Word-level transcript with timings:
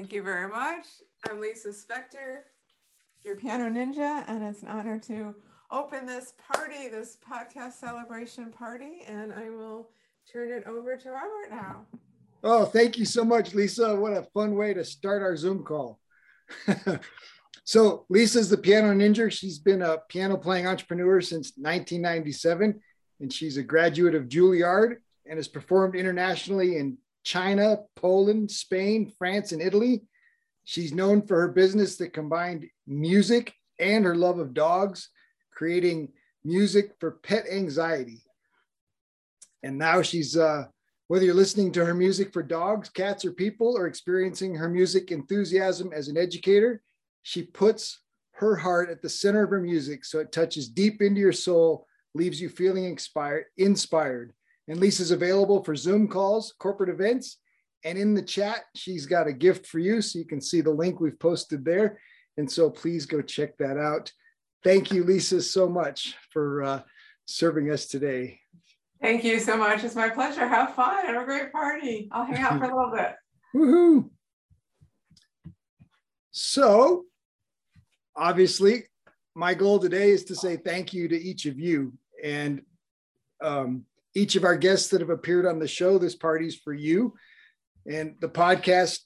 Thank 0.00 0.14
you 0.14 0.22
very 0.22 0.48
much. 0.48 0.86
I'm 1.28 1.42
Lisa 1.42 1.68
Spector, 1.68 2.38
your 3.22 3.36
piano 3.36 3.68
ninja, 3.68 4.24
and 4.28 4.42
it's 4.42 4.62
an 4.62 4.68
honor 4.68 4.98
to 5.00 5.34
open 5.70 6.06
this 6.06 6.32
party, 6.50 6.88
this 6.88 7.18
podcast 7.18 7.74
celebration 7.74 8.50
party. 8.50 9.02
And 9.06 9.30
I 9.30 9.50
will 9.50 9.90
turn 10.32 10.52
it 10.52 10.66
over 10.66 10.96
to 10.96 11.10
Robert 11.10 11.50
now. 11.50 11.84
Oh, 12.42 12.64
thank 12.64 12.96
you 12.96 13.04
so 13.04 13.26
much, 13.26 13.52
Lisa. 13.52 13.94
What 13.94 14.14
a 14.14 14.22
fun 14.32 14.54
way 14.54 14.72
to 14.72 14.86
start 14.86 15.20
our 15.20 15.36
Zoom 15.36 15.64
call. 15.64 16.00
so, 17.64 18.06
Lisa's 18.08 18.48
the 18.48 18.56
piano 18.56 18.94
ninja. 18.94 19.30
She's 19.30 19.58
been 19.58 19.82
a 19.82 19.98
piano 20.08 20.38
playing 20.38 20.66
entrepreneur 20.66 21.20
since 21.20 21.52
1997, 21.58 22.80
and 23.20 23.30
she's 23.30 23.58
a 23.58 23.62
graduate 23.62 24.14
of 24.14 24.30
Juilliard 24.30 24.96
and 25.26 25.36
has 25.36 25.46
performed 25.46 25.94
internationally 25.94 26.78
in 26.78 26.96
China, 27.30 27.78
Poland, 27.94 28.50
Spain, 28.50 29.12
France, 29.16 29.52
and 29.52 29.62
Italy. 29.62 30.02
She's 30.64 30.92
known 30.92 31.22
for 31.22 31.40
her 31.40 31.52
business 31.52 31.96
that 31.98 32.12
combined 32.12 32.66
music 32.88 33.54
and 33.78 34.04
her 34.04 34.16
love 34.16 34.40
of 34.40 34.52
dogs, 34.52 35.10
creating 35.52 36.08
music 36.42 36.90
for 36.98 37.20
pet 37.22 37.46
anxiety. 37.48 38.22
And 39.62 39.78
now 39.78 40.02
she's, 40.02 40.36
uh, 40.36 40.64
whether 41.06 41.24
you're 41.24 41.34
listening 41.34 41.70
to 41.72 41.84
her 41.84 41.94
music 41.94 42.32
for 42.32 42.42
dogs, 42.42 42.88
cats, 42.88 43.24
or 43.24 43.30
people, 43.30 43.78
or 43.78 43.86
experiencing 43.86 44.56
her 44.56 44.68
music 44.68 45.12
enthusiasm 45.12 45.92
as 45.94 46.08
an 46.08 46.16
educator, 46.16 46.82
she 47.22 47.44
puts 47.44 48.00
her 48.32 48.56
heart 48.56 48.90
at 48.90 49.02
the 49.02 49.08
center 49.08 49.44
of 49.44 49.50
her 49.50 49.60
music 49.60 50.04
so 50.04 50.18
it 50.18 50.32
touches 50.32 50.68
deep 50.68 51.00
into 51.00 51.20
your 51.20 51.32
soul, 51.32 51.86
leaves 52.12 52.40
you 52.40 52.48
feeling 52.48 52.86
inspired, 52.86 53.44
inspired. 53.56 54.32
And 54.70 54.78
Lisa's 54.78 55.10
available 55.10 55.64
for 55.64 55.74
Zoom 55.74 56.06
calls, 56.06 56.54
corporate 56.60 56.90
events, 56.90 57.38
and 57.82 57.98
in 57.98 58.14
the 58.14 58.22
chat, 58.22 58.66
she's 58.76 59.04
got 59.04 59.26
a 59.26 59.32
gift 59.32 59.66
for 59.66 59.80
you. 59.80 60.00
So 60.00 60.20
you 60.20 60.24
can 60.24 60.40
see 60.40 60.60
the 60.60 60.70
link 60.70 61.00
we've 61.00 61.18
posted 61.18 61.64
there. 61.64 61.98
And 62.36 62.48
so 62.48 62.70
please 62.70 63.04
go 63.04 63.20
check 63.20 63.58
that 63.58 63.76
out. 63.76 64.12
Thank 64.62 64.92
you, 64.92 65.02
Lisa, 65.02 65.42
so 65.42 65.68
much 65.68 66.14
for 66.30 66.62
uh, 66.62 66.82
serving 67.26 67.72
us 67.72 67.86
today. 67.86 68.38
Thank 69.02 69.24
you 69.24 69.40
so 69.40 69.56
much. 69.56 69.82
It's 69.82 69.96
my 69.96 70.08
pleasure. 70.08 70.46
Have 70.46 70.76
fun. 70.76 71.04
Have 71.04 71.20
a 71.20 71.24
great 71.24 71.50
party. 71.50 72.08
I'll 72.12 72.24
hang 72.24 72.38
out 72.38 72.60
for 72.60 72.70
a 72.70 72.76
little 72.76 72.92
bit. 72.94 73.14
Woohoo! 73.56 74.08
So, 76.30 77.06
obviously, 78.14 78.84
my 79.34 79.52
goal 79.52 79.80
today 79.80 80.10
is 80.10 80.22
to 80.26 80.36
say 80.36 80.58
thank 80.58 80.92
you 80.92 81.08
to 81.08 81.20
each 81.20 81.46
of 81.46 81.58
you. 81.58 81.92
And 82.22 82.62
um, 83.42 83.84
each 84.14 84.36
of 84.36 84.44
our 84.44 84.56
guests 84.56 84.88
that 84.88 85.00
have 85.00 85.10
appeared 85.10 85.46
on 85.46 85.58
the 85.58 85.68
show. 85.68 85.98
This 85.98 86.16
party's 86.16 86.56
for 86.56 86.72
you. 86.72 87.14
And 87.86 88.16
the 88.20 88.28
podcast 88.28 89.00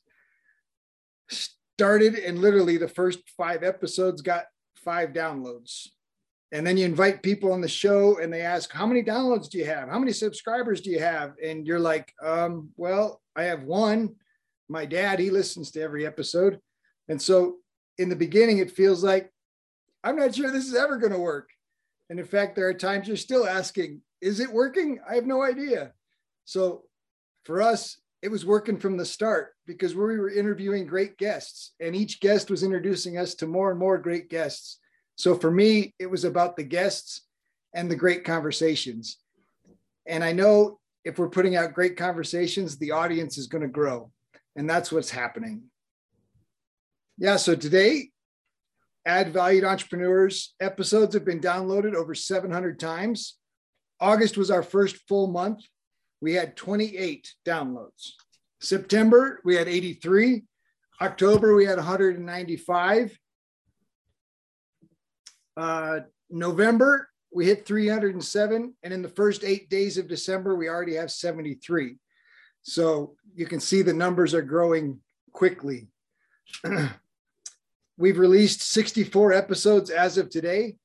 started, 1.31 2.15
and 2.17 2.39
literally 2.39 2.77
the 2.77 2.89
first 2.89 3.21
five 3.37 3.63
episodes 3.63 4.23
got 4.23 4.47
five 4.77 5.11
downloads. 5.11 5.89
And 6.53 6.65
then 6.65 6.77
you 6.77 6.85
invite 6.85 7.23
people 7.23 7.53
on 7.53 7.61
the 7.61 7.69
show 7.69 8.19
and 8.21 8.33
they 8.33 8.43
ask, 8.43 8.73
How 8.73 8.87
many 8.87 9.03
downloads 9.03 9.49
do 9.49 9.59
you 9.59 9.65
have? 9.65 9.89
How 9.89 9.99
many 9.99 10.13
subscribers 10.13 10.81
do 10.81 10.91
you 10.91 11.01
have? 11.01 11.33
And 11.43 11.67
you're 11.67 11.81
like, 11.81 12.13
um, 12.23 12.71
Well, 12.77 13.21
I 13.35 13.45
have 13.45 13.65
one. 13.65 14.15
My 14.69 14.87
dad, 14.87 15.19
he 15.19 15.31
listens 15.31 15.73
to 15.73 15.83
every 15.83 16.07
episode. 16.07 16.61
And 17.09 17.21
so 17.21 17.57
in 17.99 18.09
the 18.09 18.17
beginning, 18.17 18.59
it 18.59 18.71
feels 18.71 19.03
like, 19.03 19.31
I'm 20.05 20.17
not 20.17 20.35
sure 20.35 20.51
this 20.51 20.67
is 20.67 20.75
ever 20.75 20.97
going 20.97 21.13
to 21.13 21.19
work. 21.19 21.51
And 22.09 22.21
in 22.21 22.27
fact, 22.27 22.55
there 22.55 22.69
are 22.69 22.75
times 22.75 23.09
you're 23.09 23.17
still 23.17 23.47
asking, 23.47 24.03
is 24.25 24.41
it 24.41 24.51
working? 24.51 25.01
I 25.09 25.17
have 25.17 25.27
no 25.27 25.43
idea. 25.43 25.93
So 26.47 26.85
for 27.45 27.61
us, 27.61 27.99
it 28.23 28.31
was 28.31 28.47
working 28.47 28.79
from 28.79 28.97
the 28.97 29.05
start 29.05 29.53
because 29.67 29.95
we 29.95 30.01
were 30.01 30.31
interviewing 30.31 30.87
great 30.87 31.19
guests 31.19 31.73
and 31.79 31.95
each 31.95 32.21
guest 32.21 32.51
was 32.51 32.63
introducing 32.63 33.19
us 33.19 33.35
to 33.35 33.47
more 33.47 33.71
and 33.71 33.79
more 33.79 33.99
great 33.99 34.31
guests. 34.31 34.79
So 35.17 35.35
for 35.35 35.51
me, 35.51 35.95
it 35.99 36.11
was 36.11 36.25
about 36.25 36.57
the 36.57 36.63
guests 36.63 37.21
and 37.75 37.91
the 37.91 37.97
great 37.97 38.25
conversations. 38.25 39.19
And 40.07 40.25
I 40.25 40.33
know 40.33 40.81
if 41.05 41.19
we're 41.19 41.29
putting 41.29 41.55
out 41.55 41.75
great 41.75 41.99
conversations, 41.99 42.79
the 42.79 42.93
audience 42.93 43.37
is 43.37 43.47
going 43.47 43.61
to 43.61 43.69
grow. 43.69 44.11
And 44.57 44.69
that's 44.69 44.91
what's 44.91 45.11
happening. 45.11 45.65
Yeah. 47.19 47.37
So 47.37 47.55
today, 47.55 48.09
Add 49.05 49.35
Valued 49.35 49.65
Entrepreneurs 49.65 50.55
episodes 50.61 51.13
have 51.13 51.27
been 51.27 51.41
downloaded 51.41 51.95
over 51.95 52.15
700 52.15 52.81
times. 52.81 53.37
August 54.05 54.37
was 54.37 54.51
our 54.51 54.63
first 54.63 54.97
full 55.09 55.29
month. 55.29 55.65
We 56.21 56.35
had 56.35 56.59
28 56.59 57.33
downloads. 57.47 58.11
September, 58.61 59.41
we 59.45 59.57
had 59.57 59.67
83. 59.67 60.43
October, 61.01 61.55
we 61.55 61.65
had 61.65 61.79
195. 61.79 63.19
Uh, 65.57 66.01
November, 66.29 67.09
we 67.33 67.47
hit 67.47 67.65
307. 67.65 68.75
And 68.83 68.93
in 68.93 69.01
the 69.01 69.09
first 69.09 69.43
eight 69.43 69.71
days 69.71 69.97
of 69.97 70.07
December, 70.07 70.55
we 70.55 70.69
already 70.69 70.97
have 70.97 71.11
73. 71.11 71.97
So 72.61 73.15
you 73.35 73.47
can 73.47 73.59
see 73.59 73.81
the 73.81 73.95
numbers 73.95 74.35
are 74.35 74.43
growing 74.43 75.01
quickly. 75.33 75.89
We've 77.97 78.19
released 78.19 78.61
64 78.61 79.33
episodes 79.33 79.89
as 79.89 80.19
of 80.19 80.29
today. 80.29 80.77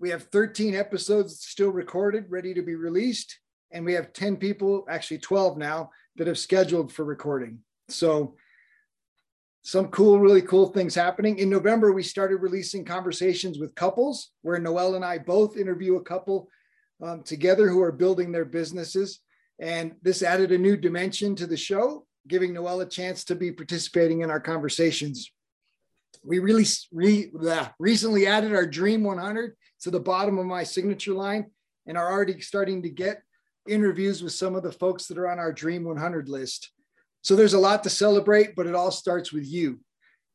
We 0.00 0.10
have 0.10 0.24
13 0.24 0.74
episodes 0.74 1.40
still 1.40 1.70
recorded, 1.70 2.26
ready 2.28 2.54
to 2.54 2.62
be 2.62 2.76
released. 2.76 3.38
And 3.70 3.84
we 3.84 3.94
have 3.94 4.12
10 4.12 4.36
people, 4.36 4.86
actually 4.88 5.18
12 5.18 5.58
now, 5.58 5.90
that 6.16 6.26
have 6.26 6.38
scheduled 6.38 6.92
for 6.92 7.04
recording. 7.04 7.58
So 7.88 8.36
some 9.62 9.88
cool, 9.88 10.18
really 10.18 10.42
cool 10.42 10.68
things 10.68 10.94
happening. 10.94 11.38
In 11.38 11.50
November, 11.50 11.92
we 11.92 12.02
started 12.02 12.36
releasing 12.36 12.84
conversations 12.84 13.58
with 13.58 13.74
couples 13.74 14.30
where 14.42 14.58
Noel 14.58 14.94
and 14.94 15.04
I 15.04 15.18
both 15.18 15.56
interview 15.56 15.96
a 15.96 16.02
couple 16.02 16.48
um, 17.02 17.22
together 17.22 17.68
who 17.68 17.82
are 17.82 17.92
building 17.92 18.32
their 18.32 18.44
businesses. 18.44 19.20
And 19.58 19.96
this 20.00 20.22
added 20.22 20.52
a 20.52 20.58
new 20.58 20.76
dimension 20.76 21.34
to 21.36 21.46
the 21.46 21.56
show, 21.56 22.06
giving 22.28 22.54
Noel 22.54 22.80
a 22.80 22.86
chance 22.86 23.24
to 23.24 23.34
be 23.34 23.52
participating 23.52 24.22
in 24.22 24.30
our 24.30 24.40
conversations. 24.40 25.30
We 26.24 26.38
really 26.38 26.64
re, 26.92 27.30
recently 27.78 28.26
added 28.26 28.54
our 28.54 28.66
Dream 28.66 29.04
100 29.04 29.54
to 29.80 29.90
the 29.90 30.00
bottom 30.00 30.38
of 30.38 30.46
my 30.46 30.64
signature 30.64 31.14
line 31.14 31.46
and 31.86 31.96
are 31.96 32.10
already 32.10 32.40
starting 32.40 32.82
to 32.82 32.90
get 32.90 33.22
interviews 33.68 34.22
with 34.22 34.32
some 34.32 34.54
of 34.54 34.62
the 34.62 34.72
folks 34.72 35.06
that 35.06 35.18
are 35.18 35.28
on 35.28 35.38
our 35.38 35.52
Dream 35.52 35.84
100 35.84 36.28
list. 36.28 36.70
So 37.22 37.36
there's 37.36 37.54
a 37.54 37.58
lot 37.58 37.82
to 37.84 37.90
celebrate, 37.90 38.54
but 38.56 38.66
it 38.66 38.74
all 38.74 38.90
starts 38.90 39.32
with 39.32 39.46
you 39.46 39.80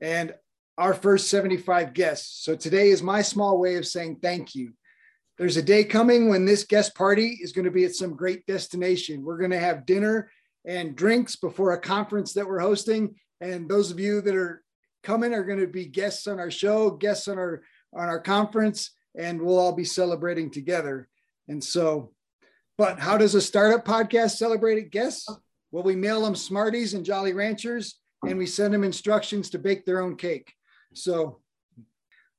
and 0.02 0.34
our 0.78 0.94
first 0.94 1.30
75 1.30 1.94
guests. 1.94 2.44
So 2.44 2.56
today 2.56 2.90
is 2.90 3.04
my 3.04 3.22
small 3.22 3.60
way 3.60 3.76
of 3.76 3.88
saying 3.88 4.18
thank 4.22 4.56
you. 4.56 4.74
There's 5.38 5.58
a 5.58 5.64
day 5.64 5.84
coming 5.84 6.30
when 6.30 6.46
this 6.46 6.64
guest 6.64 6.96
party 6.96 7.40
is 7.42 7.54
going 7.54 7.66
to 7.66 7.72
be 7.72 7.86
at 7.86 7.96
some 7.96 8.16
great 8.16 8.46
destination. 8.46 9.24
We're 9.24 9.38
going 9.38 9.52
to 9.52 9.60
have 9.60 9.86
dinner 9.86 10.30
and 10.66 10.96
drinks 10.96 11.36
before 11.36 11.74
a 11.74 11.80
conference 11.80 12.34
that 12.34 12.48
we're 12.48 12.60
hosting. 12.60 13.16
And 13.42 13.68
those 13.68 13.92
of 13.92 14.00
you 14.00 14.22
that 14.22 14.36
are 14.36 14.64
coming 15.04 15.34
are 15.34 15.44
going 15.44 15.60
to 15.60 15.68
be 15.68 15.86
guests 15.86 16.28
on 16.28 16.40
our 16.40 16.52
show, 16.52 16.92
guests 16.92 17.28
on 17.28 17.38
our 17.38 17.64
on 17.96 18.10
our 18.10 18.20
conference, 18.20 18.92
and 19.16 19.42
we'll 19.42 19.60
all 19.60 19.74
be 19.74 19.86
celebrating 19.86 20.50
together. 20.50 21.08
And 21.48 21.64
so, 21.64 22.12
but 22.78 23.00
how 23.00 23.18
does 23.18 23.36
a 23.36 23.42
startup 23.42 23.86
podcast 23.86 24.38
celebrate 24.38 24.92
guests? 24.92 25.28
Well, 25.72 25.84
we 25.84 25.96
mail 25.96 26.22
them 26.22 26.36
Smarties 26.36 26.94
and 26.94 27.06
Jolly 27.06 27.34
Ranchers, 27.34 28.00
and 28.28 28.38
we 28.38 28.46
send 28.46 28.74
them 28.74 28.84
instructions 28.84 29.50
to 29.52 29.60
bake 29.60 29.86
their 29.86 30.02
own 30.02 30.16
cake. 30.16 30.54
So 30.94 31.40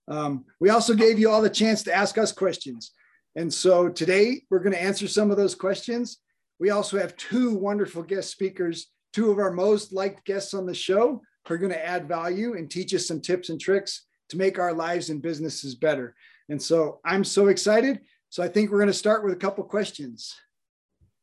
um, 0.09 0.45
we 0.61 0.71
also 0.71 0.95
gave 0.95 1.19
you 1.19 1.31
all 1.31 1.43
the 1.43 1.51
chance 1.51 1.83
to 1.85 1.95
ask 1.95 2.19
us 2.19 2.33
questions. 2.33 2.93
And 3.37 3.53
so 3.53 3.89
today 3.89 4.43
we're 4.51 4.61
going 4.61 4.73
to 4.75 4.83
answer 4.83 5.09
some 5.09 5.31
of 5.31 5.37
those 5.37 5.55
questions. 5.55 6.19
We 6.61 6.71
also 6.71 6.99
have 6.99 7.17
two 7.17 7.55
wonderful 7.55 8.03
guest 8.03 8.31
speakers, 8.31 8.87
two 9.13 9.31
of 9.31 9.39
our 9.39 9.51
most 9.51 9.93
liked 9.93 10.25
guests 10.25 10.55
on 10.55 10.67
the 10.67 10.75
show 10.75 11.21
who 11.47 11.55
are 11.55 11.59
going 11.59 11.73
to 11.73 11.87
add 11.87 12.09
value 12.09 12.55
and 12.57 12.71
teach 12.71 12.95
us 12.95 13.07
some 13.07 13.21
tips 13.21 13.49
and 13.49 13.61
tricks 13.61 14.07
to 14.29 14.39
make 14.39 14.59
our 14.59 14.73
lives 14.73 15.11
and 15.11 15.21
businesses 15.21 15.75
better. 15.75 16.15
And 16.49 16.61
so 16.61 17.01
I'm 17.05 17.25
so 17.25 17.49
excited. 17.49 18.01
So 18.29 18.43
I 18.43 18.49
think 18.49 18.71
we're 18.71 18.79
going 18.79 18.89
to 18.89 18.93
start 18.93 19.25
with 19.25 19.33
a 19.33 19.37
couple 19.37 19.65
questions. 19.65 20.35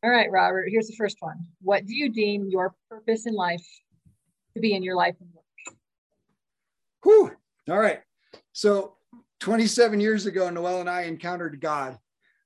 All 0.04 0.10
right, 0.10 0.32
Robert, 0.32 0.68
here's 0.70 0.88
the 0.88 0.96
first 0.96 1.18
one. 1.20 1.46
What 1.62 1.86
do 1.86 1.94
you 1.94 2.10
deem 2.10 2.50
your 2.50 2.74
purpose 2.90 3.28
in 3.28 3.34
life 3.34 3.66
to 4.56 4.60
be 4.60 4.74
in 4.74 4.82
your 4.82 4.96
life 4.96 5.16
and 5.20 5.30
work? 5.34 5.78
Whew. 7.04 7.32
All 7.70 7.80
right. 7.80 8.02
So 8.54 8.96
27 9.42 10.00
years 10.00 10.26
ago, 10.26 10.50
Noelle 10.50 10.82
and 10.82 10.90
I 10.90 11.04
encountered 11.04 11.62
God, 11.62 12.00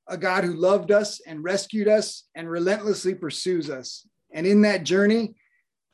a 0.07 0.17
God 0.17 0.43
who 0.43 0.53
loved 0.53 0.91
us 0.91 1.21
and 1.25 1.43
rescued 1.43 1.87
us 1.87 2.23
and 2.35 2.49
relentlessly 2.49 3.15
pursues 3.15 3.69
us. 3.69 4.07
And 4.33 4.45
in 4.45 4.61
that 4.63 4.83
journey, 4.83 5.35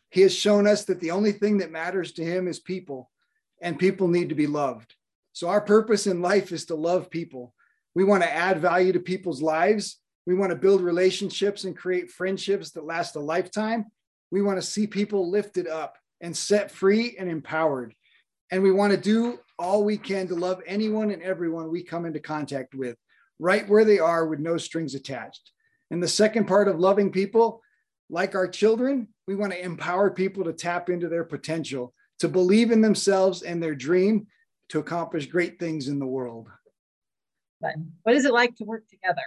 he 0.10 0.22
has 0.22 0.36
shown 0.36 0.68
us 0.68 0.86
that 0.86 1.00
the 1.00 1.12
only 1.12 1.32
thing 1.32 1.60
that 1.60 1.72
matters 1.72 2.12
to 2.14 2.24
him 2.24 2.48
is 2.48 2.60
people, 2.60 3.10
and 3.62 3.80
people 3.80 4.08
need 4.08 4.30
to 4.30 4.36
be 4.36 4.48
loved. 4.48 4.96
So, 5.34 5.48
our 5.48 5.62
purpose 5.62 6.08
in 6.08 6.22
life 6.22 6.52
is 6.52 6.66
to 6.66 6.76
love 6.76 7.10
people. 7.10 7.54
We 7.96 8.04
want 8.04 8.24
to 8.24 8.32
add 8.32 8.60
value 8.60 8.94
to 8.94 9.00
people's 9.00 9.42
lives 9.42 10.02
we 10.26 10.36
want 10.36 10.52
to 10.52 10.56
build 10.56 10.82
relationships 10.82 11.64
and 11.64 11.76
create 11.76 12.12
friendships 12.12 12.72
that 12.72 12.86
last 12.86 13.16
a 13.16 13.20
lifetime. 13.20 13.86
We 14.30 14.42
want 14.42 14.60
to 14.60 14.68
see 14.68 14.88
people 14.88 15.30
lifted 15.30 15.68
up 15.68 15.98
and 16.22 16.36
set 16.36 16.72
free 16.72 17.16
and 17.18 17.30
empowered. 17.30 17.96
And 18.52 18.62
we 18.62 18.72
want 18.72 18.92
to 18.92 19.00
do 19.00 19.40
all 19.58 19.84
we 19.84 19.98
can 19.98 20.28
to 20.28 20.36
love 20.36 20.62
anyone 20.66 21.12
and 21.12 21.24
everyone 21.24 21.72
we 21.72 21.84
come 21.84 22.06
into 22.06 22.20
contact 22.20 22.76
with, 22.76 22.98
right 23.40 23.68
where 23.68 23.86
they 23.86 24.00
are 24.00 24.28
with 24.28 24.40
no 24.40 24.58
strings 24.58 24.94
attached. 24.94 25.52
And 25.90 26.04
the 26.04 26.08
second 26.08 26.48
part 26.48 26.68
of 26.68 26.80
loving 26.80 27.12
people, 27.12 27.62
like 28.10 28.36
our 28.36 28.48
children, 28.48 29.08
we 29.28 29.36
want 29.36 29.54
to 29.54 29.64
empower 29.64 30.12
people 30.12 30.44
to 30.44 30.54
tap 30.54 30.90
into 30.90 31.10
their 31.10 31.24
potential, 31.24 31.94
to 32.20 32.28
believe 32.28 32.72
in 32.72 32.82
themselves 32.82 33.42
and 33.42 33.62
their 33.62 33.76
dream 33.76 34.28
to 34.72 34.80
accomplish 34.80 35.26
great 35.26 35.60
things 35.60 35.90
in 35.90 36.00
the 36.00 36.08
world. 36.08 36.48
But 37.60 37.76
What 38.04 38.16
is 38.16 38.24
it 38.26 38.32
like 38.32 38.56
to 38.56 38.64
work 38.64 38.84
together? 38.88 39.22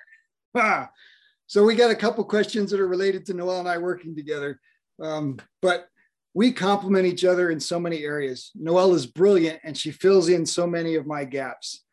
so 1.46 1.64
we 1.64 1.74
got 1.74 1.90
a 1.90 1.96
couple 1.96 2.24
questions 2.24 2.70
that 2.70 2.80
are 2.80 2.88
related 2.88 3.26
to 3.26 3.34
Noel 3.34 3.60
and 3.60 3.68
I 3.68 3.76
working 3.78 4.16
together. 4.16 4.58
Um, 5.02 5.38
but 5.60 5.88
we 6.32 6.50
complement 6.50 7.06
each 7.06 7.24
other 7.24 7.50
in 7.50 7.60
so 7.60 7.78
many 7.78 8.04
areas. 8.04 8.52
Noel 8.54 8.94
is 8.94 9.06
brilliant 9.06 9.60
and 9.64 9.76
she 9.76 9.90
fills 9.90 10.30
in 10.30 10.46
so 10.46 10.66
many 10.66 10.94
of 10.94 11.06
my 11.06 11.24
gaps. 11.24 11.84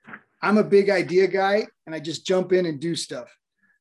I'm 0.42 0.58
a 0.58 0.64
big 0.64 0.90
idea 0.90 1.28
guy 1.28 1.68
and 1.86 1.94
I 1.94 2.00
just 2.00 2.26
jump 2.26 2.54
in 2.54 2.66
and 2.66 2.80
do 2.80 2.96
stuff. 2.96 3.36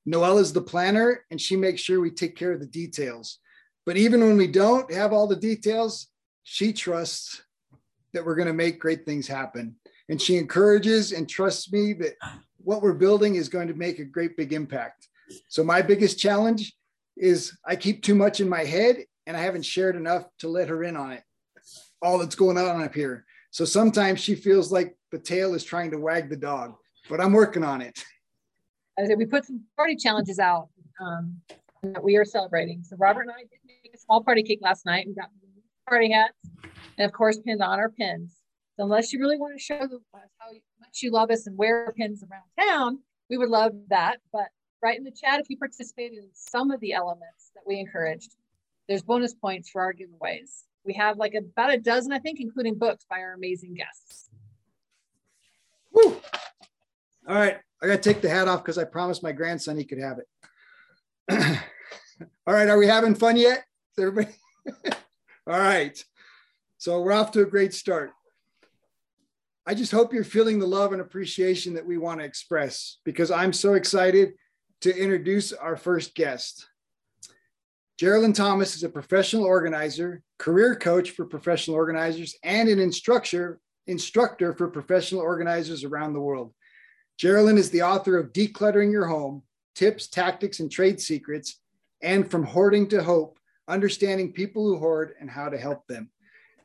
Noel 0.04 0.38
is 0.38 0.52
the 0.52 0.60
planner 0.60 1.24
and 1.30 1.40
she 1.40 1.56
makes 1.56 1.80
sure 1.80 2.00
we 2.00 2.10
take 2.10 2.34
care 2.34 2.52
of 2.52 2.60
the 2.60 2.66
details. 2.66 3.38
But 3.86 3.96
even 3.96 4.20
when 4.20 4.36
we 4.36 4.48
don't 4.48 4.92
have 4.92 5.12
all 5.12 5.28
the 5.28 5.36
details, 5.36 6.08
she 6.42 6.72
trusts 6.72 7.42
that 8.12 8.24
we're 8.24 8.34
going 8.34 8.48
to 8.48 8.54
make 8.54 8.78
great 8.78 9.04
things 9.04 9.26
happen. 9.26 9.76
And 10.08 10.20
she 10.20 10.36
encourages 10.36 11.12
and 11.12 11.28
trusts 11.28 11.72
me 11.72 11.92
that 11.94 12.14
what 12.58 12.82
we're 12.82 12.94
building 12.94 13.36
is 13.36 13.48
going 13.48 13.68
to 13.68 13.74
make 13.74 13.98
a 13.98 14.04
great 14.04 14.36
big 14.36 14.52
impact. 14.52 15.08
So 15.48 15.62
my 15.62 15.82
biggest 15.82 16.18
challenge 16.18 16.74
is 17.16 17.56
I 17.64 17.76
keep 17.76 18.02
too 18.02 18.14
much 18.14 18.40
in 18.40 18.48
my 18.48 18.64
head 18.64 19.04
and 19.26 19.36
I 19.36 19.40
haven't 19.40 19.64
shared 19.64 19.96
enough 19.96 20.24
to 20.40 20.48
let 20.48 20.68
her 20.68 20.82
in 20.82 20.96
on 20.96 21.12
it. 21.12 21.22
All 22.02 22.18
that's 22.18 22.34
going 22.34 22.58
on 22.58 22.82
up 22.82 22.94
here. 22.94 23.24
So 23.50 23.64
sometimes 23.64 24.20
she 24.20 24.34
feels 24.34 24.72
like 24.72 24.96
the 25.12 25.18
tail 25.18 25.54
is 25.54 25.64
trying 25.64 25.90
to 25.90 25.98
wag 25.98 26.30
the 26.30 26.36
dog, 26.36 26.74
but 27.08 27.20
I'm 27.20 27.32
working 27.32 27.64
on 27.64 27.80
it. 27.80 28.02
I 28.98 29.06
said 29.06 29.18
we 29.18 29.26
put 29.26 29.44
some 29.44 29.62
party 29.76 29.96
challenges 29.96 30.38
out 30.38 30.68
um, 31.00 31.36
that 31.82 32.02
we 32.02 32.16
are 32.16 32.24
celebrating. 32.24 32.82
So 32.82 32.96
Robert 32.96 33.22
and 33.22 33.30
I 33.30 33.40
did 33.40 33.58
make 33.66 33.94
a 33.94 33.98
small 33.98 34.22
party 34.22 34.42
cake 34.42 34.60
last 34.62 34.86
night. 34.86 35.06
We 35.06 35.14
got 35.14 35.30
party 35.90 36.12
hats 36.12 36.38
and 36.96 37.04
of 37.04 37.12
course 37.12 37.38
pins 37.38 37.60
on 37.60 37.78
our 37.78 37.90
pins. 37.90 38.36
So 38.76 38.84
unless 38.84 39.12
you 39.12 39.20
really 39.20 39.36
want 39.36 39.58
to 39.58 39.62
show 39.62 39.74
us 39.74 39.90
how 40.14 40.52
much 40.80 41.02
you 41.02 41.10
love 41.10 41.30
us 41.30 41.46
and 41.46 41.58
wear 41.58 41.92
pins 41.98 42.22
around 42.22 42.68
town, 42.68 43.00
we 43.28 43.36
would 43.36 43.50
love 43.50 43.72
that. 43.90 44.18
But 44.32 44.46
write 44.82 44.96
in 44.96 45.04
the 45.04 45.10
chat 45.10 45.40
if 45.40 45.50
you 45.50 45.58
participated 45.58 46.18
in 46.18 46.30
some 46.32 46.70
of 46.70 46.80
the 46.80 46.92
elements 46.92 47.50
that 47.54 47.62
we 47.66 47.78
encouraged. 47.78 48.36
There's 48.88 49.02
bonus 49.02 49.34
points 49.34 49.68
for 49.68 49.82
our 49.82 49.92
giveaways. 49.92 50.62
We 50.84 50.94
have 50.94 51.18
like 51.18 51.34
about 51.34 51.74
a 51.74 51.78
dozen, 51.78 52.12
I 52.12 52.18
think, 52.20 52.40
including 52.40 52.76
books 52.76 53.04
by 53.10 53.18
our 53.18 53.34
amazing 53.34 53.74
guests. 53.74 54.30
Woo. 55.92 56.16
All 57.28 57.34
right. 57.34 57.58
I 57.82 57.86
got 57.86 58.02
to 58.02 58.12
take 58.12 58.22
the 58.22 58.30
hat 58.30 58.48
off 58.48 58.62
because 58.62 58.78
I 58.78 58.84
promised 58.84 59.22
my 59.22 59.32
grandson 59.32 59.76
he 59.76 59.84
could 59.84 59.98
have 59.98 60.18
it. 60.18 60.28
All 62.46 62.54
right. 62.54 62.68
Are 62.68 62.78
we 62.78 62.86
having 62.86 63.14
fun 63.14 63.36
yet? 63.36 63.64
everybody? 63.98 64.28
All 65.46 65.58
right. 65.58 66.02
So 66.78 67.00
we're 67.00 67.12
off 67.12 67.32
to 67.32 67.42
a 67.42 67.46
great 67.46 67.74
start. 67.74 68.12
I 69.66 69.74
just 69.74 69.92
hope 69.92 70.12
you're 70.12 70.24
feeling 70.24 70.58
the 70.58 70.66
love 70.66 70.92
and 70.92 71.00
appreciation 71.00 71.74
that 71.74 71.86
we 71.86 71.98
want 71.98 72.20
to 72.20 72.26
express 72.26 72.98
because 73.04 73.30
I'm 73.30 73.52
so 73.52 73.74
excited 73.74 74.32
to 74.82 74.96
introduce 74.96 75.52
our 75.52 75.76
first 75.76 76.14
guest. 76.14 76.66
Geraldine 77.98 78.32
Thomas 78.32 78.76
is 78.76 78.82
a 78.82 78.88
professional 78.88 79.44
organizer, 79.44 80.22
career 80.38 80.74
coach 80.74 81.10
for 81.10 81.26
professional 81.26 81.76
organizers, 81.76 82.34
and 82.42 82.68
an 82.68 82.78
instructor, 82.78 83.60
instructor 83.86 84.54
for 84.54 84.68
professional 84.68 85.20
organizers 85.20 85.84
around 85.84 86.14
the 86.14 86.20
world. 86.20 86.54
Geraldine 87.18 87.58
is 87.58 87.70
the 87.70 87.82
author 87.82 88.16
of 88.18 88.32
Decluttering 88.32 88.90
Your 88.90 89.06
Home, 89.06 89.42
Tips, 89.74 90.08
Tactics, 90.08 90.60
and 90.60 90.70
Trade 90.70 90.98
Secrets, 90.98 91.60
and 92.02 92.30
From 92.30 92.44
Hoarding 92.44 92.88
to 92.88 93.02
Hope, 93.02 93.38
Understanding 93.70 94.32
People 94.32 94.64
Who 94.64 94.78
Hoard 94.78 95.14
and 95.20 95.30
How 95.30 95.48
to 95.48 95.56
Help 95.56 95.86
Them. 95.86 96.10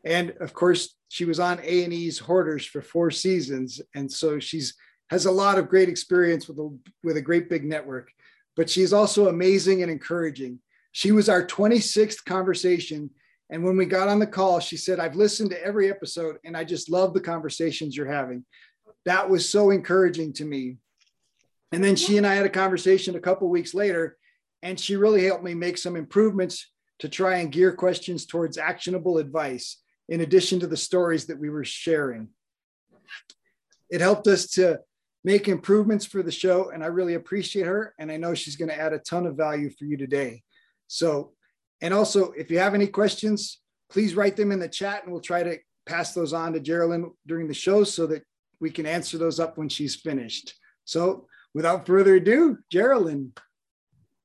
And 0.03 0.31
of 0.39 0.53
course, 0.53 0.95
she 1.07 1.25
was 1.25 1.39
on 1.39 1.59
A&E's 1.59 2.19
Hoarders 2.19 2.65
for 2.65 2.81
four 2.81 3.11
seasons. 3.11 3.81
And 3.93 4.11
so 4.11 4.39
she's 4.39 4.75
has 5.09 5.25
a 5.25 5.31
lot 5.31 5.57
of 5.57 5.69
great 5.69 5.89
experience 5.89 6.47
with 6.47 6.57
a, 6.57 6.77
with 7.03 7.17
a 7.17 7.21
great 7.21 7.49
big 7.49 7.63
network, 7.63 8.09
but 8.55 8.69
she's 8.69 8.93
also 8.93 9.27
amazing 9.27 9.83
and 9.83 9.91
encouraging. 9.91 10.59
She 10.91 11.11
was 11.11 11.29
our 11.29 11.45
26th 11.45 12.25
conversation. 12.25 13.11
And 13.49 13.63
when 13.63 13.77
we 13.77 13.85
got 13.85 14.07
on 14.07 14.19
the 14.19 14.25
call, 14.25 14.59
she 14.59 14.77
said, 14.77 14.99
I've 14.99 15.15
listened 15.15 15.51
to 15.51 15.63
every 15.63 15.91
episode 15.91 16.37
and 16.43 16.57
I 16.57 16.63
just 16.63 16.89
love 16.89 17.13
the 17.13 17.21
conversations 17.21 17.95
you're 17.95 18.11
having. 18.11 18.45
That 19.05 19.29
was 19.29 19.47
so 19.47 19.69
encouraging 19.69 20.33
to 20.33 20.45
me. 20.45 20.77
And 21.71 21.83
then 21.83 21.95
she 21.95 22.17
and 22.17 22.25
I 22.25 22.33
had 22.33 22.45
a 22.45 22.49
conversation 22.49 23.15
a 23.15 23.19
couple 23.19 23.49
weeks 23.49 23.73
later, 23.73 24.17
and 24.63 24.79
she 24.79 24.95
really 24.95 25.25
helped 25.25 25.43
me 25.43 25.53
make 25.53 25.77
some 25.77 25.95
improvements 25.95 26.71
to 26.99 27.09
try 27.09 27.37
and 27.37 27.51
gear 27.51 27.73
questions 27.73 28.25
towards 28.25 28.57
actionable 28.57 29.17
advice, 29.17 29.81
in 30.07 30.21
addition 30.21 30.59
to 30.59 30.67
the 30.67 30.77
stories 30.77 31.25
that 31.25 31.39
we 31.39 31.49
were 31.49 31.65
sharing. 31.65 32.29
It 33.89 34.01
helped 34.01 34.27
us 34.27 34.47
to 34.51 34.79
make 35.23 35.47
improvements 35.47 36.05
for 36.05 36.21
the 36.21 36.31
show, 36.31 36.69
and 36.69 36.83
I 36.83 36.87
really 36.87 37.15
appreciate 37.15 37.65
her. 37.65 37.93
And 37.99 38.11
I 38.11 38.17
know 38.17 38.33
she's 38.33 38.55
going 38.55 38.69
to 38.69 38.79
add 38.79 38.93
a 38.93 38.99
ton 38.99 39.25
of 39.25 39.35
value 39.35 39.69
for 39.71 39.85
you 39.85 39.97
today. 39.97 40.43
So, 40.87 41.33
and 41.81 41.93
also, 41.93 42.31
if 42.31 42.51
you 42.51 42.59
have 42.59 42.75
any 42.75 42.87
questions, 42.87 43.59
please 43.89 44.15
write 44.15 44.35
them 44.35 44.51
in 44.51 44.59
the 44.59 44.69
chat, 44.69 45.03
and 45.03 45.11
we'll 45.11 45.21
try 45.21 45.43
to 45.43 45.57
pass 45.85 46.13
those 46.13 46.33
on 46.33 46.53
to 46.53 46.59
Geraldine 46.59 47.11
during 47.27 47.47
the 47.47 47.53
show 47.53 47.83
so 47.83 48.07
that 48.07 48.23
we 48.59 48.69
can 48.69 48.85
answer 48.85 49.17
those 49.17 49.39
up 49.39 49.57
when 49.57 49.69
she's 49.69 49.95
finished. 49.95 50.53
So, 50.85 51.27
without 51.53 51.85
further 51.85 52.15
ado, 52.15 52.59
Geraldine. 52.71 53.33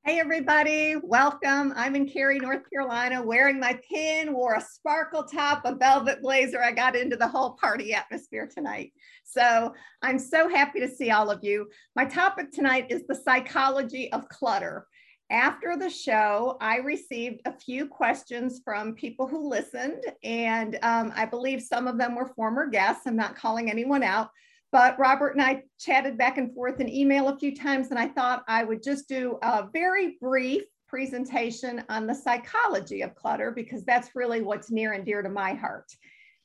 Hey 0.03 0.19
everybody, 0.19 0.97
welcome. 0.97 1.75
I'm 1.77 1.95
in 1.95 2.09
Cary, 2.09 2.39
North 2.39 2.63
Carolina, 2.71 3.23
wearing 3.23 3.61
my 3.61 3.79
pin, 3.87 4.33
wore 4.33 4.55
a 4.55 4.61
sparkle 4.63 5.25
top, 5.25 5.61
a 5.67 5.75
velvet 5.75 6.23
blazer. 6.23 6.63
I 6.63 6.73
got 6.73 6.97
into 6.97 7.17
the 7.17 7.29
whole 7.29 7.59
party 7.61 7.93
atmosphere 7.93 8.49
tonight. 8.51 8.95
So 9.25 9.75
I'm 10.01 10.19
so 10.19 10.49
happy 10.49 10.81
to 10.81 10.89
see 10.89 11.11
all 11.11 11.31
of 11.31 11.45
you. 11.45 11.69
My 11.97 12.07
topic 12.07 12.51
tonight 12.51 12.87
is 12.89 13.07
the 13.07 13.15
psychology 13.15 14.11
of 14.13 14.27
clutter. 14.31 14.87
After 15.31 15.77
the 15.77 15.91
show, 15.91 16.57
I 16.63 16.79
received 16.79 17.43
a 17.45 17.53
few 17.53 17.87
questions 17.87 18.63
from 18.65 18.95
people 18.95 19.27
who 19.29 19.51
listened, 19.51 20.03
and 20.25 20.79
um, 20.83 21.13
I 21.15 21.27
believe 21.27 21.61
some 21.61 21.87
of 21.87 21.99
them 21.99 22.15
were 22.15 22.33
former 22.35 22.67
guests. 22.71 23.03
I'm 23.07 23.17
not 23.17 23.37
calling 23.37 23.71
anyone 23.71 24.03
out, 24.03 24.31
but 24.73 24.99
Robert 24.99 25.31
and 25.31 25.43
I 25.43 25.63
chatted 25.79 26.17
back 26.17 26.39
and 26.39 26.55
forth 26.55 26.81
in 26.81 26.89
email 26.89 27.29
a 27.29 27.39
few 27.39 27.55
times, 27.55 27.89
and 27.91 27.99
I 27.99 28.09
thought 28.09 28.45
I 28.49 28.65
would 28.65 28.83
just 28.83 29.09
do 29.09 29.39
a 29.43 29.69
very 29.73 30.17
brief 30.21 30.63
presentation 30.89 31.85
on 31.89 32.07
the 32.07 32.15
psychology 32.15 33.03
of 33.03 33.15
clutter 33.15 33.51
because 33.51 33.85
that's 33.85 34.15
really 34.15 34.43
what's 34.43 34.71
near 34.71 34.93
and 34.93 35.05
dear 35.05 35.23
to 35.23 35.29
my 35.29 35.55
heart. 35.55 35.87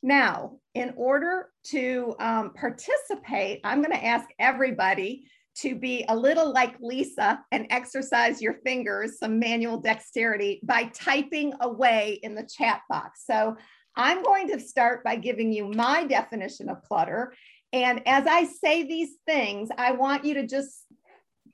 Now, 0.03 0.59
in 0.75 0.93
order 0.97 1.49
to 1.67 2.15
um, 2.19 2.53
participate, 2.53 3.61
I'm 3.63 3.81
going 3.81 3.97
to 3.97 4.05
ask 4.05 4.29
everybody 4.37 5.25
to 5.57 5.73
be 5.73 6.05
a 6.09 6.15
little 6.15 6.51
like 6.51 6.75
Lisa 6.79 7.39
and 7.51 7.65
exercise 7.69 8.41
your 8.41 8.55
fingers, 8.65 9.17
some 9.17 9.39
manual 9.39 9.79
dexterity 9.79 10.59
by 10.63 10.85
typing 10.93 11.53
away 11.61 12.19
in 12.23 12.35
the 12.35 12.47
chat 12.47 12.81
box. 12.89 13.23
So 13.25 13.55
I'm 13.95 14.21
going 14.21 14.49
to 14.49 14.59
start 14.59 15.03
by 15.03 15.15
giving 15.15 15.53
you 15.53 15.69
my 15.69 16.05
definition 16.05 16.69
of 16.69 16.81
clutter. 16.83 17.33
And 17.75 18.01
as 18.07 18.25
I 18.25 18.45
say 18.45 18.83
these 18.83 19.17
things, 19.27 19.67
I 19.77 19.91
want 19.91 20.23
you 20.23 20.35
to 20.35 20.47
just 20.47 20.85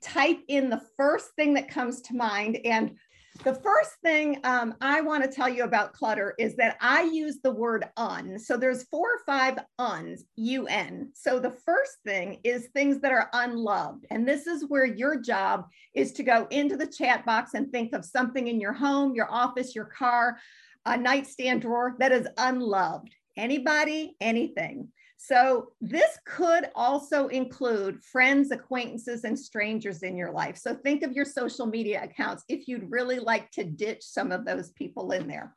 type 0.00 0.38
in 0.46 0.70
the 0.70 0.80
first 0.96 1.30
thing 1.34 1.54
that 1.54 1.68
comes 1.68 2.00
to 2.02 2.14
mind. 2.14 2.60
And 2.64 2.96
the 3.42 3.56
first 3.56 3.90
thing 4.04 4.38
um, 4.44 4.76
I 4.80 5.00
want 5.00 5.24
to 5.24 5.28
tell 5.28 5.48
you 5.48 5.64
about 5.64 5.94
clutter 5.94 6.36
is 6.38 6.54
that 6.56 6.76
I 6.80 7.02
use 7.02 7.40
the 7.42 7.50
word 7.50 7.88
un. 7.96 8.38
So 8.38 8.56
there's 8.56 8.84
four 8.84 9.14
or 9.14 9.20
five 9.26 9.58
uns, 9.80 10.22
un. 10.38 11.10
So 11.12 11.40
the 11.40 11.50
first 11.50 11.96
thing 12.06 12.38
is 12.44 12.68
things 12.68 13.00
that 13.00 13.10
are 13.10 13.28
unloved. 13.32 14.06
And 14.10 14.28
this 14.28 14.46
is 14.46 14.66
where 14.68 14.86
your 14.86 15.20
job 15.20 15.66
is 15.92 16.12
to 16.12 16.22
go 16.22 16.46
into 16.50 16.76
the 16.76 16.86
chat 16.86 17.26
box 17.26 17.54
and 17.54 17.72
think 17.72 17.94
of 17.94 18.04
something 18.04 18.46
in 18.46 18.60
your 18.60 18.74
home, 18.74 19.16
your 19.16 19.28
office, 19.28 19.74
your 19.74 19.86
car, 19.86 20.38
a 20.86 20.96
nightstand 20.96 21.62
drawer 21.62 21.96
that 21.98 22.12
is 22.12 22.28
unloved. 22.38 23.10
Anybody, 23.36 24.14
anything. 24.20 24.92
So, 25.24 25.68
this 25.80 26.18
could 26.24 26.70
also 26.74 27.28
include 27.28 28.02
friends, 28.02 28.50
acquaintances, 28.50 29.22
and 29.22 29.38
strangers 29.38 30.02
in 30.02 30.16
your 30.16 30.32
life. 30.32 30.56
So, 30.56 30.74
think 30.74 31.04
of 31.04 31.12
your 31.12 31.24
social 31.24 31.64
media 31.64 32.02
accounts 32.02 32.42
if 32.48 32.66
you'd 32.66 32.90
really 32.90 33.20
like 33.20 33.48
to 33.52 33.62
ditch 33.62 34.02
some 34.02 34.32
of 34.32 34.44
those 34.44 34.72
people 34.72 35.12
in 35.12 35.28
there. 35.28 35.54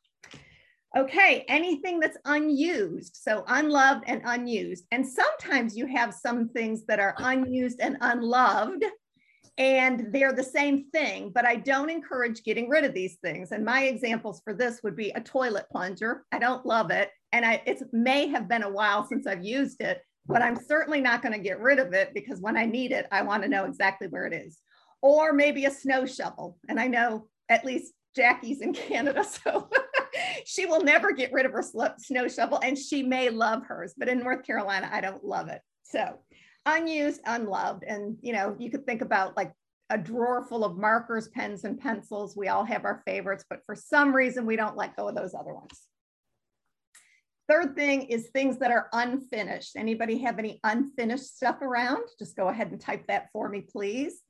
Okay, 0.96 1.46
anything 1.48 2.00
that's 2.00 2.18
unused, 2.26 3.18
so 3.20 3.44
unloved 3.48 4.04
and 4.06 4.22
unused. 4.26 4.86
And 4.92 5.06
sometimes 5.06 5.76
you 5.76 5.88
have 5.88 6.14
some 6.14 6.50
things 6.50 6.86
that 6.86 7.00
are 7.00 7.16
unused 7.18 7.80
and 7.80 7.98
unloved, 8.02 8.86
and 9.58 10.14
they're 10.14 10.32
the 10.32 10.44
same 10.44 10.92
thing, 10.92 11.32
but 11.34 11.44
I 11.44 11.56
don't 11.56 11.90
encourage 11.90 12.44
getting 12.44 12.70
rid 12.70 12.84
of 12.84 12.94
these 12.94 13.16
things. 13.16 13.52
And 13.52 13.66
my 13.66 13.86
examples 13.86 14.42
for 14.44 14.54
this 14.54 14.82
would 14.84 14.96
be 14.96 15.10
a 15.10 15.22
toilet 15.22 15.66
plunger. 15.72 16.24
I 16.32 16.38
don't 16.38 16.68
love 16.68 16.92
it 16.92 17.10
and 17.36 17.46
I 17.46 17.62
it 17.66 17.82
may 17.92 18.28
have 18.28 18.48
been 18.48 18.64
a 18.64 18.70
while 18.70 19.06
since 19.06 19.28
I've 19.28 19.44
used 19.44 19.82
it, 19.82 20.02
but 20.26 20.42
I'm 20.42 20.56
certainly 20.56 21.02
not 21.02 21.22
going 21.22 21.34
to 21.34 21.40
get 21.40 21.60
rid 21.60 21.80
of 21.80 21.94
it 21.94 22.14
because 22.14 22.40
when 22.40 22.56
I 22.56 22.66
need 22.66 22.92
it, 22.92 23.08
I 23.12 23.24
want 23.24 23.44
to 23.44 23.50
know 23.50 23.66
exactly 23.66 24.08
where 24.08 24.26
it 24.26 24.34
is. 24.34 24.60
Or 25.02 25.34
maybe 25.34 25.66
a 25.66 25.72
snow 25.72 26.06
shovel. 26.06 26.58
And 26.70 26.80
I 26.80 26.88
know 26.88 27.28
at 27.50 27.66
least 27.66 27.94
Jackie's 28.16 28.62
in 28.62 28.74
Canada, 28.74 29.24
so 29.24 29.70
she 30.46 30.66
will 30.66 30.82
never 30.82 31.12
get 31.12 31.34
rid 31.34 31.46
of 31.46 31.52
her 31.52 31.64
snow 31.98 32.28
shovel 32.30 32.60
and 32.64 32.78
she 32.78 33.04
may 33.04 33.30
love 33.30 33.64
hers, 33.68 33.94
but 33.98 34.08
in 34.08 34.20
North 34.20 34.46
Carolina, 34.46 34.90
I 34.92 35.02
don't 35.02 35.24
love 35.24 35.50
it. 35.50 35.62
So 35.84 36.20
unused, 36.66 37.20
unloved. 37.26 37.84
And, 37.84 38.18
you 38.22 38.32
know, 38.32 38.56
you 38.58 38.72
could 38.72 38.86
think 38.86 39.02
about 39.02 39.36
like 39.36 39.52
a 39.90 39.98
drawer 39.98 40.46
full 40.48 40.64
of 40.64 40.78
markers, 40.78 41.28
pens, 41.28 41.66
and 41.66 41.80
pencils. 41.80 42.36
We 42.36 42.48
all 42.48 42.64
have 42.64 42.86
our 42.86 43.04
favorites, 43.06 43.44
but 43.50 43.60
for 43.66 43.76
some 43.76 44.16
reason, 44.16 44.46
we 44.46 44.56
don't 44.56 44.78
let 44.78 44.96
go 44.96 45.10
of 45.10 45.16
those 45.16 45.36
other 45.36 45.54
ones. 45.54 45.82
Third 47.48 47.76
thing 47.76 48.04
is 48.04 48.28
things 48.28 48.58
that 48.60 48.72
are 48.72 48.90
unfinished. 48.92 49.76
Anybody 49.76 50.18
have 50.20 50.40
any 50.40 50.60
unfinished 50.64 51.36
stuff 51.36 51.62
around? 51.62 52.04
Just 52.18 52.36
go 52.36 52.48
ahead 52.48 52.72
and 52.72 52.82
type 52.82 53.06
that 53.08 53.30
for 53.32 53.48
me, 53.50 53.62
please. 53.62 54.22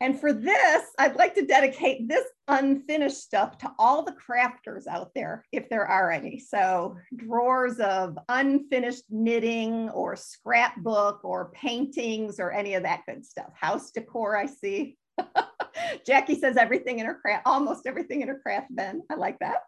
And 0.00 0.20
for 0.20 0.32
this, 0.32 0.82
I'd 0.98 1.16
like 1.16 1.34
to 1.36 1.46
dedicate 1.46 2.06
this 2.06 2.24
unfinished 2.48 3.16
stuff 3.16 3.56
to 3.58 3.72
all 3.78 4.02
the 4.02 4.12
crafters 4.12 4.86
out 4.86 5.12
there, 5.14 5.46
if 5.52 5.70
there 5.70 5.86
are 5.86 6.10
any. 6.10 6.38
So 6.38 6.96
drawers 7.14 7.78
of 7.78 8.18
unfinished 8.28 9.04
knitting 9.08 9.88
or 9.90 10.14
scrapbook 10.14 11.24
or 11.24 11.50
paintings 11.52 12.38
or 12.38 12.52
any 12.52 12.74
of 12.74 12.82
that 12.82 13.02
good 13.08 13.24
stuff. 13.24 13.50
House 13.58 13.90
decor, 13.90 14.36
I 14.36 14.46
see. 14.46 14.98
Jackie 16.06 16.38
says 16.38 16.58
everything 16.58 16.98
in 16.98 17.06
her 17.06 17.14
craft, 17.14 17.46
almost 17.46 17.86
everything 17.86 18.20
in 18.20 18.28
her 18.28 18.38
craft 18.38 18.74
bin. 18.74 19.02
I 19.10 19.14
like 19.14 19.38
that. 19.38 19.60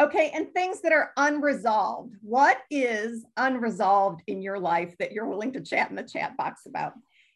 Okay, 0.00 0.32
and 0.34 0.52
things 0.52 0.80
that 0.80 0.92
are 0.92 1.12
unresolved. 1.16 2.16
What 2.20 2.58
is 2.68 3.24
unresolved 3.36 4.22
in 4.26 4.42
your 4.42 4.58
life 4.58 4.96
that 4.98 5.12
you're 5.12 5.28
willing 5.28 5.52
to 5.52 5.60
chat 5.60 5.88
in 5.90 5.96
the 5.96 6.02
chat 6.02 6.36
box 6.36 6.66
about? 6.66 6.94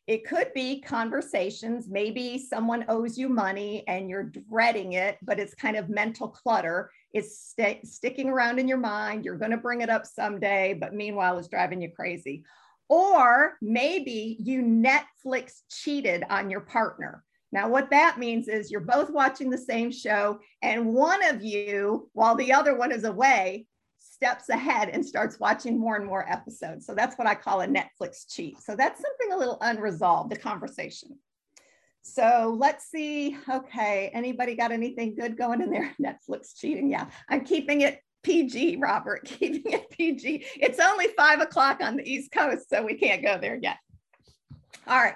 It 0.08 0.26
could 0.26 0.52
be 0.54 0.80
conversations. 0.80 1.86
Maybe 1.88 2.38
someone 2.38 2.86
owes 2.88 3.16
you 3.16 3.28
money 3.28 3.84
and 3.86 4.08
you're 4.08 4.32
dreading 4.50 4.94
it, 4.94 5.18
but 5.22 5.38
it's 5.38 5.54
kind 5.54 5.76
of 5.76 5.88
mental 5.88 6.28
clutter. 6.28 6.90
It's 7.12 7.38
st- 7.38 7.86
sticking 7.86 8.28
around 8.28 8.58
in 8.58 8.66
your 8.66 8.78
mind. 8.78 9.24
You're 9.24 9.36
going 9.36 9.50
to 9.50 9.58
bring 9.58 9.82
it 9.82 9.90
up 9.90 10.06
someday, 10.06 10.74
but 10.74 10.94
meanwhile, 10.94 11.38
it's 11.38 11.48
driving 11.48 11.82
you 11.82 11.90
crazy. 11.90 12.42
Or 12.88 13.58
maybe 13.60 14.36
you 14.40 14.62
Netflix 14.62 15.60
cheated 15.70 16.24
on 16.30 16.48
your 16.48 16.62
partner. 16.62 17.22
Now, 17.50 17.68
what 17.68 17.90
that 17.90 18.18
means 18.18 18.48
is 18.48 18.70
you're 18.70 18.80
both 18.80 19.10
watching 19.10 19.48
the 19.48 19.58
same 19.58 19.90
show, 19.90 20.40
and 20.62 20.92
one 20.92 21.24
of 21.24 21.42
you, 21.42 22.10
while 22.12 22.34
the 22.34 22.52
other 22.52 22.76
one 22.76 22.92
is 22.92 23.04
away, 23.04 23.66
steps 23.98 24.48
ahead 24.48 24.88
and 24.90 25.04
starts 25.04 25.38
watching 25.38 25.78
more 25.78 25.96
and 25.96 26.04
more 26.04 26.30
episodes. 26.30 26.84
So 26.86 26.94
that's 26.94 27.16
what 27.16 27.28
I 27.28 27.34
call 27.34 27.60
a 27.60 27.66
Netflix 27.66 28.28
cheat. 28.28 28.60
So 28.60 28.76
that's 28.76 29.00
something 29.00 29.32
a 29.32 29.38
little 29.38 29.58
unresolved, 29.60 30.30
the 30.30 30.36
conversation. 30.36 31.18
So 32.02 32.56
let's 32.58 32.90
see. 32.90 33.36
Okay, 33.48 34.10
anybody 34.12 34.56
got 34.56 34.72
anything 34.72 35.14
good 35.14 35.36
going 35.36 35.62
in 35.62 35.70
there? 35.70 35.94
Netflix 36.02 36.56
cheating. 36.56 36.90
Yeah, 36.90 37.06
I'm 37.28 37.44
keeping 37.44 37.82
it 37.82 38.00
PG, 38.22 38.76
Robert, 38.76 39.24
keeping 39.38 39.72
it 39.72 39.90
PG. 39.90 40.44
It's 40.56 40.80
only 40.80 41.08
five 41.16 41.40
o'clock 41.40 41.80
on 41.80 41.96
the 41.96 42.10
East 42.10 42.32
Coast, 42.32 42.68
so 42.68 42.84
we 42.84 42.94
can't 42.94 43.22
go 43.22 43.38
there 43.40 43.58
yet. 43.60 43.76
All 44.86 44.98
right. 44.98 45.14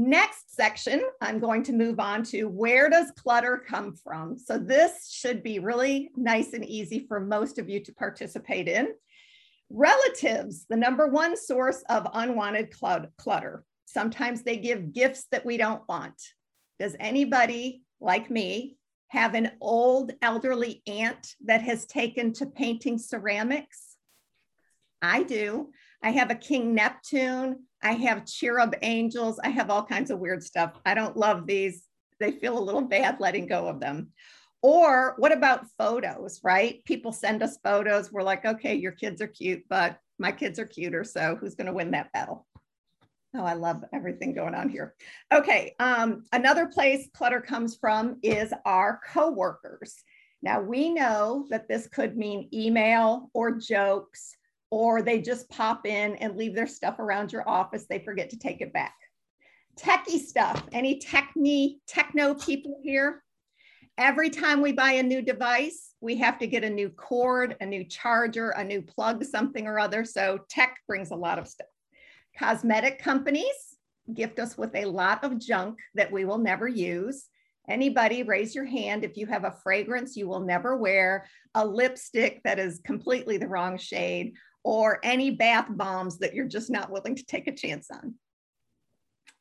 Next 0.00 0.54
section, 0.54 1.02
I'm 1.20 1.40
going 1.40 1.64
to 1.64 1.72
move 1.72 1.98
on 1.98 2.22
to 2.26 2.44
where 2.44 2.88
does 2.88 3.10
clutter 3.16 3.60
come 3.68 3.96
from? 3.96 4.38
So 4.38 4.56
this 4.56 5.10
should 5.10 5.42
be 5.42 5.58
really 5.58 6.12
nice 6.14 6.52
and 6.52 6.64
easy 6.64 7.04
for 7.08 7.18
most 7.18 7.58
of 7.58 7.68
you 7.68 7.80
to 7.80 7.92
participate 7.92 8.68
in. 8.68 8.90
Relatives, 9.70 10.66
the 10.70 10.76
number 10.76 11.08
one 11.08 11.36
source 11.36 11.82
of 11.88 12.06
unwanted 12.14 12.72
clutter. 13.16 13.64
Sometimes 13.86 14.44
they 14.44 14.58
give 14.58 14.92
gifts 14.92 15.26
that 15.32 15.44
we 15.44 15.56
don't 15.56 15.82
want. 15.88 16.14
Does 16.78 16.94
anybody 17.00 17.82
like 18.00 18.30
me 18.30 18.76
have 19.08 19.34
an 19.34 19.50
old 19.60 20.12
elderly 20.22 20.80
aunt 20.86 21.34
that 21.44 21.62
has 21.62 21.86
taken 21.86 22.32
to 22.34 22.46
painting 22.46 22.98
ceramics? 22.98 23.96
I 25.02 25.24
do. 25.24 25.72
I 26.04 26.10
have 26.10 26.30
a 26.30 26.36
King 26.36 26.72
Neptune. 26.72 27.64
I 27.82 27.92
have 27.92 28.26
cherub 28.26 28.74
angels. 28.82 29.38
I 29.42 29.50
have 29.50 29.70
all 29.70 29.84
kinds 29.84 30.10
of 30.10 30.18
weird 30.18 30.42
stuff. 30.42 30.72
I 30.84 30.94
don't 30.94 31.16
love 31.16 31.46
these. 31.46 31.84
They 32.18 32.32
feel 32.32 32.58
a 32.58 32.60
little 32.60 32.82
bad 32.82 33.20
letting 33.20 33.46
go 33.46 33.68
of 33.68 33.80
them. 33.80 34.08
Or 34.60 35.14
what 35.18 35.32
about 35.32 35.68
photos, 35.78 36.40
right? 36.42 36.84
People 36.84 37.12
send 37.12 37.42
us 37.42 37.58
photos. 37.62 38.10
We're 38.10 38.22
like, 38.22 38.44
okay, 38.44 38.74
your 38.74 38.92
kids 38.92 39.22
are 39.22 39.28
cute, 39.28 39.62
but 39.68 39.98
my 40.18 40.32
kids 40.32 40.58
are 40.58 40.66
cuter. 40.66 41.04
So 41.04 41.36
who's 41.36 41.54
going 41.54 41.68
to 41.68 41.72
win 41.72 41.92
that 41.92 42.12
battle? 42.12 42.46
Oh, 43.36 43.44
I 43.44 43.52
love 43.52 43.84
everything 43.92 44.34
going 44.34 44.54
on 44.54 44.68
here. 44.68 44.94
Okay, 45.32 45.74
um, 45.78 46.24
another 46.32 46.66
place 46.66 47.08
clutter 47.14 47.40
comes 47.40 47.76
from 47.76 48.18
is 48.22 48.52
our 48.64 49.00
coworkers. 49.06 50.02
Now 50.42 50.60
we 50.60 50.88
know 50.88 51.46
that 51.50 51.68
this 51.68 51.88
could 51.88 52.16
mean 52.16 52.48
email 52.52 53.30
or 53.34 53.52
jokes, 53.52 54.34
or 54.70 55.02
they 55.02 55.20
just 55.20 55.48
pop 55.48 55.86
in 55.86 56.16
and 56.16 56.36
leave 56.36 56.54
their 56.54 56.66
stuff 56.66 56.98
around 56.98 57.32
your 57.32 57.48
office. 57.48 57.86
They 57.88 58.00
forget 58.00 58.30
to 58.30 58.38
take 58.38 58.60
it 58.60 58.72
back. 58.72 58.94
Techie 59.78 60.18
stuff. 60.18 60.62
Any 60.72 61.00
techni 61.00 61.76
techno 61.86 62.34
people 62.34 62.80
here? 62.82 63.22
Every 63.96 64.30
time 64.30 64.60
we 64.60 64.72
buy 64.72 64.92
a 64.92 65.02
new 65.02 65.22
device, 65.22 65.94
we 66.00 66.16
have 66.16 66.38
to 66.38 66.46
get 66.46 66.64
a 66.64 66.70
new 66.70 66.88
cord, 66.88 67.56
a 67.60 67.66
new 67.66 67.84
charger, 67.84 68.50
a 68.50 68.62
new 68.62 68.82
plug, 68.82 69.24
something 69.24 69.66
or 69.66 69.78
other. 69.78 70.04
So 70.04 70.40
tech 70.48 70.76
brings 70.86 71.10
a 71.10 71.16
lot 71.16 71.38
of 71.38 71.48
stuff. 71.48 71.66
Cosmetic 72.38 73.02
companies 73.02 73.76
gift 74.14 74.38
us 74.38 74.56
with 74.56 74.74
a 74.74 74.84
lot 74.84 75.24
of 75.24 75.38
junk 75.38 75.78
that 75.94 76.12
we 76.12 76.24
will 76.24 76.38
never 76.38 76.68
use. 76.68 77.26
Anybody 77.68 78.22
raise 78.22 78.54
your 78.54 78.64
hand 78.64 79.04
if 79.04 79.16
you 79.16 79.26
have 79.26 79.44
a 79.44 79.56
fragrance 79.62 80.16
you 80.16 80.26
will 80.26 80.40
never 80.40 80.76
wear, 80.76 81.26
a 81.54 81.66
lipstick 81.66 82.40
that 82.44 82.58
is 82.58 82.80
completely 82.84 83.36
the 83.36 83.48
wrong 83.48 83.76
shade, 83.76 84.34
or 84.68 85.00
any 85.02 85.30
bath 85.30 85.66
bombs 85.70 86.18
that 86.18 86.34
you're 86.34 86.46
just 86.46 86.68
not 86.68 86.90
willing 86.90 87.14
to 87.14 87.24
take 87.24 87.46
a 87.46 87.54
chance 87.54 87.90
on. 87.90 88.14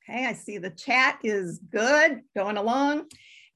Okay, 0.10 0.26
I 0.26 0.32
see 0.32 0.58
the 0.58 0.70
chat 0.70 1.20
is 1.22 1.60
good, 1.70 2.22
going 2.34 2.56
along. 2.56 3.08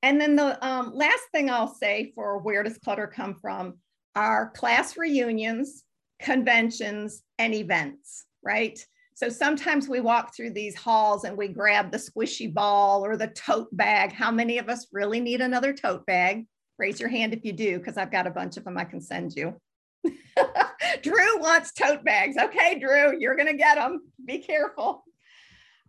And 0.03 0.19
then 0.19 0.36
the 0.36 0.63
um, 0.67 0.91
last 0.93 1.23
thing 1.31 1.49
I'll 1.49 1.73
say 1.73 2.12
for 2.13 2.39
where 2.39 2.62
does 2.62 2.77
clutter 2.77 3.07
come 3.07 3.38
from 3.41 3.75
are 4.17 4.49
class 4.49 4.97
reunions, 4.97 5.86
conventions, 6.19 7.23
and 7.39 7.53
events, 7.53 8.25
right? 8.43 8.77
So 9.13 9.29
sometimes 9.29 9.88
we 9.88 10.01
walk 10.01 10.36
through 10.36 10.51
these 10.51 10.75
halls 10.75 11.23
and 11.23 11.38
we 11.38 11.47
grab 11.47 11.89
the 11.89 11.97
squishy 11.97 12.53
ball 12.53 13.05
or 13.05 13.15
the 13.15 13.27
tote 13.27 13.69
bag. 13.71 14.12
How 14.12 14.29
many 14.29 14.57
of 14.57 14.67
us 14.67 14.88
really 14.91 15.21
need 15.21 15.39
another 15.39 15.71
tote 15.71 16.05
bag? 16.05 16.47
Raise 16.77 16.99
your 16.99 17.07
hand 17.07 17.34
if 17.34 17.45
you 17.45 17.53
do, 17.53 17.77
because 17.77 17.95
I've 17.95 18.12
got 18.12 18.27
a 18.27 18.31
bunch 18.31 18.57
of 18.57 18.65
them 18.65 18.77
I 18.77 18.84
can 18.84 18.99
send 18.99 19.38
you. 19.38 19.55
Drew 21.03 21.39
wants 21.39 21.73
tote 21.73 22.03
bags. 22.03 22.35
Okay, 22.41 22.79
Drew, 22.79 23.19
you're 23.19 23.35
going 23.35 23.47
to 23.51 23.57
get 23.57 23.75
them. 23.75 24.01
Be 24.25 24.39
careful. 24.39 25.03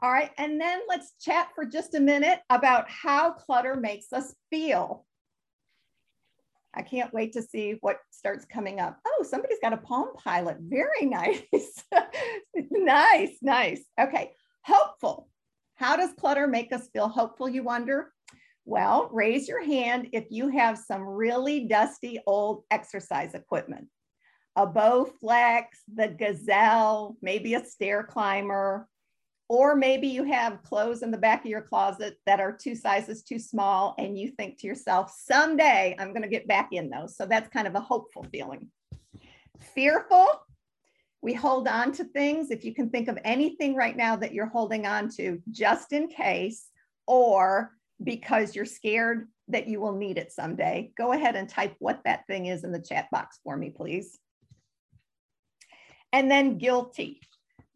All 0.02 0.10
right, 0.10 0.30
and 0.36 0.60
then 0.60 0.80
let's 0.88 1.12
chat 1.20 1.50
for 1.54 1.64
just 1.64 1.94
a 1.94 2.00
minute 2.00 2.40
about 2.50 2.90
how 2.90 3.32
clutter 3.32 3.76
makes 3.76 4.12
us 4.12 4.34
feel. 4.50 5.06
I 6.74 6.82
can't 6.82 7.12
wait 7.12 7.34
to 7.34 7.42
see 7.42 7.76
what 7.82 7.98
starts 8.10 8.44
coming 8.44 8.80
up. 8.80 8.98
Oh, 9.06 9.24
somebody's 9.28 9.58
got 9.62 9.74
a 9.74 9.76
Palm 9.76 10.08
Pilot. 10.16 10.56
Very 10.60 11.02
nice. 11.06 11.42
nice, 12.70 13.36
nice. 13.42 13.82
Okay, 14.00 14.32
hopeful. 14.64 15.28
How 15.74 15.96
does 15.96 16.10
clutter 16.18 16.46
make 16.46 16.72
us 16.72 16.88
feel 16.92 17.08
hopeful, 17.08 17.48
you 17.48 17.62
wonder? 17.62 18.12
Well, 18.64 19.08
raise 19.12 19.48
your 19.48 19.64
hand 19.64 20.08
if 20.12 20.26
you 20.30 20.48
have 20.48 20.78
some 20.78 21.02
really 21.02 21.66
dusty 21.66 22.20
old 22.26 22.62
exercise 22.70 23.34
equipment. 23.34 23.88
A 24.56 24.66
Bowflex, 24.66 25.64
the 25.92 26.08
Gazelle, 26.08 27.16
maybe 27.22 27.54
a 27.54 27.64
stair 27.64 28.02
climber, 28.02 28.86
or 29.48 29.74
maybe 29.74 30.08
you 30.08 30.24
have 30.24 30.62
clothes 30.62 31.02
in 31.02 31.10
the 31.10 31.18
back 31.18 31.40
of 31.44 31.50
your 31.50 31.62
closet 31.62 32.16
that 32.26 32.40
are 32.40 32.52
two 32.52 32.74
sizes 32.74 33.22
too 33.22 33.38
small, 33.38 33.94
and 33.98 34.18
you 34.18 34.30
think 34.30 34.58
to 34.58 34.66
yourself, 34.66 35.12
someday 35.14 35.96
I'm 35.98 36.12
going 36.12 36.22
to 36.22 36.28
get 36.28 36.48
back 36.48 36.68
in 36.72 36.90
those. 36.90 37.16
So 37.16 37.26
that's 37.26 37.48
kind 37.48 37.66
of 37.66 37.74
a 37.74 37.80
hopeful 37.80 38.26
feeling. 38.30 38.70
Fearful, 39.74 40.26
we 41.22 41.34
hold 41.34 41.68
on 41.68 41.92
to 41.92 42.04
things. 42.04 42.50
If 42.50 42.64
you 42.64 42.74
can 42.74 42.90
think 42.90 43.08
of 43.08 43.18
anything 43.24 43.74
right 43.74 43.96
now 43.96 44.16
that 44.16 44.32
you're 44.32 44.46
holding 44.46 44.86
on 44.86 45.08
to 45.16 45.42
just 45.50 45.92
in 45.92 46.08
case, 46.08 46.68
or 47.06 47.72
because 48.02 48.56
you're 48.56 48.64
scared 48.64 49.28
that 49.48 49.68
you 49.68 49.80
will 49.80 49.94
need 49.94 50.18
it 50.18 50.32
someday, 50.32 50.92
go 50.96 51.12
ahead 51.12 51.36
and 51.36 51.48
type 51.48 51.74
what 51.78 52.00
that 52.04 52.26
thing 52.26 52.46
is 52.46 52.64
in 52.64 52.72
the 52.72 52.82
chat 52.82 53.08
box 53.10 53.38
for 53.44 53.56
me, 53.56 53.70
please. 53.70 54.18
And 56.12 56.30
then 56.30 56.58
guilty 56.58 57.20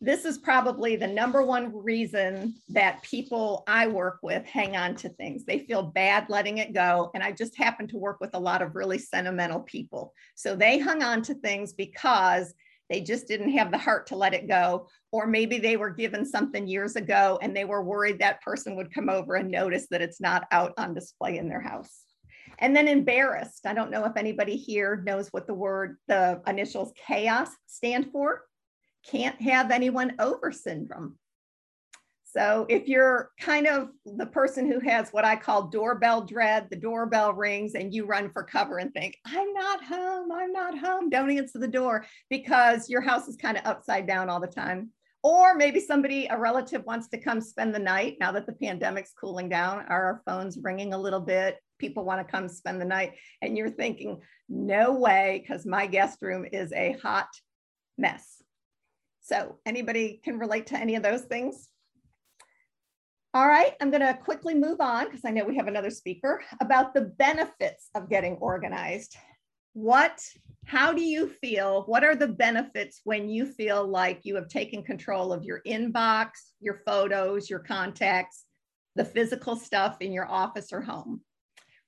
this 0.00 0.26
is 0.26 0.36
probably 0.36 0.96
the 0.96 1.06
number 1.06 1.42
one 1.42 1.74
reason 1.74 2.54
that 2.68 3.02
people 3.02 3.64
I 3.66 3.86
work 3.86 4.18
with 4.22 4.44
hang 4.44 4.76
on 4.76 4.94
to 4.96 5.08
things. 5.08 5.44
They 5.44 5.60
feel 5.60 5.82
bad 5.82 6.26
letting 6.28 6.58
it 6.58 6.74
go. 6.74 7.10
And 7.14 7.22
I 7.22 7.32
just 7.32 7.56
happen 7.56 7.88
to 7.88 7.96
work 7.96 8.18
with 8.20 8.34
a 8.34 8.38
lot 8.38 8.60
of 8.60 8.76
really 8.76 8.98
sentimental 8.98 9.60
people. 9.60 10.12
So 10.34 10.54
they 10.54 10.78
hung 10.78 11.02
on 11.02 11.22
to 11.22 11.34
things 11.34 11.72
because 11.72 12.52
they 12.90 13.00
just 13.00 13.26
didn't 13.26 13.50
have 13.52 13.70
the 13.70 13.78
heart 13.78 14.06
to 14.08 14.16
let 14.16 14.34
it 14.34 14.48
go. 14.48 14.86
Or 15.12 15.26
maybe 15.26 15.58
they 15.58 15.78
were 15.78 15.90
given 15.90 16.26
something 16.26 16.68
years 16.68 16.94
ago 16.96 17.38
and 17.40 17.56
they 17.56 17.64
were 17.64 17.82
worried 17.82 18.18
that 18.18 18.42
person 18.42 18.76
would 18.76 18.92
come 18.92 19.08
over 19.08 19.34
and 19.34 19.50
notice 19.50 19.86
that 19.90 20.02
it's 20.02 20.20
not 20.20 20.46
out 20.52 20.74
on 20.76 20.92
display 20.92 21.38
in 21.38 21.48
their 21.48 21.62
house. 21.62 22.05
And 22.58 22.74
then 22.74 22.88
embarrassed. 22.88 23.66
I 23.66 23.74
don't 23.74 23.90
know 23.90 24.04
if 24.04 24.16
anybody 24.16 24.56
here 24.56 25.02
knows 25.04 25.28
what 25.28 25.46
the 25.46 25.54
word, 25.54 25.96
the 26.08 26.40
initials 26.46 26.92
chaos 26.96 27.50
stand 27.66 28.10
for 28.12 28.42
can't 29.08 29.40
have 29.40 29.70
anyone 29.70 30.14
over 30.18 30.52
syndrome. 30.52 31.16
So 32.24 32.66
if 32.68 32.86
you're 32.86 33.30
kind 33.40 33.66
of 33.66 33.88
the 34.04 34.26
person 34.26 34.70
who 34.70 34.78
has 34.80 35.08
what 35.10 35.24
I 35.24 35.36
call 35.36 35.68
doorbell 35.68 36.22
dread, 36.22 36.68
the 36.68 36.76
doorbell 36.76 37.32
rings 37.32 37.74
and 37.74 37.94
you 37.94 38.04
run 38.04 38.30
for 38.30 38.42
cover 38.42 38.78
and 38.78 38.92
think, 38.92 39.16
I'm 39.24 39.54
not 39.54 39.82
home, 39.82 40.30
I'm 40.30 40.52
not 40.52 40.76
home, 40.76 41.08
don't 41.08 41.30
answer 41.30 41.58
the 41.58 41.68
door 41.68 42.04
because 42.28 42.90
your 42.90 43.00
house 43.00 43.26
is 43.26 43.36
kind 43.36 43.56
of 43.56 43.64
upside 43.64 44.06
down 44.06 44.28
all 44.28 44.40
the 44.40 44.46
time. 44.46 44.90
Or 45.22 45.54
maybe 45.54 45.80
somebody, 45.80 46.26
a 46.26 46.38
relative 46.38 46.84
wants 46.84 47.08
to 47.08 47.18
come 47.18 47.40
spend 47.40 47.74
the 47.74 47.78
night 47.78 48.18
now 48.20 48.32
that 48.32 48.44
the 48.44 48.52
pandemic's 48.52 49.14
cooling 49.18 49.48
down, 49.48 49.86
are 49.88 50.04
our 50.04 50.22
phones 50.26 50.58
ringing 50.60 50.92
a 50.92 50.98
little 50.98 51.20
bit? 51.20 51.58
People 51.78 52.04
want 52.04 52.26
to 52.26 52.30
come 52.30 52.48
spend 52.48 52.80
the 52.80 52.86
night. 52.86 53.14
And 53.42 53.56
you're 53.56 53.70
thinking, 53.70 54.20
no 54.48 54.92
way, 54.92 55.42
because 55.42 55.66
my 55.66 55.86
guest 55.86 56.18
room 56.22 56.46
is 56.50 56.72
a 56.72 56.96
hot 57.02 57.28
mess. 57.98 58.42
So 59.22 59.58
anybody 59.66 60.20
can 60.24 60.38
relate 60.38 60.68
to 60.68 60.78
any 60.78 60.94
of 60.94 61.02
those 61.02 61.22
things? 61.22 61.68
All 63.34 63.46
right, 63.46 63.74
I'm 63.82 63.90
gonna 63.90 64.16
quickly 64.16 64.54
move 64.54 64.80
on 64.80 65.04
because 65.04 65.26
I 65.26 65.30
know 65.30 65.44
we 65.44 65.56
have 65.56 65.66
another 65.66 65.90
speaker 65.90 66.42
about 66.62 66.94
the 66.94 67.12
benefits 67.18 67.90
of 67.94 68.08
getting 68.08 68.36
organized. 68.36 69.14
What, 69.74 70.22
how 70.64 70.94
do 70.94 71.02
you 71.02 71.28
feel? 71.28 71.82
What 71.82 72.02
are 72.02 72.16
the 72.16 72.28
benefits 72.28 73.02
when 73.04 73.28
you 73.28 73.44
feel 73.44 73.86
like 73.86 74.20
you 74.22 74.36
have 74.36 74.48
taken 74.48 74.82
control 74.82 75.34
of 75.34 75.44
your 75.44 75.60
inbox, 75.66 76.30
your 76.60 76.80
photos, 76.86 77.50
your 77.50 77.58
contacts, 77.58 78.44
the 78.94 79.04
physical 79.04 79.54
stuff 79.54 79.98
in 80.00 80.12
your 80.12 80.30
office 80.30 80.72
or 80.72 80.80
home? 80.80 81.20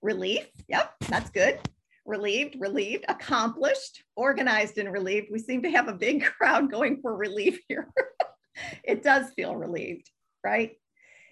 Relief, 0.02 0.46
yep, 0.68 0.94
that's 1.08 1.30
good 1.30 1.61
relieved, 2.08 2.56
relieved, 2.58 3.04
accomplished, 3.08 4.02
organized, 4.16 4.78
and 4.78 4.90
relieved. 4.90 5.28
We 5.30 5.38
seem 5.38 5.62
to 5.62 5.70
have 5.70 5.87
a 5.88 5.92
big 5.92 6.24
crowd 6.38 6.70
going 6.70 7.00
for 7.00 7.14
relief 7.14 7.61
here. 7.68 7.92
it 8.82 9.04
does 9.04 9.30
feel 9.37 9.54
relieved, 9.54 10.11
right? 10.42 10.72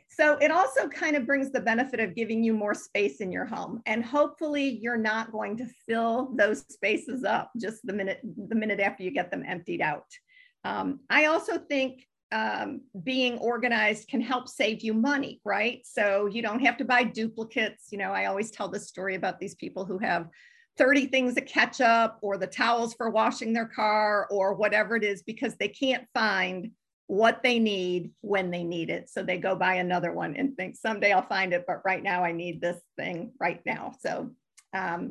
So 0.08 0.34
it 0.34 0.52
also 0.52 0.86
kind 0.88 1.16
of 1.16 1.26
brings 1.26 1.50
the 1.50 1.60
benefit 1.60 1.98
of 1.98 2.14
giving 2.14 2.44
you 2.44 2.52
more 2.52 2.74
space 2.74 3.20
in 3.20 3.32
your 3.32 3.44
home. 3.44 3.82
And 3.86 4.04
hopefully 4.04 4.78
you're 4.80 4.96
not 4.96 5.32
going 5.32 5.56
to 5.56 5.66
fill 5.88 6.30
those 6.36 6.60
spaces 6.68 7.24
up 7.24 7.50
just 7.60 7.84
the 7.84 7.92
minute, 7.92 8.20
the 8.22 8.54
minute 8.54 8.78
after 8.78 9.02
you 9.02 9.10
get 9.10 9.30
them 9.30 9.44
emptied 9.46 9.80
out. 9.80 10.06
Um, 10.62 11.00
I 11.10 11.26
also 11.26 11.58
think 11.58 12.06
um, 12.32 12.80
being 13.04 13.38
organized 13.38 14.08
can 14.08 14.20
help 14.20 14.48
save 14.48 14.82
you 14.82 14.92
money, 14.92 15.40
right? 15.44 15.80
So 15.84 16.26
you 16.26 16.42
don't 16.42 16.60
have 16.60 16.76
to 16.78 16.84
buy 16.84 17.04
duplicates. 17.04 17.88
You 17.90 17.98
know, 17.98 18.12
I 18.12 18.26
always 18.26 18.50
tell 18.50 18.68
this 18.68 18.88
story 18.88 19.14
about 19.14 19.38
these 19.38 19.54
people 19.54 19.84
who 19.84 19.98
have 19.98 20.28
30 20.76 21.06
things 21.06 21.34
to 21.34 21.40
catch 21.40 21.80
up 21.80 22.18
or 22.22 22.36
the 22.36 22.46
towels 22.46 22.94
for 22.94 23.10
washing 23.10 23.52
their 23.52 23.66
car 23.66 24.26
or 24.30 24.54
whatever 24.54 24.96
it 24.96 25.04
is 25.04 25.22
because 25.22 25.56
they 25.56 25.68
can't 25.68 26.06
find 26.12 26.70
what 27.06 27.42
they 27.42 27.58
need 27.58 28.10
when 28.20 28.50
they 28.50 28.64
need 28.64 28.90
it. 28.90 29.08
So 29.08 29.22
they 29.22 29.38
go 29.38 29.54
buy 29.54 29.74
another 29.74 30.12
one 30.12 30.34
and 30.36 30.56
think 30.56 30.76
someday 30.76 31.12
I'll 31.12 31.22
find 31.22 31.52
it, 31.52 31.64
but 31.66 31.82
right 31.84 32.02
now 32.02 32.24
I 32.24 32.32
need 32.32 32.60
this 32.60 32.80
thing 32.96 33.32
right 33.38 33.60
now. 33.64 33.94
So 34.00 34.32
um, 34.74 35.10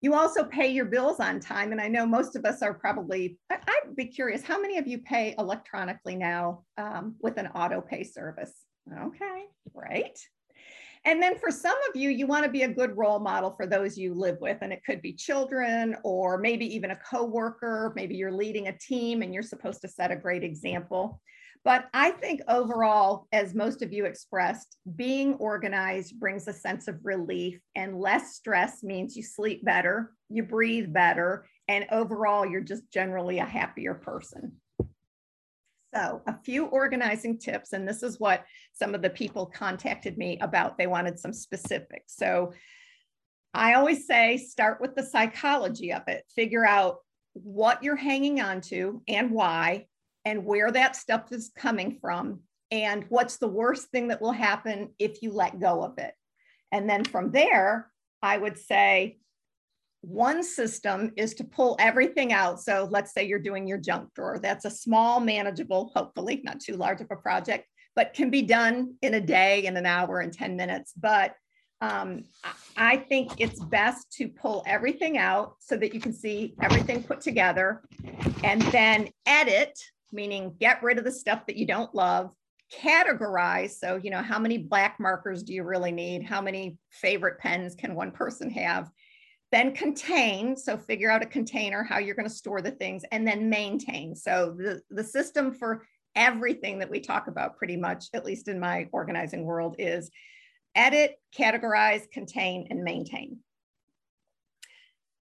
you 0.00 0.14
also 0.14 0.44
pay 0.44 0.68
your 0.68 0.84
bills 0.84 1.20
on 1.20 1.40
time. 1.40 1.72
And 1.72 1.80
I 1.80 1.88
know 1.88 2.06
most 2.06 2.36
of 2.36 2.44
us 2.44 2.62
are 2.62 2.74
probably, 2.74 3.38
I, 3.50 3.58
would 3.86 3.96
be 3.96 4.06
curious, 4.06 4.42
how 4.42 4.60
many 4.60 4.78
of 4.78 4.86
you 4.86 4.98
pay 4.98 5.34
electronically 5.38 6.16
now 6.16 6.64
um, 6.76 7.16
with 7.20 7.38
an 7.38 7.48
auto 7.48 7.80
pay 7.80 8.04
service? 8.04 8.52
Okay, 8.92 9.44
right. 9.74 10.18
And 11.04 11.22
then 11.22 11.38
for 11.38 11.52
some 11.52 11.76
of 11.88 11.94
you, 11.94 12.10
you 12.10 12.26
want 12.26 12.44
to 12.44 12.50
be 12.50 12.62
a 12.62 12.68
good 12.68 12.96
role 12.96 13.20
model 13.20 13.52
for 13.52 13.64
those 13.64 13.96
you 13.96 14.12
live 14.12 14.38
with. 14.40 14.58
And 14.60 14.72
it 14.72 14.82
could 14.84 15.00
be 15.00 15.12
children 15.12 15.96
or 16.02 16.36
maybe 16.36 16.66
even 16.74 16.90
a 16.90 16.98
coworker. 17.08 17.92
Maybe 17.94 18.16
you're 18.16 18.32
leading 18.32 18.66
a 18.68 18.76
team 18.78 19.22
and 19.22 19.32
you're 19.32 19.44
supposed 19.44 19.80
to 19.82 19.88
set 19.88 20.10
a 20.10 20.16
great 20.16 20.42
example. 20.42 21.20
But 21.66 21.88
I 21.92 22.12
think 22.12 22.42
overall, 22.46 23.26
as 23.32 23.52
most 23.52 23.82
of 23.82 23.92
you 23.92 24.04
expressed, 24.04 24.76
being 24.94 25.34
organized 25.34 26.20
brings 26.20 26.46
a 26.46 26.52
sense 26.52 26.86
of 26.86 27.00
relief 27.02 27.58
and 27.74 27.98
less 27.98 28.36
stress 28.36 28.84
means 28.84 29.16
you 29.16 29.24
sleep 29.24 29.64
better, 29.64 30.12
you 30.28 30.44
breathe 30.44 30.92
better, 30.92 31.44
and 31.66 31.84
overall, 31.90 32.46
you're 32.46 32.60
just 32.60 32.88
generally 32.92 33.40
a 33.40 33.44
happier 33.44 33.94
person. 33.94 34.52
So, 35.92 36.22
a 36.28 36.38
few 36.44 36.66
organizing 36.66 37.36
tips, 37.36 37.72
and 37.72 37.88
this 37.88 38.04
is 38.04 38.20
what 38.20 38.44
some 38.72 38.94
of 38.94 39.02
the 39.02 39.10
people 39.10 39.46
contacted 39.46 40.16
me 40.16 40.38
about. 40.40 40.78
They 40.78 40.86
wanted 40.86 41.18
some 41.18 41.32
specifics. 41.32 42.14
So, 42.14 42.52
I 43.54 43.74
always 43.74 44.06
say 44.06 44.36
start 44.36 44.80
with 44.80 44.94
the 44.94 45.02
psychology 45.02 45.92
of 45.92 46.02
it, 46.06 46.22
figure 46.32 46.64
out 46.64 46.98
what 47.32 47.82
you're 47.82 47.96
hanging 47.96 48.40
on 48.40 48.60
to 48.60 49.02
and 49.08 49.32
why, 49.32 49.86
and 50.26 50.44
where 50.44 50.72
that 50.72 50.96
stuff 50.96 51.30
is 51.30 51.52
coming 51.56 51.98
from, 52.00 52.40
and 52.72 53.04
what's 53.08 53.36
the 53.36 53.46
worst 53.46 53.90
thing 53.90 54.08
that 54.08 54.20
will 54.20 54.32
happen 54.32 54.90
if 54.98 55.22
you 55.22 55.32
let 55.32 55.60
go 55.60 55.84
of 55.84 55.98
it. 55.98 56.12
And 56.72 56.90
then 56.90 57.04
from 57.04 57.30
there, 57.30 57.88
I 58.20 58.36
would 58.36 58.58
say 58.58 59.18
one 60.00 60.42
system 60.42 61.12
is 61.16 61.34
to 61.34 61.44
pull 61.44 61.76
everything 61.78 62.32
out. 62.32 62.60
So 62.60 62.88
let's 62.90 63.14
say 63.14 63.24
you're 63.24 63.38
doing 63.38 63.68
your 63.68 63.78
junk 63.78 64.12
drawer. 64.14 64.40
That's 64.42 64.64
a 64.64 64.70
small, 64.70 65.20
manageable, 65.20 65.92
hopefully 65.94 66.40
not 66.44 66.58
too 66.58 66.74
large 66.74 67.00
of 67.00 67.08
a 67.12 67.16
project, 67.16 67.68
but 67.94 68.12
can 68.12 68.28
be 68.28 68.42
done 68.42 68.94
in 69.02 69.14
a 69.14 69.20
day, 69.20 69.64
in 69.64 69.76
an 69.76 69.86
hour, 69.86 70.20
in 70.20 70.32
10 70.32 70.56
minutes. 70.56 70.92
But 70.96 71.36
um, 71.80 72.24
I 72.76 72.96
think 72.96 73.32
it's 73.38 73.60
best 73.60 74.10
to 74.14 74.28
pull 74.28 74.64
everything 74.66 75.18
out 75.18 75.54
so 75.60 75.76
that 75.76 75.94
you 75.94 76.00
can 76.00 76.12
see 76.12 76.54
everything 76.60 77.04
put 77.04 77.20
together 77.20 77.82
and 78.42 78.62
then 78.62 79.10
edit, 79.24 79.78
meaning 80.12 80.54
get 80.58 80.82
rid 80.82 80.98
of 80.98 81.04
the 81.04 81.12
stuff 81.12 81.46
that 81.46 81.56
you 81.56 81.66
don't 81.66 81.94
love, 81.94 82.30
categorize. 82.72 83.70
So, 83.70 83.96
you 83.96 84.10
know, 84.10 84.22
how 84.22 84.38
many 84.38 84.58
black 84.58 84.96
markers 84.98 85.42
do 85.42 85.54
you 85.54 85.62
really 85.62 85.92
need? 85.92 86.24
How 86.24 86.40
many 86.40 86.78
favorite 86.90 87.38
pens 87.38 87.74
can 87.74 87.94
one 87.94 88.10
person 88.10 88.50
have? 88.50 88.90
Then 89.52 89.74
contain. 89.74 90.56
So, 90.56 90.76
figure 90.76 91.10
out 91.10 91.22
a 91.22 91.26
container, 91.26 91.84
how 91.84 91.98
you're 91.98 92.16
going 92.16 92.28
to 92.28 92.34
store 92.34 92.60
the 92.60 92.72
things, 92.72 93.04
and 93.12 93.26
then 93.26 93.48
maintain. 93.48 94.14
So, 94.16 94.54
the, 94.56 94.80
the 94.90 95.04
system 95.04 95.52
for 95.52 95.86
everything 96.16 96.78
that 96.80 96.90
we 96.90 97.00
talk 97.00 97.28
about, 97.28 97.56
pretty 97.56 97.76
much, 97.76 98.06
at 98.14 98.24
least 98.24 98.48
in 98.48 98.58
my 98.58 98.88
organizing 98.92 99.44
world, 99.44 99.76
is 99.78 100.10
edit, 100.74 101.16
categorize, 101.36 102.10
contain, 102.10 102.66
and 102.70 102.82
maintain. 102.82 103.38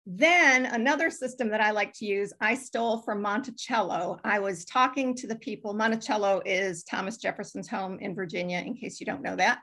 Then 0.10 0.68
another 0.68 1.10
system 1.10 1.50
that 1.50 1.60
I 1.60 1.72
like 1.72 1.92
to 1.96 2.06
use, 2.06 2.32
I 2.40 2.56
stole 2.56 3.02
from 3.02 3.22
Monticello. 3.22 4.22
I 4.24 4.40
was 4.40 4.64
talking 4.64 5.14
to 5.16 5.28
the 5.28 5.36
people. 5.36 5.74
Monticello 5.74 6.42
is 6.46 6.86
Thomas 6.86 7.18
Jefferson's 7.18 7.68
home 7.68 8.00
in 8.00 8.16
Virginia, 8.16 8.60
in 8.60 8.74
case 8.74 9.02
you 9.02 9.06
don't 9.06 9.22
know 9.22 9.36
that. 9.36 9.60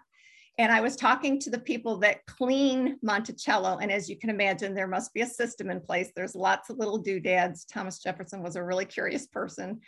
And 0.59 0.71
I 0.71 0.83
was 0.83 0.97
talking 0.97 1.41
to 1.41 1.51
the 1.51 1.59
people 1.59 1.97
that 2.01 2.27
clean 2.27 2.99
Monticello. 3.03 3.79
And 3.79 3.91
as 3.91 4.11
you 4.11 4.19
can 4.19 4.29
imagine, 4.29 4.75
there 4.75 4.87
must 4.87 5.15
be 5.15 5.23
a 5.23 5.27
system 5.27 5.71
in 5.71 5.81
place. 5.81 6.11
There's 6.15 6.35
lots 6.35 6.69
of 6.69 6.77
little 6.77 6.99
doodads. 6.99 7.65
Thomas 7.65 7.99
Jefferson 7.99 8.43
was 8.43 8.57
a 8.57 8.63
really 8.63 8.85
curious 8.85 9.27
person. 9.27 9.81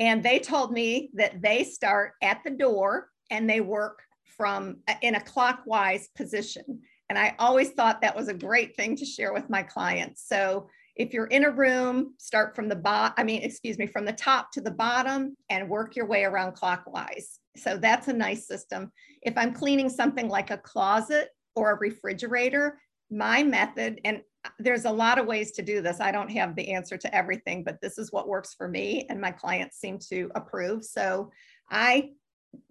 And 0.00 0.24
they 0.24 0.40
told 0.40 0.72
me 0.72 1.10
that 1.14 1.40
they 1.40 1.62
start 1.62 2.14
at 2.20 2.40
the 2.42 2.50
door 2.50 3.10
and 3.30 3.48
they 3.48 3.60
work 3.60 4.02
from 4.36 4.78
in 5.02 5.14
a 5.14 5.20
clockwise 5.20 6.08
position. 6.16 6.80
And 7.10 7.18
I 7.18 7.34
always 7.40 7.70
thought 7.70 8.00
that 8.00 8.16
was 8.16 8.28
a 8.28 8.34
great 8.34 8.76
thing 8.76 8.94
to 8.96 9.04
share 9.04 9.32
with 9.32 9.50
my 9.50 9.64
clients. 9.64 10.26
So 10.28 10.68
if 10.94 11.12
you're 11.12 11.26
in 11.26 11.44
a 11.44 11.50
room, 11.50 12.14
start 12.18 12.54
from 12.54 12.68
the 12.68 12.76
bottom, 12.76 13.14
I 13.18 13.24
mean, 13.24 13.42
excuse 13.42 13.78
me, 13.78 13.86
from 13.86 14.04
the 14.04 14.12
top 14.12 14.52
to 14.52 14.60
the 14.60 14.70
bottom 14.70 15.36
and 15.50 15.68
work 15.68 15.96
your 15.96 16.06
way 16.06 16.22
around 16.22 16.52
clockwise. 16.52 17.40
So 17.56 17.76
that's 17.76 18.06
a 18.06 18.12
nice 18.12 18.46
system. 18.46 18.92
If 19.22 19.36
I'm 19.36 19.52
cleaning 19.52 19.88
something 19.88 20.28
like 20.28 20.52
a 20.52 20.58
closet 20.58 21.30
or 21.56 21.72
a 21.72 21.78
refrigerator, 21.78 22.78
my 23.10 23.42
method, 23.42 24.00
and 24.04 24.20
there's 24.60 24.84
a 24.84 24.92
lot 24.92 25.18
of 25.18 25.26
ways 25.26 25.50
to 25.52 25.62
do 25.62 25.82
this. 25.82 26.00
I 26.00 26.12
don't 26.12 26.30
have 26.30 26.54
the 26.54 26.72
answer 26.72 26.96
to 26.96 27.14
everything, 27.14 27.64
but 27.64 27.80
this 27.82 27.98
is 27.98 28.12
what 28.12 28.28
works 28.28 28.54
for 28.54 28.68
me, 28.68 29.04
and 29.10 29.20
my 29.20 29.32
clients 29.32 29.78
seem 29.78 29.98
to 30.10 30.30
approve. 30.36 30.84
So 30.84 31.32
I 31.70 32.10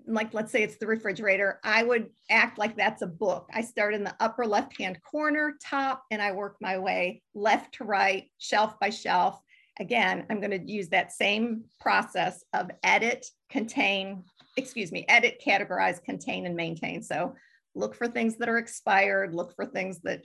like 0.10 0.34
let's 0.34 0.52
say 0.52 0.63
it's 0.63 0.78
the 0.78 0.88
refrigerator, 0.88 1.60
I 1.63 1.84
would 1.84 2.10
act 2.30 2.58
like 2.58 2.76
that's 2.76 3.02
a 3.02 3.08
book. 3.08 3.48
I 3.54 3.62
start 3.62 3.94
in 3.94 4.04
the 4.04 4.15
upper 4.20 4.46
left 4.46 4.78
hand 4.78 5.00
corner, 5.04 5.56
top, 5.63 6.04
and 6.12 6.22
I 6.22 6.32
work 6.32 6.58
my 6.60 6.78
way 6.80 7.22
left 7.34 7.76
to 7.76 7.84
right, 7.84 8.26
shelf 8.38 8.80
by 8.80 8.89
shelf. 8.89 9.39
Again, 9.80 10.26
I'm 10.30 10.42
going 10.42 10.52
to 10.52 10.72
use 10.72 10.89
that 10.89 11.13
same 11.13 11.63
process 11.80 12.44
of 12.54 12.70
edit, 12.84 13.26
contain, 13.50 14.24
excuse 14.58 14.92
me, 14.92 15.06
edit, 15.08 15.42
categorize, 15.46 16.04
contain, 16.04 16.46
and 16.46 16.56
maintain. 16.56 17.02
So 17.02 17.36
look 17.76 17.96
for 17.96 18.08
things 18.08 18.38
that 18.38 18.50
are 18.50 18.58
expired, 18.58 19.34
look 19.34 19.56
for 19.56 19.65
things 19.65 20.00
that 20.02 20.24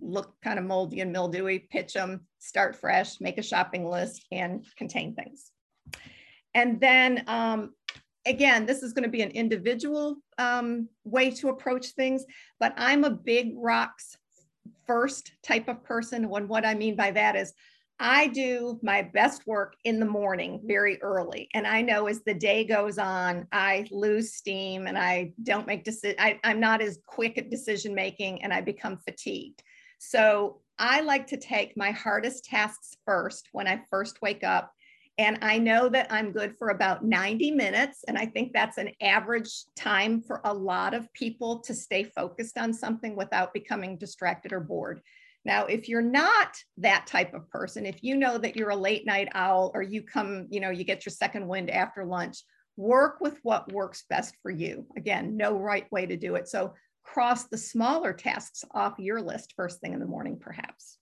look 0.00 0.34
kind 0.42 0.58
of 0.58 0.64
moldy 0.64 1.00
and 1.00 1.12
mildewy, 1.12 1.58
pitch 1.70 1.92
them, 1.92 2.26
start 2.38 2.76
fresh, 2.76 3.20
make 3.20 3.36
a 3.36 3.42
shopping 3.42 3.88
list, 3.88 4.24
and 4.32 4.64
contain 4.76 5.14
things. 5.14 5.50
And 6.54 6.80
then 6.80 7.24
um, 7.26 7.74
again, 8.26 8.66
this 8.66 8.82
is 8.82 8.92
going 8.92 9.04
to 9.04 9.08
be 9.08 9.22
an 9.22 9.30
individual 9.30 10.16
um, 10.38 10.88
way 11.04 11.30
to 11.30 11.48
approach 11.48 11.88
things, 11.88 12.24
but 12.58 12.74
I'm 12.76 13.04
a 13.04 13.10
big 13.10 13.52
rocks 13.56 14.16
first 14.86 15.32
type 15.42 15.68
of 15.68 15.82
person. 15.84 16.28
When 16.28 16.48
what 16.48 16.64
I 16.64 16.74
mean 16.74 16.96
by 16.96 17.10
that 17.12 17.36
is 17.36 17.52
I 18.00 18.26
do 18.28 18.80
my 18.82 19.02
best 19.02 19.46
work 19.46 19.76
in 19.84 20.00
the 20.00 20.06
morning 20.06 20.60
very 20.64 21.00
early. 21.00 21.48
And 21.54 21.66
I 21.66 21.80
know 21.80 22.06
as 22.08 22.22
the 22.24 22.34
day 22.34 22.64
goes 22.64 22.98
on, 22.98 23.46
I 23.52 23.86
lose 23.90 24.34
steam 24.34 24.88
and 24.88 24.98
I 24.98 25.32
don't 25.44 25.66
make 25.66 25.84
decisions. 25.84 26.18
I'm 26.42 26.58
not 26.58 26.82
as 26.82 26.98
quick 27.06 27.38
at 27.38 27.50
decision 27.50 27.94
making 27.94 28.42
and 28.42 28.52
I 28.52 28.60
become 28.62 28.98
fatigued. 28.98 29.62
So 29.98 30.60
I 30.78 31.02
like 31.02 31.28
to 31.28 31.36
take 31.36 31.76
my 31.76 31.92
hardest 31.92 32.44
tasks 32.44 32.96
first 33.06 33.48
when 33.52 33.68
I 33.68 33.84
first 33.90 34.20
wake 34.22 34.42
up 34.42 34.72
and 35.16 35.38
I 35.42 35.58
know 35.58 35.88
that 35.90 36.08
I'm 36.10 36.32
good 36.32 36.56
for 36.58 36.70
about 36.70 37.04
90 37.04 37.52
minutes. 37.52 38.04
And 38.08 38.18
I 38.18 38.26
think 38.26 38.52
that's 38.52 38.78
an 38.78 38.90
average 39.00 39.64
time 39.76 40.20
for 40.20 40.40
a 40.44 40.52
lot 40.52 40.92
of 40.92 41.12
people 41.12 41.60
to 41.60 41.74
stay 41.74 42.04
focused 42.04 42.58
on 42.58 42.72
something 42.72 43.14
without 43.14 43.54
becoming 43.54 43.96
distracted 43.96 44.52
or 44.52 44.60
bored. 44.60 45.00
Now, 45.44 45.66
if 45.66 45.88
you're 45.88 46.02
not 46.02 46.56
that 46.78 47.06
type 47.06 47.32
of 47.34 47.48
person, 47.50 47.86
if 47.86 48.02
you 48.02 48.16
know 48.16 48.38
that 48.38 48.56
you're 48.56 48.70
a 48.70 48.76
late 48.76 49.06
night 49.06 49.28
owl 49.34 49.70
or 49.74 49.82
you 49.82 50.02
come, 50.02 50.48
you 50.50 50.58
know, 50.58 50.70
you 50.70 50.84
get 50.84 51.04
your 51.04 51.12
second 51.12 51.46
wind 51.46 51.70
after 51.70 52.04
lunch, 52.04 52.38
work 52.76 53.18
with 53.20 53.38
what 53.42 53.70
works 53.72 54.04
best 54.08 54.34
for 54.42 54.50
you. 54.50 54.86
Again, 54.96 55.36
no 55.36 55.56
right 55.56 55.90
way 55.92 56.06
to 56.06 56.16
do 56.16 56.34
it. 56.34 56.48
So 56.48 56.74
cross 57.04 57.44
the 57.44 57.58
smaller 57.58 58.14
tasks 58.14 58.64
off 58.72 58.98
your 58.98 59.20
list 59.20 59.52
first 59.54 59.80
thing 59.80 59.92
in 59.92 60.00
the 60.00 60.06
morning, 60.06 60.38
perhaps. 60.40 60.98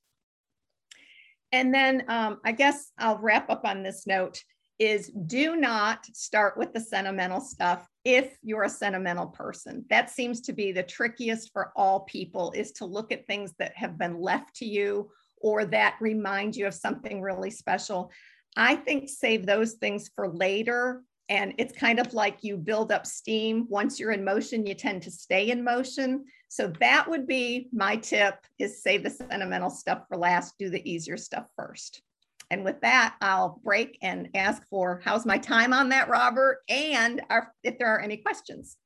And 1.52 1.72
then 1.72 2.04
um, 2.08 2.38
I 2.44 2.52
guess 2.52 2.90
I'll 2.98 3.18
wrap 3.18 3.50
up 3.50 3.64
on 3.64 3.82
this 3.82 4.06
note 4.06 4.42
is 4.78 5.12
do 5.26 5.54
not 5.54 6.04
start 6.06 6.56
with 6.56 6.72
the 6.72 6.80
sentimental 6.80 7.40
stuff 7.40 7.86
if 8.04 8.36
you're 8.42 8.64
a 8.64 8.70
sentimental 8.70 9.26
person. 9.26 9.84
That 9.90 10.10
seems 10.10 10.40
to 10.42 10.52
be 10.52 10.72
the 10.72 10.82
trickiest 10.82 11.52
for 11.52 11.72
all 11.76 12.00
people 12.00 12.52
is 12.52 12.72
to 12.72 12.86
look 12.86 13.12
at 13.12 13.26
things 13.26 13.52
that 13.58 13.76
have 13.76 13.98
been 13.98 14.20
left 14.20 14.56
to 14.56 14.64
you 14.64 15.10
or 15.40 15.64
that 15.66 15.96
remind 16.00 16.56
you 16.56 16.66
of 16.66 16.74
something 16.74 17.20
really 17.20 17.50
special. 17.50 18.10
I 18.56 18.76
think 18.76 19.08
save 19.08 19.46
those 19.46 19.74
things 19.74 20.10
for 20.14 20.28
later 20.28 21.02
and 21.28 21.54
it's 21.58 21.72
kind 21.72 21.98
of 21.98 22.14
like 22.14 22.38
you 22.42 22.56
build 22.56 22.92
up 22.92 23.06
steam. 23.06 23.66
Once 23.68 23.98
you're 23.98 24.12
in 24.12 24.24
motion, 24.24 24.66
you 24.66 24.74
tend 24.74 25.02
to 25.02 25.10
stay 25.10 25.50
in 25.50 25.64
motion. 25.64 26.24
So 26.48 26.68
that 26.80 27.08
would 27.08 27.26
be 27.26 27.68
my 27.72 27.96
tip 27.96 28.34
is 28.58 28.82
save 28.82 29.02
the 29.02 29.10
sentimental 29.10 29.70
stuff 29.70 30.02
for 30.08 30.16
last, 30.16 30.58
do 30.58 30.68
the 30.68 30.90
easier 30.90 31.16
stuff 31.16 31.48
first. 31.56 32.02
And 32.50 32.64
with 32.64 32.80
that, 32.82 33.16
I'll 33.22 33.60
break 33.64 33.96
and 34.02 34.28
ask 34.34 34.62
for 34.68 35.00
how's 35.04 35.24
my 35.24 35.38
time 35.38 35.72
on 35.72 35.88
that, 35.88 36.08
Robert? 36.08 36.58
And 36.68 37.22
are, 37.30 37.52
if 37.62 37.78
there 37.78 37.88
are 37.88 38.00
any 38.00 38.18
questions. 38.18 38.76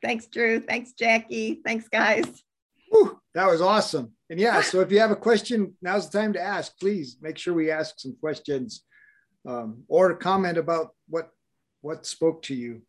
Thanks, 0.00 0.26
Drew. 0.26 0.60
Thanks, 0.60 0.92
Jackie. 0.92 1.62
Thanks, 1.64 1.88
guys. 1.88 2.44
Whew, 2.92 3.18
that 3.34 3.48
was 3.48 3.60
awesome. 3.60 4.12
And 4.30 4.38
yeah, 4.38 4.60
so 4.62 4.80
if 4.80 4.92
you 4.92 5.00
have 5.00 5.10
a 5.10 5.16
question, 5.16 5.74
now's 5.82 6.08
the 6.08 6.18
time 6.18 6.32
to 6.34 6.40
ask. 6.40 6.78
Please 6.78 7.16
make 7.20 7.38
sure 7.38 7.54
we 7.54 7.70
ask 7.70 7.98
some 7.98 8.14
questions 8.20 8.84
um, 9.46 9.84
or 9.88 10.14
comment 10.14 10.58
about 10.58 10.94
what 11.08 11.30
what 11.80 12.06
spoke 12.06 12.42
to 12.42 12.54
you. 12.54 12.82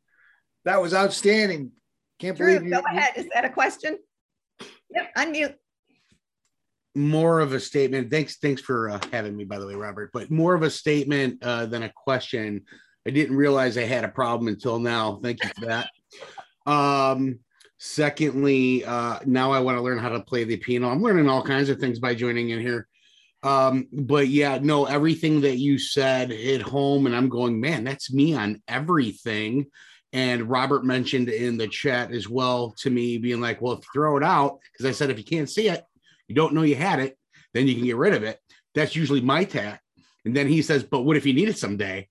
That 0.63 0.81
was 0.81 0.93
outstanding. 0.93 1.71
Can't 2.19 2.37
Drew, 2.37 2.59
believe 2.59 2.63
you. 2.63 2.71
Go 2.71 2.81
ahead. 2.87 3.13
Is 3.17 3.27
that 3.33 3.45
a 3.45 3.49
question? 3.49 3.99
Yep, 4.89 5.15
unmute. 5.17 5.55
More 6.95 7.41
of 7.41 7.51
a 7.51 7.59
statement. 7.59 8.09
Thanks, 8.09 8.37
thanks 8.37 8.61
for 8.61 8.89
uh, 8.89 8.99
having 9.11 9.35
me, 9.35 9.43
by 9.43 9.59
the 9.59 9.67
way, 9.67 9.75
Robert. 9.75 10.11
But 10.13 10.31
more 10.31 10.55
of 10.55 10.63
a 10.63 10.69
statement 10.69 11.43
uh, 11.43 11.65
than 11.65 11.83
a 11.83 11.91
question. 11.93 12.63
I 13.05 13.11
didn't 13.11 13.35
realize 13.35 13.77
I 13.77 13.83
had 13.83 14.05
a 14.05 14.09
problem 14.09 14.47
until 14.47 14.79
now. 14.79 15.19
Thank 15.21 15.43
you 15.43 15.49
for 15.59 15.65
that. 15.65 15.89
Um, 16.65 17.39
secondly, 17.77 18.85
uh, 18.85 19.19
now 19.25 19.51
I 19.51 19.59
want 19.59 19.77
to 19.77 19.81
learn 19.83 19.99
how 19.99 20.09
to 20.09 20.21
play 20.21 20.45
the 20.45 20.57
piano. 20.57 20.89
I'm 20.89 21.03
learning 21.03 21.29
all 21.29 21.43
kinds 21.43 21.69
of 21.69 21.79
things 21.79 21.99
by 21.99 22.15
joining 22.15 22.49
in 22.49 22.61
here. 22.61 22.87
Um, 23.43 23.87
but 23.91 24.27
yeah, 24.27 24.59
no, 24.61 24.85
everything 24.85 25.41
that 25.41 25.57
you 25.57 25.77
said 25.77 26.31
hit 26.31 26.61
home, 26.61 27.05
and 27.05 27.15
I'm 27.15 27.29
going, 27.29 27.59
man, 27.59 27.83
that's 27.83 28.11
me 28.11 28.33
on 28.33 28.61
everything. 28.67 29.67
And 30.13 30.49
Robert 30.49 30.85
mentioned 30.85 31.29
in 31.29 31.57
the 31.57 31.67
chat 31.67 32.11
as 32.11 32.29
well 32.29 32.73
to 32.79 32.89
me, 32.89 33.17
being 33.17 33.41
like, 33.41 33.61
well, 33.61 33.73
if 33.73 33.79
you 33.79 33.89
throw 33.93 34.17
it 34.17 34.23
out, 34.23 34.59
because 34.71 34.85
I 34.85 34.91
said, 34.91 35.09
if 35.09 35.17
you 35.17 35.25
can't 35.25 35.49
see 35.49 35.67
it, 35.67 35.83
you 36.27 36.35
don't 36.35 36.53
know 36.53 36.63
you 36.63 36.75
had 36.75 36.99
it, 36.99 37.17
then 37.53 37.67
you 37.67 37.75
can 37.75 37.85
get 37.85 37.97
rid 37.97 38.13
of 38.13 38.23
it. 38.23 38.39
That's 38.73 38.95
usually 38.95 39.21
my 39.21 39.43
tack. 39.43 39.81
And 40.25 40.35
then 40.35 40.47
he 40.47 40.61
says, 40.61 40.83
but 40.83 41.01
what 41.01 41.17
if 41.17 41.25
you 41.25 41.33
need 41.33 41.49
it 41.49 41.57
someday? 41.57 42.07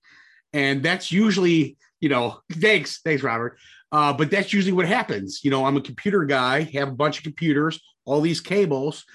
And 0.53 0.81
that's 0.81 1.11
usually, 1.11 1.77
you 1.99 2.09
know, 2.09 2.39
thanks, 2.51 3.01
thanks, 3.01 3.23
Robert. 3.23 3.57
Uh, 3.91 4.13
but 4.13 4.31
that's 4.31 4.53
usually 4.53 4.73
what 4.73 4.87
happens. 4.87 5.41
You 5.43 5.51
know, 5.51 5.65
I'm 5.65 5.77
a 5.77 5.81
computer 5.81 6.23
guy, 6.25 6.63
have 6.73 6.89
a 6.89 6.95
bunch 6.95 7.17
of 7.17 7.23
computers, 7.23 7.79
all 8.05 8.21
these 8.21 8.41
cables. 8.41 9.05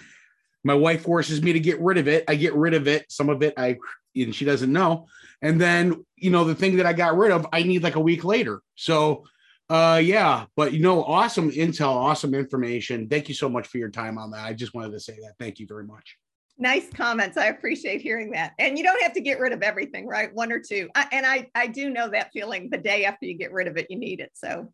My 0.65 0.75
wife 0.75 1.03
forces 1.03 1.43
me 1.43 1.53
to 1.53 1.61
get 1.61 1.81
rid 1.81 1.99
of 1.99 2.09
it. 2.09 2.25
I 2.29 2.35
get 2.35 2.55
rid 2.55 2.75
of 2.75 2.87
it. 2.89 3.11
Some 3.11 3.29
of 3.29 3.43
it 3.43 3.55
I 3.57 3.79
and 4.17 4.35
she 4.35 4.45
doesn't 4.45 4.73
know. 4.73 5.07
And 5.41 5.61
then, 5.61 6.05
you 6.17 6.31
know, 6.31 6.45
the 6.45 6.55
thing 6.55 6.77
that 6.77 6.87
I 6.87 6.93
got 6.93 7.17
rid 7.17 7.33
of, 7.33 7.47
I 7.53 7.63
need 7.63 7.83
like 7.83 7.97
a 7.97 8.01
week 8.01 8.25
later. 8.25 8.61
So 8.75 9.25
uh 9.69 10.01
yeah, 10.03 10.47
but 10.57 10.73
you 10.73 10.81
know, 10.81 11.05
awesome 11.05 11.51
intel, 11.51 11.95
awesome 11.95 12.35
information. 12.35 13.09
Thank 13.09 13.29
you 13.29 13.35
so 13.35 13.49
much 13.49 13.69
for 13.69 13.79
your 13.79 13.91
time 13.91 14.19
on 14.19 14.33
that. 14.33 14.45
I 14.45 14.53
just 14.53 14.75
wanted 14.75 14.93
to 14.93 15.01
say 15.01 15.17
that. 15.23 15.35
Thank 15.39 15.61
you 15.61 15.67
very 15.67 15.85
much. 15.85 16.17
Nice 16.59 16.91
comments. 16.93 17.39
I 17.39 17.47
appreciate 17.47 18.03
hearing 18.03 18.33
that. 18.33 18.53
And 18.59 18.77
you 18.77 18.85
don't 18.85 19.03
have 19.03 19.15
to 19.15 19.23
get 19.23 19.41
rid 19.41 19.55
of 19.55 19.63
everything, 19.63 20.07
right? 20.07 20.35
One 20.35 20.53
or 20.53 20.59
two. 20.59 20.91
I, 20.95 21.07
and 21.11 21.25
I, 21.25 21.49
I 21.55 21.67
do 21.67 21.89
know 21.89 22.11
that 22.11 22.33
feeling 22.35 22.69
the 22.69 22.77
day 22.77 23.07
after 23.07 23.25
you 23.25 23.33
get 23.33 23.51
rid 23.51 23.67
of 23.67 23.79
it, 23.79 23.87
you 23.89 23.99
need 23.99 24.21
it. 24.21 24.31
So 24.35 24.71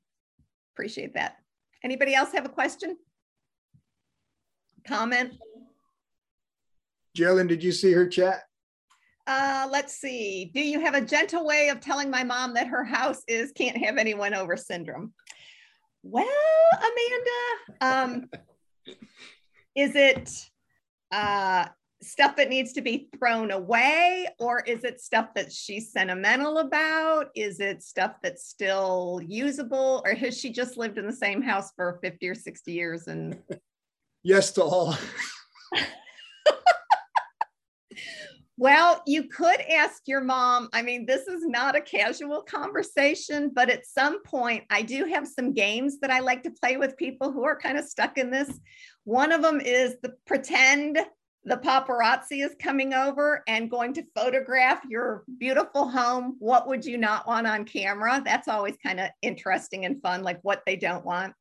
appreciate 0.75 1.15
that. 1.15 1.37
Anybody 1.85 2.13
else 2.13 2.33
have 2.33 2.45
a 2.45 2.49
question? 2.49 2.97
Comment? 4.85 5.33
Geraldine, 7.17 7.47
did 7.47 7.65
you 7.65 7.73
see 7.73 7.93
her 7.93 8.07
chat? 8.07 8.43
Uh, 9.27 9.67
let's 9.73 9.95
see. 9.95 10.51
Do 10.55 10.61
you 10.61 10.81
have 10.81 10.95
a 10.95 11.01
gentle 11.01 11.47
way 11.47 11.71
of 11.71 11.81
telling 11.81 12.11
my 12.11 12.23
mom 12.23 12.55
that 12.55 12.69
her 12.69 12.85
house 12.85 13.23
is 13.27 13.51
can't 13.53 13.77
have 13.79 13.97
anyone 13.97 14.35
over 14.35 14.57
syndrome? 14.57 15.15
Well, 16.03 16.27
Amanda, 17.81 17.81
um, 17.81 18.31
is 19.75 19.97
it 19.97 20.31
uh, 21.11 21.67
stuff 22.03 22.37
that 22.37 22.51
needs 22.51 22.75
to 22.75 22.83
be 22.83 23.09
thrown 23.19 23.51
away 23.51 24.29
or 24.39 24.61
is 24.61 24.85
it 24.85 25.01
stuff 25.01 25.29
that 25.35 25.51
she's 25.51 25.91
sentimental 25.91 26.59
about 26.59 27.29
is 27.35 27.59
it 27.59 27.83
stuff 27.83 28.13
that's 28.23 28.47
still 28.47 29.21
usable 29.27 30.03
or 30.05 30.13
has 30.13 30.39
she 30.39 30.53
just 30.53 30.77
lived 30.77 30.99
in 30.99 31.07
the 31.07 31.13
same 31.13 31.41
house 31.41 31.73
for 31.75 31.99
50 32.03 32.29
or 32.29 32.35
60 32.35 32.71
years 32.71 33.09
and 33.09 33.39
yes 34.23 34.53
to 34.53 34.63
all 34.63 34.95
well 38.57 39.03
you 39.07 39.25
could 39.25 39.61
ask 39.71 40.03
your 40.07 40.21
mom 40.21 40.69
i 40.73 40.83
mean 40.83 41.05
this 41.05 41.27
is 41.27 41.45
not 41.47 41.77
a 41.77 41.81
casual 41.81 42.43
conversation 42.43 43.51
but 43.55 43.69
at 43.69 43.87
some 43.87 44.23
point 44.23 44.65
i 44.71 44.83
do 44.83 45.05
have 45.05 45.27
some 45.27 45.53
games 45.53 45.99
that 46.01 46.11
i 46.11 46.21
like 46.21 46.43
to 46.43 46.51
play 46.51 46.77
with 46.77 46.97
people 46.97 47.31
who 47.31 47.45
are 47.45 47.59
kind 47.59 47.79
of 47.79 47.85
stuck 47.85 48.19
in 48.19 48.31
this 48.31 48.61
one 49.05 49.33
of 49.33 49.43
them 49.43 49.61
is 49.61 49.97
the 50.03 50.15
pretend 50.27 50.99
the 51.47 51.57
paparazzi 51.57 52.45
is 52.45 52.57
coming 52.61 52.93
over 52.93 53.45
and 53.47 53.71
going 53.71 53.95
to 53.95 54.05
photograph 54.17 54.83
your 54.89 55.23
beautiful 55.39 55.89
home. 55.89 56.35
What 56.41 56.67
would 56.67 56.85
you 56.85 56.99
not 56.99 57.25
want 57.25 57.47
on 57.47 57.65
camera? 57.65 58.21
That's 58.25 58.49
always 58.49 58.77
kind 58.83 58.99
of 58.99 59.11
interesting 59.23 59.85
and 59.85 60.03
fun, 60.03 60.25
like 60.25 60.41
what 60.43 60.63
they 60.67 60.75
don't 60.75 61.05
want. 61.05 61.35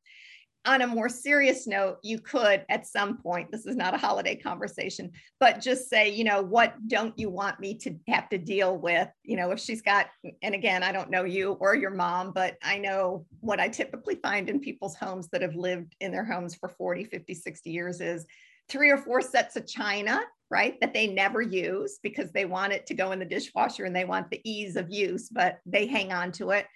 On 0.66 0.82
a 0.82 0.86
more 0.86 1.08
serious 1.08 1.68
note, 1.68 1.98
you 2.02 2.18
could 2.18 2.64
at 2.68 2.86
some 2.86 3.18
point, 3.18 3.52
this 3.52 3.66
is 3.66 3.76
not 3.76 3.94
a 3.94 3.98
holiday 3.98 4.34
conversation, 4.34 5.12
but 5.38 5.60
just 5.60 5.88
say, 5.88 6.08
you 6.08 6.24
know, 6.24 6.42
what 6.42 6.74
don't 6.88 7.16
you 7.16 7.30
want 7.30 7.60
me 7.60 7.74
to 7.78 7.94
have 8.08 8.28
to 8.30 8.38
deal 8.38 8.76
with? 8.76 9.08
You 9.22 9.36
know, 9.36 9.52
if 9.52 9.60
she's 9.60 9.80
got, 9.80 10.08
and 10.42 10.56
again, 10.56 10.82
I 10.82 10.90
don't 10.90 11.10
know 11.10 11.22
you 11.22 11.52
or 11.52 11.76
your 11.76 11.92
mom, 11.92 12.32
but 12.32 12.56
I 12.64 12.78
know 12.78 13.26
what 13.40 13.60
I 13.60 13.68
typically 13.68 14.16
find 14.16 14.50
in 14.50 14.58
people's 14.58 14.96
homes 14.96 15.28
that 15.28 15.42
have 15.42 15.54
lived 15.54 15.94
in 16.00 16.10
their 16.10 16.24
homes 16.24 16.56
for 16.56 16.68
40, 16.68 17.04
50, 17.04 17.32
60 17.32 17.70
years 17.70 18.00
is 18.00 18.26
three 18.68 18.90
or 18.90 18.98
four 18.98 19.20
sets 19.20 19.54
of 19.54 19.66
china, 19.68 20.20
right? 20.50 20.80
That 20.80 20.92
they 20.92 21.06
never 21.06 21.40
use 21.40 22.00
because 22.02 22.32
they 22.32 22.44
want 22.44 22.72
it 22.72 22.86
to 22.86 22.94
go 22.94 23.12
in 23.12 23.18
the 23.18 23.24
dishwasher 23.24 23.84
and 23.84 23.94
they 23.94 24.04
want 24.04 24.30
the 24.30 24.40
ease 24.44 24.76
of 24.76 24.90
use, 24.90 25.28
but 25.28 25.58
they 25.64 25.86
hang 25.86 26.12
on 26.12 26.32
to 26.32 26.50
it. 26.50 26.66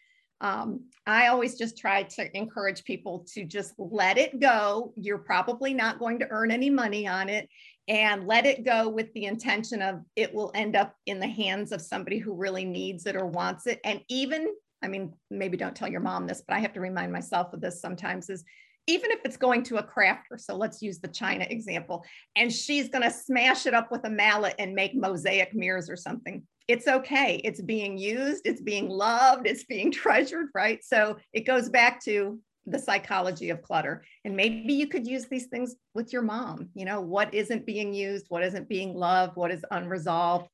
Um, 0.41 0.85
I 1.07 1.29
always 1.29 1.59
just 1.59 1.77
try 1.77 2.03
to 2.05 2.37
encourage 2.37 2.85
people 2.85 3.27
to 3.35 3.45
just 3.45 3.75
let 3.79 4.17
it 4.17 4.41
go. 4.41 4.93
You're 4.97 5.19
probably 5.19 5.75
not 5.75 5.99
going 5.99 6.19
to 6.21 6.29
earn 6.31 6.51
any 6.51 6.71
money 6.71 7.07
on 7.07 7.29
it 7.29 7.49
and 7.89 8.27
let 8.27 8.47
it 8.47 8.65
go 8.65 8.89
with 8.89 9.13
the 9.15 9.25
intention 9.25 9.83
of 9.83 10.01
it 10.17 10.33
will 10.33 10.53
end 10.55 10.77
up 10.77 10.95
in 11.07 11.19
the 11.19 11.27
hands 11.27 11.73
of 11.73 11.81
somebody 11.81 12.19
who 12.19 12.35
really 12.35 12.65
needs 12.65 13.07
it 13.07 13.17
or 13.17 13.27
wants 13.27 13.67
it. 13.67 13.81
And 13.85 14.01
even, 14.09 14.55
I 14.83 14.89
mean, 14.89 15.13
maybe 15.31 15.57
don't 15.57 15.75
tell 15.75 15.91
your 15.91 16.01
mom 16.01 16.27
this, 16.27 16.43
but 16.47 16.57
I 16.57 16.61
have 16.61 16.73
to 16.75 16.81
remind 16.81 17.13
myself 17.13 17.53
of 17.53 17.61
this 17.61 17.81
sometimes 17.81 18.31
is 18.31 18.45
even 18.91 19.13
if 19.13 19.21
it's 19.25 19.37
going 19.37 19.63
to 19.65 19.77
a 19.77 19.83
crafter, 19.83 20.39
so 20.39 20.57
let's 20.57 20.83
use 20.83 20.99
the 20.99 21.09
China 21.09 21.47
example, 21.49 22.05
and 22.35 22.53
she's 22.53 22.89
going 22.89 23.05
to 23.05 23.11
smash 23.11 23.67
it 23.67 23.75
up 23.75 23.93
with 23.93 24.05
a 24.05 24.11
mallet 24.11 24.57
and 24.59 24.75
make 24.75 24.95
mosaic 24.95 25.55
mirrors 25.55 25.89
or 25.89 25.97
something. 25.97 26.43
It's 26.67 26.89
okay. 26.89 27.41
It's 27.45 27.61
being 27.61 27.97
used, 27.97 28.47
it's 28.47 28.61
being 28.61 28.89
loved, 28.89 29.47
it's 29.47 29.65
being 29.65 29.93
treasured, 30.03 30.49
right? 30.55 30.83
So 30.85 31.17
it 31.33 31.47
goes 31.47 31.69
back 31.69 32.03
to 32.05 32.41
the 32.67 32.79
psychology 32.79 33.51
of 33.51 33.63
clutter. 33.63 34.05
And 34.25 34.37
maybe 34.37 34.75
you 34.75 34.87
could 34.89 35.07
use 35.07 35.27
these 35.27 35.47
things 35.47 35.77
with 35.95 36.13
your 36.13 36.23
mom. 36.23 36.69
You 36.75 36.85
know, 36.85 37.01
what 37.01 37.33
isn't 37.33 37.67
being 37.67 37.95
used, 37.95 38.27
what 38.29 38.43
isn't 38.43 38.69
being 38.69 38.95
loved, 38.95 39.37
what 39.37 39.51
is 39.51 39.65
unresolved. 39.71 40.49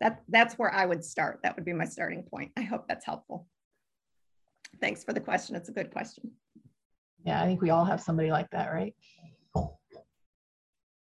That, 0.00 0.22
that's 0.28 0.54
where 0.54 0.72
I 0.72 0.86
would 0.86 1.04
start. 1.04 1.40
That 1.42 1.56
would 1.56 1.64
be 1.64 1.72
my 1.72 1.86
starting 1.86 2.22
point. 2.22 2.52
I 2.56 2.62
hope 2.62 2.86
that's 2.88 3.06
helpful. 3.06 3.46
Thanks 4.80 5.02
for 5.02 5.12
the 5.12 5.20
question. 5.20 5.56
It's 5.56 5.68
a 5.68 5.72
good 5.72 5.90
question. 5.90 6.32
Yeah, 7.28 7.42
I 7.42 7.44
think 7.44 7.60
we 7.60 7.68
all 7.68 7.84
have 7.84 8.00
somebody 8.00 8.30
like 8.30 8.48
that, 8.52 8.72
right? 8.72 8.94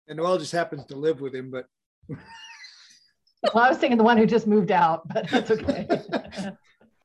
And 0.07 0.17
Noel 0.17 0.39
just 0.39 0.51
happens 0.51 0.83
to 0.85 0.95
live 0.95 1.21
with 1.21 1.35
him, 1.35 1.51
but. 1.51 1.67
well, 2.09 3.63
I 3.63 3.69
was 3.69 3.77
thinking 3.77 3.99
the 3.99 4.03
one 4.03 4.17
who 4.17 4.25
just 4.25 4.47
moved 4.47 4.71
out, 4.71 5.07
but 5.07 5.29
that's 5.29 5.51
okay. 5.51 5.87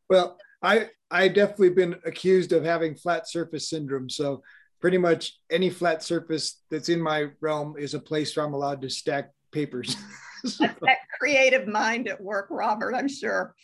well, 0.09 0.38
I 0.62 0.88
I 1.11 1.28
definitely 1.28 1.68
been 1.68 1.96
accused 2.06 2.52
of 2.52 2.64
having 2.64 2.94
flat 2.94 3.28
surface 3.28 3.68
syndrome. 3.68 4.09
So 4.09 4.42
pretty 4.80 4.96
much 4.96 5.38
any 5.50 5.68
flat 5.68 6.02
surface 6.02 6.62
that's 6.70 6.88
in 6.88 7.02
my 7.02 7.26
realm 7.42 7.74
is 7.78 7.92
a 7.92 8.00
place 8.00 8.35
where 8.35 8.46
I'm 8.46 8.54
allowed 8.54 8.80
to 8.80 8.88
stack 8.88 9.33
papers. 9.52 9.96
so, 10.46 10.64
that 10.64 10.98
creative 11.20 11.68
mind 11.68 12.09
at 12.09 12.20
work, 12.20 12.46
Robert. 12.50 12.94
I'm 12.94 13.09
sure. 13.09 13.54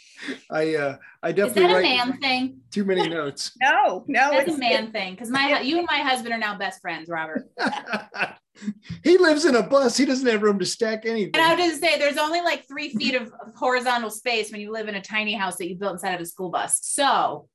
I 0.50 0.74
uh, 0.74 0.96
I 1.22 1.32
definitely. 1.32 1.64
Is 1.64 1.72
that 1.72 1.78
a 1.78 1.82
man 1.82 2.18
thing? 2.20 2.60
Too 2.70 2.84
many 2.84 3.08
notes. 3.08 3.52
no, 3.62 4.04
no, 4.06 4.30
it's 4.32 4.54
a 4.54 4.58
man 4.58 4.92
thing 4.92 5.14
because 5.14 5.30
my 5.30 5.60
you 5.60 5.78
and 5.78 5.86
my 5.90 5.98
husband 5.98 6.34
are 6.34 6.38
now 6.38 6.56
best 6.56 6.80
friends, 6.82 7.08
Robert. 7.08 7.48
he 9.02 9.16
lives 9.16 9.46
in 9.46 9.56
a 9.56 9.62
bus. 9.62 9.96
He 9.96 10.04
doesn't 10.04 10.26
have 10.26 10.42
room 10.42 10.58
to 10.58 10.66
stack 10.66 11.06
anything. 11.06 11.34
And 11.34 11.42
I 11.42 11.54
would 11.54 11.58
just 11.58 11.80
say 11.80 11.98
there's 11.98 12.18
only 12.18 12.42
like 12.42 12.68
three 12.68 12.90
feet 12.90 13.14
of, 13.14 13.22
of 13.22 13.54
horizontal 13.54 14.10
space 14.10 14.52
when 14.52 14.60
you 14.60 14.70
live 14.70 14.88
in 14.88 14.94
a 14.94 15.02
tiny 15.02 15.32
house 15.32 15.56
that 15.56 15.68
you 15.68 15.76
built 15.76 15.94
inside 15.94 16.14
of 16.14 16.20
a 16.20 16.26
school 16.26 16.50
bus. 16.50 16.78
So 16.82 17.48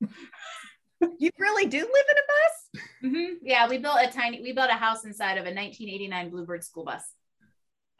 you 1.18 1.30
really 1.38 1.66
do 1.66 1.78
live 1.78 1.86
in 1.86 2.16
a 2.16 2.26
bus? 2.26 2.84
Mm-hmm. 3.04 3.34
Yeah, 3.42 3.68
we 3.68 3.78
built 3.78 3.98
a 4.00 4.10
tiny, 4.10 4.42
we 4.42 4.52
built 4.52 4.70
a 4.70 4.74
house 4.74 5.04
inside 5.04 5.34
of 5.38 5.44
a 5.44 5.54
1989 5.54 6.30
Bluebird 6.30 6.64
school 6.64 6.84
bus. 6.84 7.02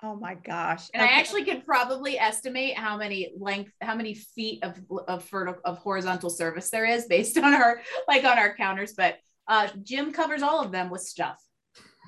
Oh 0.05 0.17
my 0.17 0.35
gosh. 0.35 0.89
And 0.93 1.03
okay. 1.03 1.15
I 1.15 1.19
actually 1.19 1.45
could 1.45 1.65
probably 1.65 2.19
estimate 2.19 2.77
how 2.77 2.97
many 2.97 3.33
length, 3.39 3.73
how 3.81 3.95
many 3.95 4.15
feet 4.15 4.65
of 4.65 4.81
of 5.07 5.29
vertical 5.29 5.61
of 5.65 5.79
horizontal 5.79 6.29
service 6.29 6.71
there 6.71 6.85
is 6.85 7.07
based 7.07 7.39
on 7.39 7.55
our 7.55 7.81
like 8.09 8.25
on 8.25 8.39
our 8.39 8.55
counters. 8.57 8.95
But 8.97 9.19
uh 9.47 9.69
Jim 9.83 10.13
covers 10.13 10.43
all 10.43 10.61
of 10.65 10.73
them 10.73 10.91
with 10.91 11.03
stuff. 11.03 11.41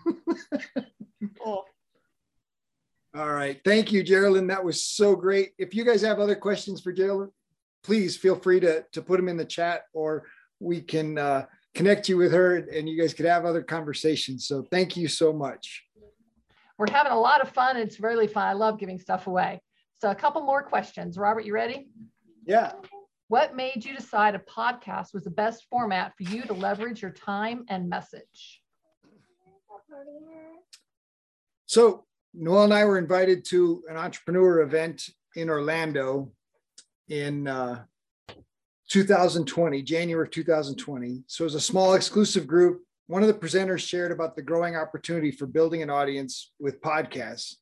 cool. 1.41 1.65
All 3.17 3.33
right. 3.33 3.61
Thank 3.65 3.93
you, 3.93 4.03
Geraldine. 4.03 4.49
That 4.49 4.65
was 4.65 4.83
so 4.83 5.15
great. 5.15 5.53
If 5.57 5.73
you 5.73 5.85
guys 5.85 6.03
have 6.03 6.19
other 6.19 6.35
questions 6.35 6.81
for 6.81 6.93
Geraldine, 6.93 7.31
please 7.85 8.17
feel 8.17 8.35
free 8.35 8.59
to, 8.59 8.85
to 8.91 9.03
put 9.03 9.19
them 9.19 9.29
in 9.29 9.37
the 9.37 9.45
chat 9.45 9.83
or 9.93 10.25
we 10.59 10.81
can 10.81 11.17
uh, 11.17 11.45
connect 11.77 12.09
you 12.09 12.17
with 12.17 12.33
her 12.33 12.57
and 12.57 12.89
you 12.89 13.01
guys 13.01 13.15
could 13.15 13.27
have 13.27 13.45
other 13.45 13.63
conversations. 13.63 14.49
So 14.49 14.65
thank 14.69 14.97
you 14.97 15.07
so 15.07 15.33
much 15.33 15.84
we're 16.79 16.91
having 16.91 17.13
a 17.13 17.19
lot 17.19 17.41
of 17.41 17.51
fun. 17.51 17.77
It's 17.77 18.01
really 18.01 18.27
fun. 18.27 18.47
I 18.47 18.53
love 18.53 18.79
giving 18.79 18.99
stuff 18.99 19.27
away. 19.27 19.61
So 20.01 20.11
a 20.11 20.15
couple 20.15 20.43
more 20.43 20.63
questions. 20.63 21.17
Robert, 21.17 21.45
you 21.45 21.55
ready? 21.55 21.89
Yeah. 22.47 22.73
What 23.29 23.57
made 23.57 23.85
you 23.85 23.95
decide 23.97 24.35
a 24.35 24.39
podcast 24.39 25.15
was 25.15 25.25
the 25.25 25.31
best 25.31 25.65
format 25.71 26.13
for 26.17 26.25
you 26.25 26.43
to 26.43 26.53
leverage 26.53 27.01
your 27.01 27.11
time 27.11 27.65
and 27.69 27.89
message? 27.89 28.61
So 31.67 32.05
Noel 32.35 32.65
and 32.65 32.75
I 32.75 32.85
were 32.85 32.99
invited 32.99 33.45
to 33.47 33.83
an 33.89 33.97
entrepreneur 33.97 34.61
event 34.61 35.09
in 35.37 35.49
Orlando 35.49 36.33
in 37.09 37.47
uh, 37.49 37.85
2020, 38.89 39.83
January 39.83 40.29
2020. 40.29 41.23
So 41.27 41.45
it 41.45 41.47
was 41.47 41.55
a 41.55 41.61
small 41.61 41.95
exclusive 41.95 42.47
group 42.47 42.84
one 43.07 43.23
of 43.23 43.29
the 43.29 43.35
presenters 43.35 43.87
shared 43.87 44.13
about 44.13 44.35
the 44.35 44.43
growing 44.43 44.77
opportunity 44.77 45.31
for 45.31 45.47
building 45.47 45.83
an 45.83 45.91
audience 45.91 46.53
with 46.59 46.81
podcasts. 46.81 47.57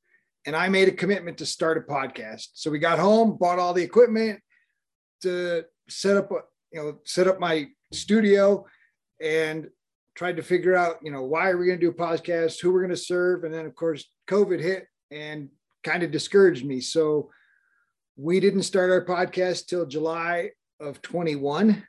And 0.46 0.55
I 0.57 0.68
made 0.68 0.88
a 0.88 0.92
commitment 0.92 1.38
to 1.38 1.46
start 1.46 1.78
a 1.78 1.92
podcast. 1.92 2.48
So 2.55 2.70
we 2.70 2.78
got 2.78 2.98
home, 2.98 3.37
bought 3.38 3.59
all 3.59 3.74
the 3.74 3.83
equipment 3.83 4.40
to 5.22 5.64
set 5.88 6.16
up, 6.16 6.31
you 6.72 6.81
know, 6.81 6.98
set 7.05 7.28
up 7.28 7.38
my 7.38 7.68
studio 7.92 8.64
and 9.20 9.68
tried 10.14 10.37
to 10.37 10.42
figure 10.42 10.76
out, 10.76 10.96
you 11.02 11.11
know, 11.11 11.22
why 11.22 11.48
are 11.48 11.57
we 11.57 11.66
going 11.66 11.78
to 11.78 11.87
do 11.87 11.90
a 11.90 11.94
podcast, 11.94 12.61
who 12.61 12.72
we're 12.72 12.81
going 12.81 12.90
to 12.90 12.96
serve. 12.96 13.44
And 13.44 13.55
then, 13.55 13.66
of 13.66 13.74
course, 13.74 14.05
COVID 14.28 14.61
hit 14.61 14.87
and 15.11 15.48
kind 15.85 16.02
of 16.02 16.11
discouraged 16.11 16.64
me. 16.64 16.81
So 16.81 17.31
we 18.16 18.40
didn't 18.40 18.64
start 18.64 18.90
our 18.90 19.05
podcast 19.05 19.66
till 19.66 19.87
July 19.87 20.50
of 20.81 21.02
21 21.02 21.85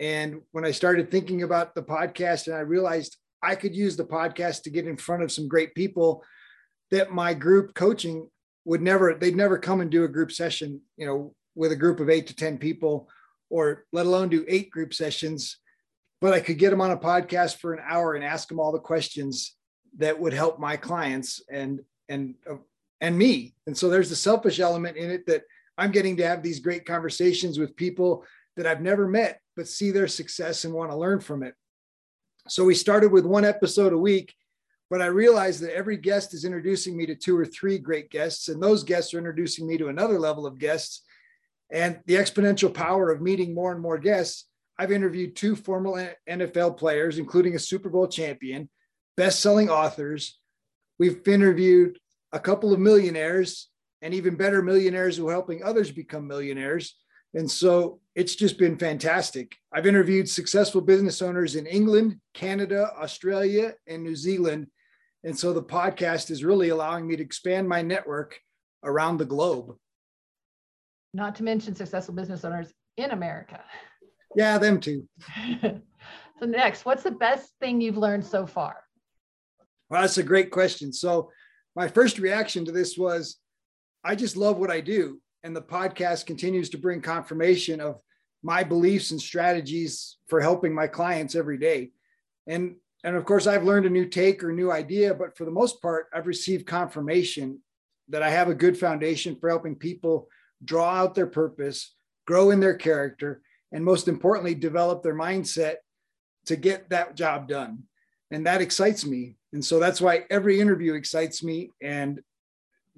And 0.00 0.42
when 0.52 0.64
I 0.64 0.70
started 0.70 1.10
thinking 1.10 1.42
about 1.42 1.74
the 1.74 1.82
podcast 1.82 2.46
and 2.46 2.56
I 2.56 2.60
realized 2.60 3.16
I 3.42 3.54
could 3.54 3.74
use 3.74 3.96
the 3.96 4.04
podcast 4.04 4.62
to 4.62 4.70
get 4.70 4.86
in 4.86 4.96
front 4.96 5.22
of 5.22 5.32
some 5.32 5.48
great 5.48 5.74
people 5.74 6.24
that 6.90 7.12
my 7.12 7.34
group 7.34 7.74
coaching 7.74 8.28
would 8.64 8.82
never, 8.82 9.14
they'd 9.14 9.36
never 9.36 9.58
come 9.58 9.80
and 9.80 9.90
do 9.90 10.04
a 10.04 10.08
group 10.08 10.32
session, 10.32 10.80
you 10.96 11.06
know, 11.06 11.34
with 11.54 11.72
a 11.72 11.76
group 11.76 12.00
of 12.00 12.10
eight 12.10 12.26
to 12.28 12.36
10 12.36 12.58
people, 12.58 13.08
or 13.50 13.84
let 13.92 14.06
alone 14.06 14.28
do 14.28 14.44
eight 14.48 14.70
group 14.70 14.94
sessions. 14.94 15.58
But 16.20 16.34
I 16.34 16.40
could 16.40 16.58
get 16.58 16.70
them 16.70 16.80
on 16.80 16.90
a 16.90 16.96
podcast 16.96 17.56
for 17.58 17.72
an 17.72 17.82
hour 17.88 18.14
and 18.14 18.24
ask 18.24 18.48
them 18.48 18.60
all 18.60 18.72
the 18.72 18.78
questions 18.78 19.56
that 19.98 20.18
would 20.18 20.32
help 20.32 20.58
my 20.58 20.76
clients 20.76 21.42
and, 21.50 21.80
and, 22.08 22.34
uh, 22.48 22.56
and 23.00 23.16
me. 23.16 23.54
And 23.66 23.76
so 23.76 23.88
there's 23.88 24.10
the 24.10 24.16
selfish 24.16 24.60
element 24.60 24.96
in 24.96 25.10
it 25.10 25.26
that 25.26 25.42
I'm 25.76 25.92
getting 25.92 26.16
to 26.16 26.26
have 26.26 26.42
these 26.42 26.60
great 26.60 26.84
conversations 26.84 27.58
with 27.58 27.76
people 27.76 28.24
that 28.56 28.66
I've 28.66 28.82
never 28.82 29.08
met, 29.08 29.40
but 29.58 29.66
see 29.66 29.90
their 29.90 30.06
success 30.06 30.64
and 30.64 30.72
want 30.72 30.92
to 30.92 30.96
learn 30.96 31.18
from 31.18 31.42
it. 31.42 31.52
So 32.46 32.64
we 32.64 32.76
started 32.76 33.10
with 33.10 33.26
one 33.26 33.44
episode 33.44 33.92
a 33.92 33.98
week, 33.98 34.32
but 34.88 35.02
I 35.02 35.06
realized 35.06 35.60
that 35.62 35.74
every 35.74 35.96
guest 35.96 36.32
is 36.32 36.44
introducing 36.44 36.96
me 36.96 37.06
to 37.06 37.16
two 37.16 37.36
or 37.36 37.44
three 37.44 37.76
great 37.76 38.08
guests, 38.08 38.48
and 38.48 38.62
those 38.62 38.84
guests 38.84 39.12
are 39.12 39.18
introducing 39.18 39.66
me 39.66 39.76
to 39.78 39.88
another 39.88 40.20
level 40.20 40.46
of 40.46 40.60
guests. 40.60 41.02
And 41.72 41.98
the 42.06 42.14
exponential 42.14 42.72
power 42.72 43.10
of 43.10 43.20
meeting 43.20 43.52
more 43.52 43.72
and 43.72 43.82
more 43.82 43.98
guests, 43.98 44.44
I've 44.78 44.92
interviewed 44.92 45.34
two 45.34 45.56
former 45.56 46.14
NFL 46.30 46.78
players, 46.78 47.18
including 47.18 47.56
a 47.56 47.58
Super 47.58 47.90
Bowl 47.90 48.06
champion, 48.06 48.70
best 49.16 49.40
selling 49.40 49.68
authors. 49.68 50.38
We've 51.00 51.26
interviewed 51.26 51.98
a 52.32 52.38
couple 52.38 52.72
of 52.72 52.78
millionaires 52.78 53.70
and 54.02 54.14
even 54.14 54.36
better 54.36 54.62
millionaires 54.62 55.16
who 55.16 55.26
are 55.28 55.32
helping 55.32 55.64
others 55.64 55.90
become 55.90 56.28
millionaires. 56.28 56.94
And 57.34 57.50
so 57.50 58.00
it's 58.14 58.34
just 58.34 58.58
been 58.58 58.78
fantastic. 58.78 59.56
I've 59.72 59.86
interviewed 59.86 60.28
successful 60.28 60.80
business 60.80 61.20
owners 61.20 61.56
in 61.56 61.66
England, 61.66 62.20
Canada, 62.34 62.90
Australia, 62.98 63.74
and 63.86 64.02
New 64.02 64.16
Zealand. 64.16 64.68
And 65.24 65.38
so 65.38 65.52
the 65.52 65.62
podcast 65.62 66.30
is 66.30 66.44
really 66.44 66.70
allowing 66.70 67.06
me 67.06 67.16
to 67.16 67.22
expand 67.22 67.68
my 67.68 67.82
network 67.82 68.38
around 68.82 69.18
the 69.18 69.24
globe. 69.24 69.76
Not 71.12 71.34
to 71.36 71.42
mention 71.42 71.74
successful 71.74 72.14
business 72.14 72.44
owners 72.44 72.72
in 72.96 73.10
America. 73.10 73.62
Yeah, 74.36 74.58
them 74.58 74.80
too. 74.80 75.08
so, 75.62 76.46
next, 76.46 76.84
what's 76.84 77.02
the 77.02 77.10
best 77.10 77.52
thing 77.60 77.80
you've 77.80 77.96
learned 77.96 78.24
so 78.24 78.46
far? 78.46 78.76
Well, 79.88 80.02
that's 80.02 80.18
a 80.18 80.22
great 80.22 80.50
question. 80.50 80.92
So, 80.92 81.30
my 81.74 81.88
first 81.88 82.18
reaction 82.18 82.64
to 82.66 82.72
this 82.72 82.96
was 82.98 83.38
I 84.04 84.14
just 84.14 84.36
love 84.36 84.58
what 84.58 84.70
I 84.70 84.80
do 84.80 85.20
and 85.44 85.54
the 85.54 85.62
podcast 85.62 86.26
continues 86.26 86.70
to 86.70 86.78
bring 86.78 87.00
confirmation 87.00 87.80
of 87.80 88.00
my 88.42 88.62
beliefs 88.62 89.10
and 89.10 89.20
strategies 89.20 90.16
for 90.28 90.40
helping 90.40 90.74
my 90.74 90.86
clients 90.86 91.34
every 91.34 91.58
day. 91.58 91.90
And 92.46 92.76
and 93.04 93.14
of 93.14 93.24
course 93.24 93.46
i've 93.46 93.62
learned 93.62 93.86
a 93.86 93.90
new 93.90 94.06
take 94.06 94.42
or 94.42 94.52
new 94.52 94.72
idea 94.72 95.14
but 95.14 95.36
for 95.36 95.44
the 95.44 95.52
most 95.52 95.80
part 95.80 96.08
i've 96.12 96.26
received 96.26 96.66
confirmation 96.66 97.60
that 98.08 98.24
i 98.24 98.28
have 98.28 98.48
a 98.48 98.54
good 98.56 98.76
foundation 98.76 99.36
for 99.36 99.48
helping 99.48 99.76
people 99.76 100.26
draw 100.64 100.94
out 100.94 101.14
their 101.14 101.28
purpose 101.28 101.94
grow 102.26 102.50
in 102.50 102.58
their 102.58 102.74
character 102.74 103.40
and 103.72 103.84
most 103.84 104.08
importantly 104.08 104.54
develop 104.54 105.02
their 105.02 105.14
mindset 105.14 105.76
to 106.46 106.56
get 106.56 106.90
that 106.90 107.14
job 107.14 107.48
done. 107.48 107.84
And 108.30 108.46
that 108.46 108.60
excites 108.60 109.06
me. 109.06 109.36
And 109.52 109.64
so 109.64 109.78
that's 109.78 110.00
why 110.00 110.24
every 110.30 110.60
interview 110.60 110.94
excites 110.94 111.42
me. 111.42 111.70
And 111.82 112.20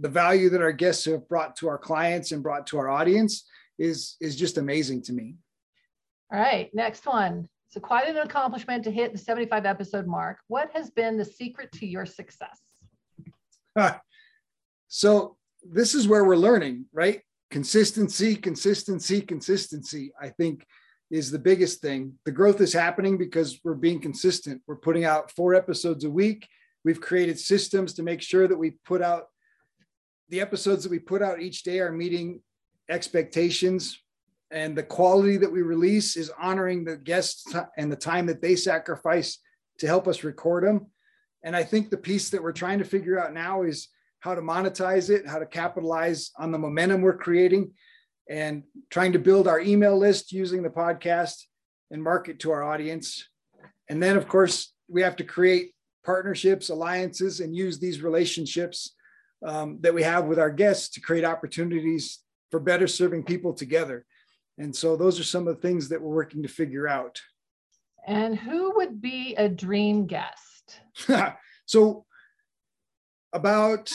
the 0.00 0.08
value 0.08 0.48
that 0.50 0.62
our 0.62 0.72
guests 0.72 1.04
have 1.04 1.28
brought 1.28 1.56
to 1.56 1.68
our 1.68 1.78
clients 1.78 2.32
and 2.32 2.42
brought 2.42 2.66
to 2.68 2.78
our 2.78 2.88
audience 2.88 3.46
is 3.78 4.16
is 4.20 4.36
just 4.36 4.58
amazing 4.58 5.02
to 5.02 5.12
me. 5.12 5.36
All 6.32 6.38
right, 6.38 6.70
next 6.74 7.06
one. 7.06 7.48
So 7.68 7.80
quite 7.80 8.08
an 8.08 8.16
accomplishment 8.16 8.84
to 8.84 8.90
hit 8.90 9.12
the 9.12 9.18
75 9.18 9.64
episode 9.64 10.06
mark. 10.06 10.38
What 10.48 10.70
has 10.74 10.90
been 10.90 11.16
the 11.16 11.24
secret 11.24 11.70
to 11.72 11.86
your 11.86 12.06
success? 12.06 12.58
so 14.88 15.36
this 15.62 15.94
is 15.94 16.08
where 16.08 16.24
we're 16.24 16.36
learning, 16.36 16.86
right? 16.92 17.20
Consistency, 17.50 18.34
consistency, 18.34 19.20
consistency. 19.20 20.12
I 20.20 20.30
think 20.30 20.64
is 21.10 21.30
the 21.30 21.38
biggest 21.38 21.80
thing. 21.80 22.14
The 22.24 22.32
growth 22.32 22.60
is 22.60 22.72
happening 22.72 23.18
because 23.18 23.58
we're 23.64 23.74
being 23.74 24.00
consistent. 24.00 24.62
We're 24.66 24.76
putting 24.76 25.04
out 25.04 25.32
four 25.32 25.54
episodes 25.54 26.04
a 26.04 26.10
week. 26.10 26.46
We've 26.84 27.00
created 27.00 27.38
systems 27.38 27.94
to 27.94 28.02
make 28.02 28.22
sure 28.22 28.46
that 28.46 28.56
we 28.56 28.72
put 28.84 29.02
out 29.02 29.24
the 30.30 30.40
episodes 30.40 30.82
that 30.82 30.90
we 30.90 30.98
put 30.98 31.22
out 31.22 31.40
each 31.40 31.62
day 31.62 31.80
are 31.80 31.92
meeting 31.92 32.40
expectations 32.88 33.98
and 34.52 34.76
the 34.76 34.82
quality 34.82 35.36
that 35.36 35.52
we 35.52 35.62
release 35.62 36.16
is 36.16 36.32
honoring 36.40 36.84
the 36.84 36.96
guests 36.96 37.54
and 37.76 37.90
the 37.90 37.96
time 37.96 38.26
that 38.26 38.42
they 38.42 38.56
sacrifice 38.56 39.38
to 39.78 39.86
help 39.86 40.08
us 40.08 40.24
record 40.24 40.64
them 40.64 40.86
and 41.44 41.54
i 41.54 41.62
think 41.62 41.90
the 41.90 41.96
piece 41.96 42.30
that 42.30 42.42
we're 42.42 42.52
trying 42.52 42.78
to 42.78 42.84
figure 42.84 43.18
out 43.18 43.32
now 43.32 43.62
is 43.62 43.88
how 44.20 44.34
to 44.34 44.40
monetize 44.40 45.10
it 45.10 45.26
how 45.26 45.38
to 45.38 45.46
capitalize 45.46 46.30
on 46.38 46.50
the 46.50 46.58
momentum 46.58 47.00
we're 47.00 47.16
creating 47.16 47.70
and 48.31 48.62
trying 48.90 49.12
to 49.12 49.18
build 49.18 49.48
our 49.48 49.60
email 49.60 49.98
list 49.98 50.33
using 50.33 50.62
the 50.62 50.70
podcast 50.70 51.35
and 51.90 52.02
market 52.02 52.38
to 52.38 52.52
our 52.52 52.62
audience. 52.62 53.28
And 53.88 54.00
then 54.00 54.16
of 54.16 54.28
course 54.28 54.72
we 54.88 55.02
have 55.02 55.16
to 55.16 55.24
create 55.24 55.72
partnerships 56.06 56.70
alliances 56.70 57.40
and 57.40 57.54
use 57.54 57.78
these 57.78 58.00
relationships 58.00 58.94
um, 59.44 59.78
that 59.80 59.94
we 59.94 60.02
have 60.02 60.26
with 60.26 60.38
our 60.38 60.50
guests 60.50 60.88
to 60.90 61.00
create 61.00 61.24
opportunities 61.24 62.20
for 62.50 62.60
better 62.60 62.86
serving 62.86 63.24
people 63.24 63.52
together. 63.52 64.04
And 64.58 64.74
so 64.74 64.96
those 64.96 65.18
are 65.18 65.24
some 65.24 65.48
of 65.48 65.56
the 65.56 65.62
things 65.62 65.88
that 65.88 66.00
we're 66.00 66.14
working 66.14 66.42
to 66.42 66.48
figure 66.48 66.86
out. 66.86 67.20
And 68.06 68.38
who 68.38 68.74
would 68.76 69.00
be 69.00 69.34
a 69.36 69.48
dream 69.48 70.06
guest? 70.06 70.80
so 71.66 72.04
about 73.32 73.90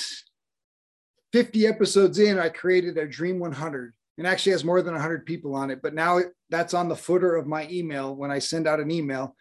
50 1.33 1.67
episodes 1.67 2.19
in, 2.19 2.39
I 2.39 2.49
created 2.49 2.97
a 2.97 3.07
Dream 3.07 3.39
100 3.39 3.93
and 4.17 4.25
actually 4.25 4.53
has 4.53 4.63
more 4.63 4.81
than 4.81 4.93
100 4.93 5.25
people 5.25 5.53
on 5.55 5.69
it. 5.69 5.81
But 5.81 5.93
now 5.93 6.19
that's 6.49 6.73
on 6.73 6.87
the 6.87 6.95
footer 6.95 7.35
of 7.35 7.47
my 7.47 7.67
email 7.69 8.15
when 8.15 8.31
I 8.31 8.39
send 8.39 8.67
out 8.67 8.79
an 8.79 8.89
email. 8.89 9.35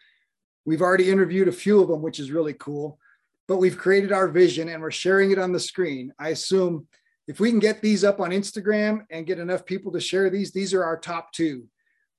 We've 0.65 0.81
already 0.81 1.09
interviewed 1.09 1.47
a 1.47 1.53
few 1.53 1.81
of 1.81 1.87
them, 1.87 2.01
which 2.01 2.19
is 2.19 2.31
really 2.31 2.53
cool 2.53 2.99
but 3.47 3.57
we've 3.57 3.77
created 3.77 4.11
our 4.11 4.27
vision 4.27 4.69
and 4.69 4.81
we're 4.81 4.91
sharing 4.91 5.31
it 5.31 5.39
on 5.39 5.51
the 5.51 5.59
screen. 5.59 6.13
I 6.19 6.29
assume 6.29 6.87
if 7.27 7.39
we 7.39 7.49
can 7.49 7.59
get 7.59 7.81
these 7.81 8.03
up 8.03 8.19
on 8.19 8.31
Instagram 8.31 9.05
and 9.09 9.25
get 9.25 9.39
enough 9.39 9.65
people 9.65 9.91
to 9.91 9.99
share 9.99 10.29
these, 10.29 10.51
these 10.51 10.73
are 10.73 10.83
our 10.83 10.97
top 10.97 11.31
two. 11.31 11.65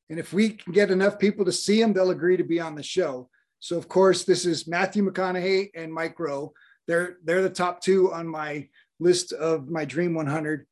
And 0.08 0.18
if 0.18 0.32
we 0.32 0.50
can 0.50 0.72
get 0.72 0.90
enough 0.90 1.18
people 1.18 1.44
to 1.44 1.52
see 1.52 1.80
them, 1.80 1.92
they'll 1.92 2.10
agree 2.10 2.36
to 2.36 2.44
be 2.44 2.60
on 2.60 2.74
the 2.74 2.82
show. 2.82 3.28
So 3.58 3.76
of 3.76 3.88
course, 3.88 4.24
this 4.24 4.46
is 4.46 4.68
Matthew 4.68 5.08
McConaughey 5.08 5.70
and 5.74 5.92
Mike 5.92 6.18
Rowe. 6.18 6.52
They're 6.86 7.16
they're 7.24 7.42
the 7.42 7.50
top 7.50 7.80
two 7.80 8.12
on 8.12 8.28
my 8.28 8.68
list 9.00 9.32
of 9.32 9.68
my 9.68 9.84
Dream 9.84 10.14
100. 10.14 10.66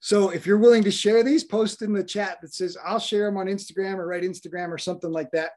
So 0.00 0.30
if 0.30 0.46
you're 0.46 0.58
willing 0.58 0.84
to 0.84 0.90
share 0.90 1.22
these, 1.22 1.44
post 1.44 1.82
in 1.82 1.92
the 1.92 2.02
chat 2.02 2.38
that 2.40 2.54
says 2.54 2.76
I'll 2.82 2.98
share 2.98 3.26
them 3.26 3.36
on 3.36 3.46
Instagram 3.46 3.96
or 3.96 4.06
write 4.06 4.22
Instagram 4.22 4.70
or 4.70 4.78
something 4.78 5.10
like 5.10 5.30
that. 5.32 5.50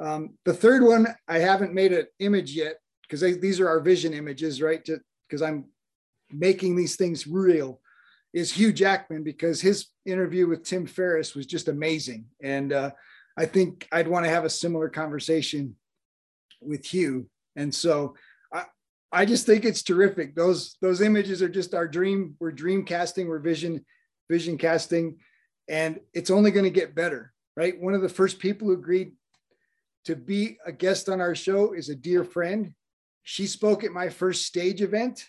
Um, 0.00 0.34
the 0.44 0.54
third 0.54 0.84
one, 0.84 1.08
I 1.26 1.38
haven't 1.38 1.74
made 1.74 1.92
an 1.92 2.06
image 2.20 2.52
yet, 2.52 2.76
because 3.08 3.40
these 3.40 3.60
are 3.60 3.68
our 3.68 3.80
vision 3.80 4.12
images, 4.12 4.60
right? 4.60 4.86
Because 5.28 5.42
I'm 5.42 5.66
making 6.30 6.76
these 6.76 6.96
things 6.96 7.26
real. 7.26 7.80
Is 8.34 8.52
Hugh 8.52 8.74
Jackman 8.74 9.24
because 9.24 9.60
his 9.60 9.86
interview 10.04 10.46
with 10.46 10.62
Tim 10.62 10.86
Ferriss 10.86 11.34
was 11.34 11.46
just 11.46 11.68
amazing, 11.68 12.26
and 12.42 12.74
uh, 12.74 12.90
I 13.38 13.46
think 13.46 13.88
I'd 13.90 14.06
want 14.06 14.26
to 14.26 14.30
have 14.30 14.44
a 14.44 14.50
similar 14.50 14.90
conversation 14.90 15.76
with 16.60 16.84
Hugh. 16.84 17.28
And 17.56 17.74
so 17.74 18.16
I, 18.52 18.64
I 19.10 19.24
just 19.24 19.46
think 19.46 19.64
it's 19.64 19.82
terrific. 19.82 20.36
Those 20.36 20.76
those 20.82 21.00
images 21.00 21.40
are 21.40 21.48
just 21.48 21.74
our 21.74 21.88
dream. 21.88 22.36
We're 22.38 22.52
dream 22.52 22.84
casting. 22.84 23.28
We're 23.28 23.38
vision 23.38 23.84
vision 24.28 24.58
casting, 24.58 25.16
and 25.66 25.98
it's 26.12 26.30
only 26.30 26.50
going 26.50 26.64
to 26.64 26.70
get 26.70 26.94
better, 26.94 27.32
right? 27.56 27.80
One 27.80 27.94
of 27.94 28.02
the 28.02 28.10
first 28.10 28.38
people 28.38 28.68
who 28.68 28.74
agreed 28.74 29.12
to 30.04 30.16
be 30.16 30.58
a 30.66 30.72
guest 30.72 31.08
on 31.08 31.22
our 31.22 31.34
show 31.34 31.72
is 31.72 31.88
a 31.88 31.96
dear 31.96 32.24
friend 32.24 32.74
she 33.30 33.46
spoke 33.46 33.84
at 33.84 33.92
my 33.92 34.08
first 34.08 34.46
stage 34.46 34.80
event 34.80 35.26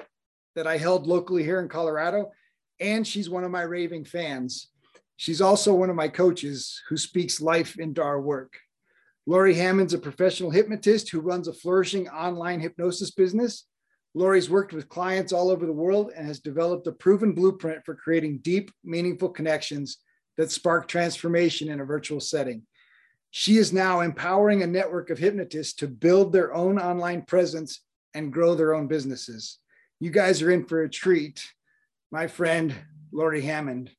that 0.55 0.65
I 0.65 0.77
held 0.77 1.05
locally 1.05 1.43
here 1.43 1.59
in 1.59 1.67
Colorado, 1.67 2.31
and 2.79 3.05
she's 3.05 3.29
one 3.29 3.43
of 3.43 3.51
my 3.51 3.63
raving 3.63 4.05
fans. 4.05 4.69
She's 5.17 5.41
also 5.41 5.73
one 5.73 5.89
of 5.89 5.97
my 5.97 6.07
coaches 6.07 6.81
who 6.87 6.95
speaks 6.95 7.41
life 7.41 7.77
into 7.77 8.01
our 8.01 8.21
work. 8.21 8.53
Lori 9.25 9.53
Hammond's 9.53 9.93
a 9.93 9.99
professional 9.99 10.49
hypnotist 10.49 11.09
who 11.09 11.19
runs 11.19 11.49
a 11.49 11.53
flourishing 11.53 12.07
online 12.07 12.61
hypnosis 12.61 13.11
business. 13.11 13.65
Lori's 14.13 14.49
worked 14.49 14.71
with 14.71 14.87
clients 14.87 15.33
all 15.33 15.49
over 15.49 15.65
the 15.65 15.73
world 15.73 16.13
and 16.15 16.25
has 16.25 16.39
developed 16.39 16.87
a 16.87 16.93
proven 16.93 17.33
blueprint 17.33 17.83
for 17.83 17.95
creating 17.95 18.39
deep, 18.43 18.71
meaningful 18.81 19.27
connections 19.27 19.97
that 20.37 20.51
spark 20.51 20.87
transformation 20.87 21.67
in 21.67 21.81
a 21.81 21.85
virtual 21.85 22.21
setting. 22.21 22.61
She 23.31 23.57
is 23.57 23.73
now 23.73 23.99
empowering 23.99 24.63
a 24.63 24.67
network 24.67 25.09
of 25.09 25.17
hypnotists 25.17 25.73
to 25.73 25.87
build 25.89 26.31
their 26.31 26.53
own 26.53 26.79
online 26.79 27.23
presence 27.23 27.81
and 28.13 28.33
grow 28.33 28.55
their 28.55 28.73
own 28.73 28.87
businesses. 28.87 29.59
You 29.99 30.11
guys 30.11 30.41
are 30.41 30.51
in 30.51 30.65
for 30.65 30.83
a 30.83 30.89
treat. 30.89 31.43
My 32.11 32.27
friend, 32.27 32.73
Lori 33.11 33.41
Hammond. 33.41 33.91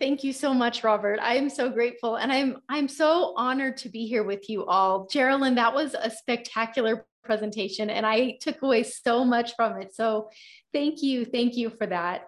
Thank 0.00 0.24
you 0.24 0.32
so 0.32 0.52
much, 0.52 0.82
Robert. 0.82 1.20
I 1.20 1.36
am 1.36 1.48
so 1.48 1.70
grateful 1.70 2.16
and 2.16 2.32
I'm 2.32 2.56
I'm 2.68 2.88
so 2.88 3.34
honored 3.36 3.76
to 3.78 3.88
be 3.88 4.06
here 4.06 4.24
with 4.24 4.50
you 4.50 4.64
all. 4.66 5.06
Geraldine, 5.06 5.54
that 5.54 5.72
was 5.72 5.94
a 5.94 6.10
spectacular 6.10 7.06
presentation 7.24 7.88
and 7.88 8.04
I 8.04 8.38
took 8.40 8.62
away 8.62 8.82
so 8.82 9.24
much 9.24 9.54
from 9.54 9.80
it. 9.80 9.94
So 9.94 10.30
thank 10.72 11.02
you. 11.02 11.24
Thank 11.24 11.56
you 11.56 11.70
for 11.70 11.86
that. 11.86 12.22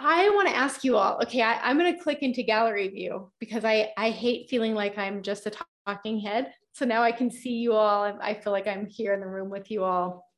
I 0.00 0.30
want 0.30 0.48
to 0.48 0.56
ask 0.56 0.84
you 0.84 0.96
all, 0.96 1.18
okay, 1.22 1.42
I, 1.42 1.70
am 1.70 1.78
going 1.78 1.92
to 1.92 2.02
click 2.02 2.22
into 2.22 2.42
gallery 2.44 2.88
view 2.88 3.32
because 3.40 3.64
I, 3.64 3.90
I 3.96 4.10
hate 4.10 4.48
feeling 4.48 4.74
like 4.74 4.96
I'm 4.96 5.22
just 5.22 5.46
a 5.46 5.52
talking 5.86 6.20
head. 6.20 6.52
So 6.72 6.84
now 6.84 7.02
I 7.02 7.12
can 7.12 7.30
see 7.30 7.54
you 7.54 7.72
all. 7.72 8.04
I 8.22 8.34
feel 8.34 8.52
like 8.52 8.66
I'm 8.66 8.86
here 8.86 9.12
in 9.12 9.20
the 9.20 9.26
room 9.26 9.50
with 9.50 9.70
you 9.70 9.84
all. 9.84 10.28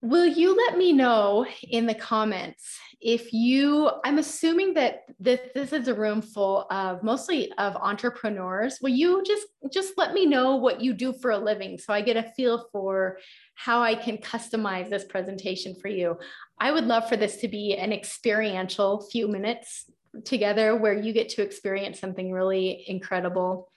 Will 0.00 0.26
you 0.26 0.54
let 0.54 0.76
me 0.76 0.92
know 0.92 1.46
in 1.62 1.86
the 1.86 1.94
comments 1.94 2.78
if 3.00 3.32
you, 3.32 3.90
I'm 4.04 4.18
assuming 4.18 4.74
that 4.74 5.04
this, 5.18 5.40
this 5.54 5.72
is 5.72 5.88
a 5.88 5.94
room 5.94 6.20
full 6.20 6.66
of 6.70 7.02
mostly 7.02 7.52
of 7.58 7.74
entrepreneurs. 7.76 8.78
Will 8.82 8.90
you 8.90 9.22
just, 9.24 9.46
just 9.72 9.94
let 9.96 10.12
me 10.12 10.26
know 10.26 10.56
what 10.56 10.82
you 10.82 10.92
do 10.92 11.14
for 11.14 11.30
a 11.30 11.38
living 11.38 11.78
so 11.78 11.94
I 11.94 12.02
get 12.02 12.16
a 12.16 12.32
feel 12.36 12.66
for 12.70 13.18
how 13.54 13.82
I 13.82 13.94
can 13.94 14.18
customize 14.18 14.90
this 14.90 15.04
presentation 15.04 15.74
for 15.74 15.88
you. 15.88 16.18
I 16.58 16.70
would 16.70 16.84
love 16.84 17.08
for 17.08 17.16
this 17.16 17.36
to 17.38 17.48
be 17.48 17.74
an 17.76 17.92
experiential 17.92 19.06
few 19.10 19.26
minutes 19.26 19.90
together 20.24 20.76
where 20.76 20.94
you 20.94 21.12
get 21.12 21.30
to 21.30 21.42
experience 21.42 21.98
something 21.98 22.30
really 22.30 22.84
incredible. 22.88 23.70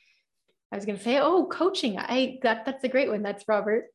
I 0.72 0.76
was 0.76 0.86
going 0.86 0.98
to 0.98 1.04
say, 1.04 1.20
oh, 1.20 1.46
coaching. 1.46 1.98
I 1.98 2.40
that 2.44 2.66
that's 2.66 2.84
a 2.84 2.90
great 2.90 3.10
one. 3.10 3.24
That's 3.24 3.46
Robert 3.48 3.86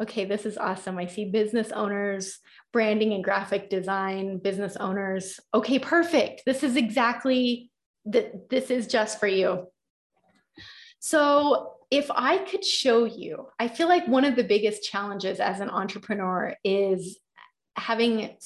okay, 0.00 0.24
this 0.24 0.46
is 0.46 0.56
awesome. 0.56 0.98
I 0.98 1.06
see 1.06 1.24
business 1.26 1.72
owners, 1.72 2.38
branding 2.72 3.12
and 3.12 3.24
graphic 3.24 3.68
design, 3.68 4.38
business 4.38 4.76
owners. 4.76 5.40
Okay, 5.52 5.78
perfect. 5.78 6.42
This 6.46 6.62
is 6.62 6.76
exactly 6.76 7.70
that 8.06 8.48
this 8.48 8.70
is 8.70 8.86
just 8.86 9.18
for 9.18 9.26
you. 9.26 9.66
So, 11.00 11.74
if 11.90 12.10
I 12.10 12.38
could 12.38 12.64
show 12.64 13.04
you, 13.04 13.48
I 13.58 13.68
feel 13.68 13.88
like 13.88 14.06
one 14.06 14.26
of 14.26 14.36
the 14.36 14.44
biggest 14.44 14.82
challenges 14.82 15.40
as 15.40 15.60
an 15.60 15.70
entrepreneur 15.70 16.54
is 16.62 17.18
having 17.76 18.36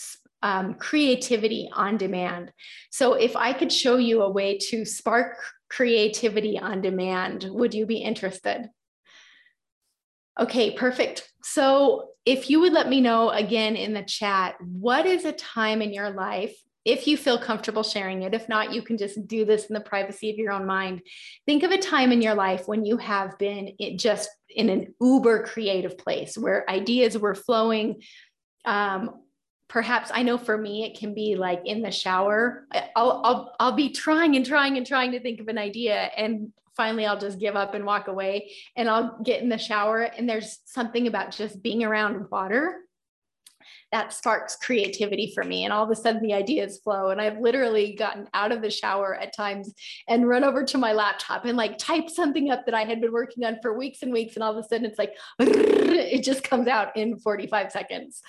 um, 0.42 0.74
creativity 0.74 1.68
on 1.72 1.96
demand. 1.96 2.52
So, 2.90 3.14
if 3.14 3.34
I 3.36 3.52
could 3.52 3.72
show 3.72 3.96
you 3.96 4.22
a 4.22 4.30
way 4.30 4.58
to 4.70 4.84
spark 4.84 5.38
creativity 5.74 6.58
on 6.58 6.82
demand, 6.82 7.44
would 7.50 7.72
you 7.72 7.86
be 7.86 7.96
interested? 7.96 8.68
Okay, 10.38 10.72
perfect. 10.72 11.28
So, 11.42 12.08
if 12.24 12.48
you 12.48 12.60
would 12.60 12.72
let 12.72 12.88
me 12.88 13.00
know 13.00 13.30
again 13.30 13.74
in 13.74 13.94
the 13.94 14.02
chat, 14.02 14.54
what 14.60 15.06
is 15.06 15.24
a 15.24 15.32
time 15.32 15.82
in 15.82 15.92
your 15.92 16.10
life, 16.10 16.54
if 16.84 17.06
you 17.06 17.16
feel 17.16 17.38
comfortable 17.38 17.82
sharing 17.82 18.22
it? 18.22 18.34
If 18.34 18.48
not, 18.48 18.72
you 18.72 18.82
can 18.82 18.96
just 18.96 19.26
do 19.26 19.44
this 19.44 19.66
in 19.66 19.74
the 19.74 19.80
privacy 19.80 20.30
of 20.30 20.36
your 20.36 20.52
own 20.52 20.66
mind. 20.66 21.02
Think 21.46 21.64
of 21.64 21.72
a 21.72 21.78
time 21.78 22.12
in 22.12 22.22
your 22.22 22.34
life 22.34 22.68
when 22.68 22.84
you 22.84 22.96
have 22.98 23.36
been 23.38 23.72
just 23.96 24.30
in 24.48 24.68
an 24.68 24.94
uber 25.00 25.44
creative 25.44 25.98
place 25.98 26.38
where 26.38 26.68
ideas 26.70 27.18
were 27.18 27.34
flowing. 27.34 28.02
Um, 28.64 29.21
perhaps 29.72 30.10
I 30.12 30.22
know 30.22 30.36
for 30.36 30.58
me, 30.58 30.84
it 30.84 30.98
can 30.98 31.14
be 31.14 31.34
like 31.34 31.62
in 31.64 31.80
the 31.80 31.90
shower. 31.90 32.66
I'll, 32.94 33.22
I'll, 33.24 33.56
I'll 33.58 33.72
be 33.72 33.88
trying 33.88 34.36
and 34.36 34.44
trying 34.44 34.76
and 34.76 34.86
trying 34.86 35.12
to 35.12 35.20
think 35.20 35.40
of 35.40 35.48
an 35.48 35.56
idea. 35.56 36.10
And 36.14 36.52
finally 36.76 37.06
I'll 37.06 37.18
just 37.18 37.38
give 37.38 37.56
up 37.56 37.72
and 37.72 37.86
walk 37.86 38.06
away 38.06 38.52
and 38.76 38.88
I'll 38.88 39.18
get 39.22 39.42
in 39.42 39.48
the 39.48 39.56
shower. 39.56 40.02
And 40.02 40.28
there's 40.28 40.58
something 40.66 41.06
about 41.06 41.32
just 41.32 41.62
being 41.62 41.84
around 41.84 42.30
water 42.30 42.80
that 43.92 44.12
sparks 44.12 44.56
creativity 44.56 45.32
for 45.34 45.42
me. 45.42 45.64
And 45.64 45.72
all 45.72 45.84
of 45.84 45.90
a 45.90 45.96
sudden 45.96 46.20
the 46.20 46.34
ideas 46.34 46.78
flow. 46.84 47.08
And 47.08 47.18
I've 47.18 47.38
literally 47.38 47.94
gotten 47.94 48.28
out 48.34 48.52
of 48.52 48.60
the 48.60 48.70
shower 48.70 49.14
at 49.14 49.34
times 49.34 49.72
and 50.06 50.28
run 50.28 50.44
over 50.44 50.64
to 50.64 50.76
my 50.76 50.92
laptop 50.92 51.46
and 51.46 51.56
like 51.56 51.78
type 51.78 52.10
something 52.10 52.50
up 52.50 52.66
that 52.66 52.74
I 52.74 52.84
had 52.84 53.00
been 53.00 53.12
working 53.12 53.44
on 53.44 53.56
for 53.62 53.72
weeks 53.72 54.02
and 54.02 54.12
weeks. 54.12 54.34
And 54.34 54.42
all 54.42 54.52
of 54.52 54.62
a 54.62 54.68
sudden 54.68 54.84
it's 54.84 54.98
like, 54.98 55.14
it 55.38 56.22
just 56.22 56.44
comes 56.44 56.68
out 56.68 56.94
in 56.94 57.18
45 57.18 57.72
seconds. 57.72 58.20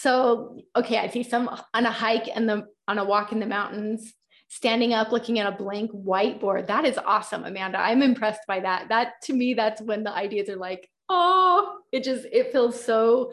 So, 0.00 0.60
okay, 0.76 0.98
I 0.98 1.08
see 1.08 1.24
some 1.24 1.48
on 1.74 1.86
a 1.86 1.90
hike 1.90 2.28
and 2.32 2.48
the 2.48 2.66
on 2.86 2.98
a 2.98 3.04
walk 3.04 3.32
in 3.32 3.40
the 3.40 3.46
mountains 3.46 4.14
standing 4.48 4.94
up 4.94 5.10
looking 5.10 5.40
at 5.40 5.52
a 5.52 5.56
blank 5.56 5.90
whiteboard. 5.90 6.68
That 6.68 6.84
is 6.84 6.98
awesome 6.98 7.44
amanda. 7.44 7.78
I'm 7.78 8.02
impressed 8.02 8.42
by 8.46 8.60
that. 8.60 8.88
That 8.90 9.14
to 9.24 9.32
me 9.32 9.54
that's 9.54 9.82
when 9.82 10.04
the 10.04 10.12
ideas 10.12 10.48
are 10.48 10.56
like 10.56 10.88
oh 11.08 11.78
it 11.90 12.04
just 12.04 12.26
it 12.30 12.52
feels 12.52 12.82
so 12.82 13.32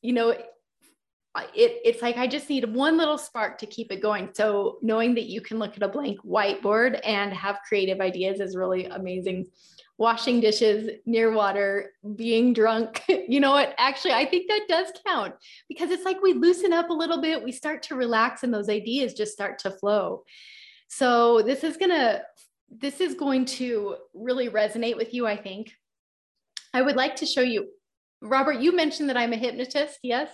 you 0.00 0.12
know 0.12 0.36
it, 1.54 1.80
it's 1.84 2.02
like 2.02 2.16
I 2.16 2.26
just 2.26 2.48
need 2.48 2.72
one 2.74 2.96
little 2.96 3.18
spark 3.18 3.58
to 3.58 3.66
keep 3.66 3.92
it 3.92 4.02
going. 4.02 4.30
So 4.34 4.78
knowing 4.82 5.14
that 5.14 5.26
you 5.26 5.40
can 5.40 5.58
look 5.58 5.76
at 5.76 5.82
a 5.82 5.88
blank 5.88 6.20
whiteboard 6.22 7.00
and 7.04 7.32
have 7.32 7.60
creative 7.68 8.00
ideas 8.00 8.40
is 8.40 8.56
really 8.56 8.86
amazing. 8.86 9.46
Washing 9.96 10.40
dishes 10.40 10.90
near 11.06 11.32
water, 11.32 11.90
being 12.14 12.52
drunk, 12.52 13.02
you 13.08 13.40
know 13.40 13.50
what? 13.50 13.74
Actually, 13.78 14.12
I 14.12 14.24
think 14.26 14.48
that 14.48 14.66
does 14.68 14.92
count 15.06 15.34
because 15.68 15.90
it's 15.90 16.04
like 16.04 16.22
we 16.22 16.34
loosen 16.34 16.72
up 16.72 16.90
a 16.90 16.94
little 16.94 17.20
bit, 17.20 17.42
we 17.42 17.52
start 17.52 17.82
to 17.84 17.96
relax, 17.96 18.42
and 18.42 18.54
those 18.54 18.68
ideas 18.68 19.14
just 19.14 19.32
start 19.32 19.58
to 19.60 19.70
flow. 19.70 20.22
So 20.88 21.42
this 21.42 21.64
is 21.64 21.76
gonna, 21.76 22.22
this 22.70 23.00
is 23.00 23.14
going 23.14 23.44
to 23.46 23.96
really 24.14 24.48
resonate 24.48 24.96
with 24.96 25.12
you, 25.12 25.26
I 25.26 25.36
think. 25.36 25.72
I 26.72 26.82
would 26.82 26.96
like 26.96 27.16
to 27.16 27.26
show 27.26 27.40
you, 27.40 27.68
Robert, 28.20 28.60
you 28.60 28.74
mentioned 28.74 29.08
that 29.08 29.16
I'm 29.16 29.32
a 29.32 29.36
hypnotist, 29.36 29.98
yes? 30.02 30.30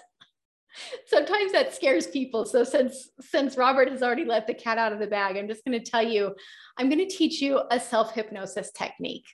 Sometimes 1.06 1.52
that 1.52 1.74
scares 1.74 2.06
people. 2.06 2.44
So 2.44 2.64
since 2.64 3.10
since 3.20 3.56
Robert 3.56 3.88
has 3.90 4.02
already 4.02 4.24
let 4.24 4.46
the 4.46 4.54
cat 4.54 4.78
out 4.78 4.92
of 4.92 4.98
the 4.98 5.06
bag, 5.06 5.36
I'm 5.36 5.48
just 5.48 5.64
going 5.64 5.78
to 5.78 5.90
tell 5.90 6.02
you, 6.02 6.34
I'm 6.78 6.88
going 6.88 7.06
to 7.06 7.16
teach 7.16 7.40
you 7.40 7.60
a 7.70 7.78
self-hypnosis 7.78 8.72
technique. 8.72 9.26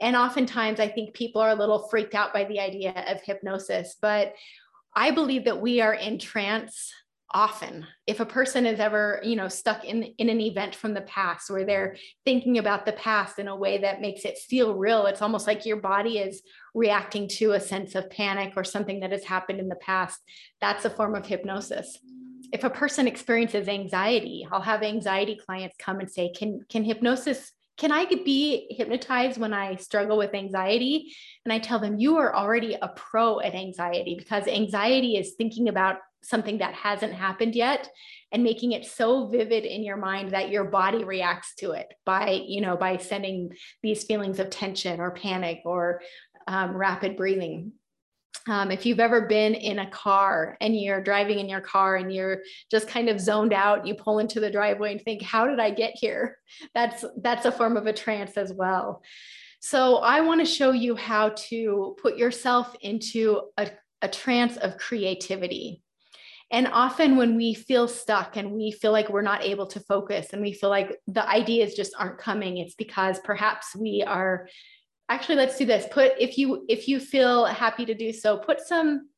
And 0.00 0.16
oftentimes 0.16 0.80
I 0.80 0.88
think 0.88 1.14
people 1.14 1.40
are 1.40 1.50
a 1.50 1.54
little 1.54 1.88
freaked 1.88 2.14
out 2.14 2.32
by 2.32 2.44
the 2.44 2.60
idea 2.60 3.04
of 3.08 3.22
hypnosis, 3.22 3.96
but 4.00 4.34
I 4.94 5.10
believe 5.10 5.44
that 5.44 5.60
we 5.60 5.80
are 5.80 5.94
in 5.94 6.18
trance 6.18 6.92
often 7.36 7.86
if 8.06 8.18
a 8.18 8.24
person 8.24 8.64
is 8.64 8.80
ever 8.80 9.20
you 9.22 9.36
know 9.36 9.46
stuck 9.46 9.84
in 9.84 10.04
in 10.16 10.30
an 10.30 10.40
event 10.40 10.74
from 10.74 10.94
the 10.94 11.02
past 11.02 11.50
where 11.50 11.66
they're 11.66 11.94
thinking 12.24 12.56
about 12.56 12.86
the 12.86 12.94
past 12.94 13.38
in 13.38 13.46
a 13.46 13.54
way 13.54 13.76
that 13.76 14.00
makes 14.00 14.24
it 14.24 14.38
feel 14.38 14.74
real 14.74 15.04
it's 15.04 15.20
almost 15.20 15.46
like 15.46 15.66
your 15.66 15.76
body 15.76 16.16
is 16.16 16.40
reacting 16.74 17.28
to 17.28 17.52
a 17.52 17.60
sense 17.60 17.94
of 17.94 18.08
panic 18.08 18.54
or 18.56 18.64
something 18.64 19.00
that 19.00 19.12
has 19.12 19.22
happened 19.22 19.60
in 19.60 19.68
the 19.68 19.76
past 19.76 20.18
that's 20.62 20.86
a 20.86 20.90
form 20.90 21.14
of 21.14 21.26
hypnosis 21.26 21.98
if 22.54 22.64
a 22.64 22.70
person 22.70 23.06
experiences 23.06 23.68
anxiety 23.68 24.48
i'll 24.50 24.62
have 24.62 24.82
anxiety 24.82 25.38
clients 25.46 25.76
come 25.78 26.00
and 26.00 26.10
say 26.10 26.32
can 26.32 26.60
can 26.70 26.84
hypnosis 26.84 27.52
can 27.76 27.92
I 27.92 28.06
be 28.06 28.68
hypnotized 28.70 29.38
when 29.38 29.52
I 29.52 29.74
struggle 29.74 30.16
with 30.16 30.34
anxiety? 30.34 31.14
And 31.44 31.52
I 31.52 31.58
tell 31.58 31.78
them, 31.78 31.98
you 31.98 32.16
are 32.16 32.34
already 32.34 32.72
a 32.80 32.88
pro 32.88 33.40
at 33.40 33.54
anxiety 33.54 34.14
because 34.16 34.46
anxiety 34.46 35.18
is 35.18 35.34
thinking 35.36 35.68
about 35.68 35.98
something 36.22 36.58
that 36.58 36.74
hasn't 36.74 37.12
happened 37.12 37.54
yet 37.54 37.88
and 38.32 38.42
making 38.42 38.72
it 38.72 38.84
so 38.84 39.26
vivid 39.28 39.64
in 39.64 39.84
your 39.84 39.96
mind 39.96 40.32
that 40.32 40.50
your 40.50 40.64
body 40.64 41.04
reacts 41.04 41.54
to 41.54 41.72
it 41.72 41.92
by 42.04 42.42
you 42.46 42.60
know 42.60 42.76
by 42.76 42.96
sending 42.96 43.52
these 43.82 44.04
feelings 44.04 44.38
of 44.38 44.50
tension 44.50 45.00
or 45.00 45.12
panic 45.12 45.60
or 45.64 46.00
um, 46.46 46.76
rapid 46.76 47.16
breathing. 47.16 47.72
Um, 48.48 48.70
if 48.70 48.86
you've 48.86 49.00
ever 49.00 49.22
been 49.22 49.54
in 49.54 49.80
a 49.80 49.90
car 49.90 50.56
and 50.60 50.78
you're 50.78 51.02
driving 51.02 51.40
in 51.40 51.48
your 51.48 51.60
car 51.60 51.96
and 51.96 52.12
you're 52.12 52.42
just 52.70 52.86
kind 52.86 53.08
of 53.08 53.20
zoned 53.20 53.52
out 53.52 53.86
you 53.86 53.94
pull 53.94 54.20
into 54.20 54.38
the 54.38 54.50
driveway 54.50 54.92
and 54.92 55.02
think 55.02 55.22
how 55.22 55.46
did 55.46 55.58
i 55.58 55.70
get 55.70 55.94
here? 55.96 56.38
That's 56.74 57.04
that's 57.22 57.46
a 57.46 57.52
form 57.52 57.76
of 57.76 57.86
a 57.86 57.92
trance 57.92 58.36
as 58.36 58.52
well. 58.52 59.02
So 59.60 59.96
i 59.96 60.20
want 60.20 60.40
to 60.40 60.46
show 60.46 60.72
you 60.72 60.94
how 60.96 61.30
to 61.48 61.96
put 62.00 62.16
yourself 62.16 62.76
into 62.80 63.42
a, 63.56 63.70
a 64.02 64.08
trance 64.08 64.56
of 64.58 64.76
creativity 64.76 65.82
and 66.50 66.68
often 66.68 67.16
when 67.16 67.36
we 67.36 67.54
feel 67.54 67.88
stuck 67.88 68.36
and 68.36 68.52
we 68.52 68.70
feel 68.70 68.92
like 68.92 69.08
we're 69.08 69.22
not 69.22 69.42
able 69.42 69.66
to 69.66 69.80
focus 69.80 70.28
and 70.32 70.40
we 70.40 70.52
feel 70.52 70.70
like 70.70 70.96
the 71.08 71.28
ideas 71.28 71.74
just 71.74 71.92
aren't 71.98 72.18
coming, 72.18 72.58
it's 72.58 72.74
because 72.74 73.18
perhaps 73.20 73.74
we 73.74 74.04
are 74.06 74.48
actually 75.08 75.36
let's 75.36 75.58
do 75.58 75.64
this. 75.64 75.86
Put 75.90 76.12
if 76.18 76.38
you 76.38 76.64
if 76.68 76.86
you 76.86 77.00
feel 77.00 77.46
happy 77.46 77.84
to 77.86 77.94
do 77.94 78.12
so, 78.12 78.38
put 78.38 78.60
some 78.60 79.08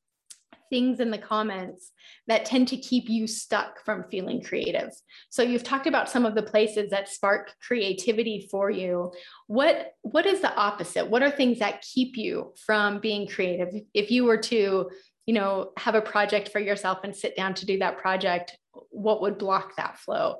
things 0.71 1.01
in 1.01 1.11
the 1.11 1.19
comments 1.19 1.93
that 2.27 2.45
tend 2.45 2.69
to 2.69 2.77
keep 2.77 3.09
you 3.09 3.27
stuck 3.27 3.83
from 3.85 4.05
feeling 4.11 4.43
creative. 4.43 4.91
So 5.31 5.43
you've 5.43 5.65
talked 5.65 5.87
about 5.87 6.11
some 6.11 6.27
of 6.27 6.35
the 6.35 6.43
places 6.43 6.91
that 6.91 7.09
spark 7.09 7.53
creativity 7.67 8.49
for 8.51 8.71
you. 8.71 9.13
What 9.49 9.93
what 10.01 10.25
is 10.25 10.41
the 10.41 10.55
opposite? 10.55 11.09
What 11.09 11.23
are 11.23 11.31
things 11.31 11.59
that 11.59 11.83
keep 11.83 12.17
you 12.17 12.55
from 12.65 13.01
being 13.01 13.27
creative? 13.27 13.75
If 13.93 14.11
you 14.11 14.25
were 14.25 14.39
to 14.39 14.89
you 15.29 15.35
know, 15.35 15.73
have 15.77 15.95
a 15.95 16.01
project 16.01 16.49
for 16.49 16.59
yourself 16.59 17.01
and 17.05 17.15
sit 17.15 17.37
down 17.37 17.53
to 17.53 17.67
do 17.67 17.79
that 17.81 17.99
project, 17.99 18.57
what 18.89 19.21
would 19.21 19.37
block 19.37 19.77
that 19.77 19.99
flow? 19.99 20.37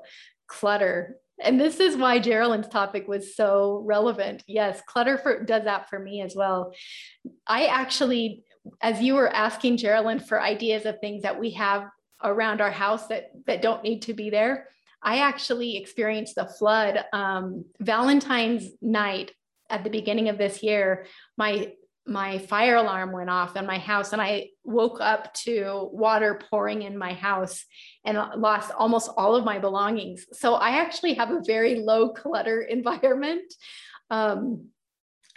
Clutter. 0.47 1.17
And 1.39 1.59
this 1.59 1.79
is 1.79 1.95
why 1.95 2.17
Geraldine's 2.17 2.67
topic 2.67 3.07
was 3.07 3.35
so 3.35 3.83
relevant. 3.85 4.43
Yes, 4.47 4.81
clutter 4.87 5.19
for, 5.19 5.43
does 5.43 5.65
that 5.65 5.89
for 5.89 5.99
me 5.99 6.21
as 6.21 6.35
well. 6.35 6.73
I 7.45 7.67
actually, 7.67 8.43
as 8.81 8.99
you 8.99 9.13
were 9.13 9.29
asking 9.29 9.77
Geraldine 9.77 10.21
for 10.21 10.41
ideas 10.41 10.87
of 10.87 10.99
things 10.99 11.21
that 11.21 11.39
we 11.39 11.51
have 11.51 11.85
around 12.23 12.59
our 12.59 12.71
house 12.71 13.05
that 13.09 13.29
that 13.45 13.61
don't 13.61 13.83
need 13.83 14.01
to 14.01 14.15
be 14.15 14.31
there. 14.31 14.69
I 15.03 15.19
actually 15.19 15.77
experienced 15.77 16.33
the 16.33 16.47
flood 16.47 17.05
um, 17.13 17.65
Valentine's 17.79 18.71
night 18.81 19.33
at 19.69 19.83
the 19.83 19.91
beginning 19.91 20.29
of 20.29 20.39
this 20.39 20.63
year. 20.63 21.05
My 21.37 21.73
my 22.09 22.39
fire 22.39 22.75
alarm 22.75 23.11
went 23.11 23.29
off 23.29 23.55
in 23.55 23.65
my 23.65 23.77
house 23.77 24.13
and 24.13 24.21
I 24.21 24.47
woke 24.63 24.99
up 24.99 25.33
to 25.45 25.89
water 25.91 26.41
pouring 26.49 26.81
in 26.81 26.97
my 26.97 27.13
house 27.13 27.65
and 28.03 28.17
lost 28.37 28.71
almost 28.77 29.11
all 29.15 29.35
of 29.35 29.45
my 29.45 29.59
belongings. 29.59 30.25
So 30.33 30.55
I 30.55 30.77
actually 30.81 31.13
have 31.13 31.31
a 31.31 31.43
very 31.45 31.75
low 31.75 32.09
clutter 32.09 32.61
environment. 32.69 33.53
Um, 34.09 34.69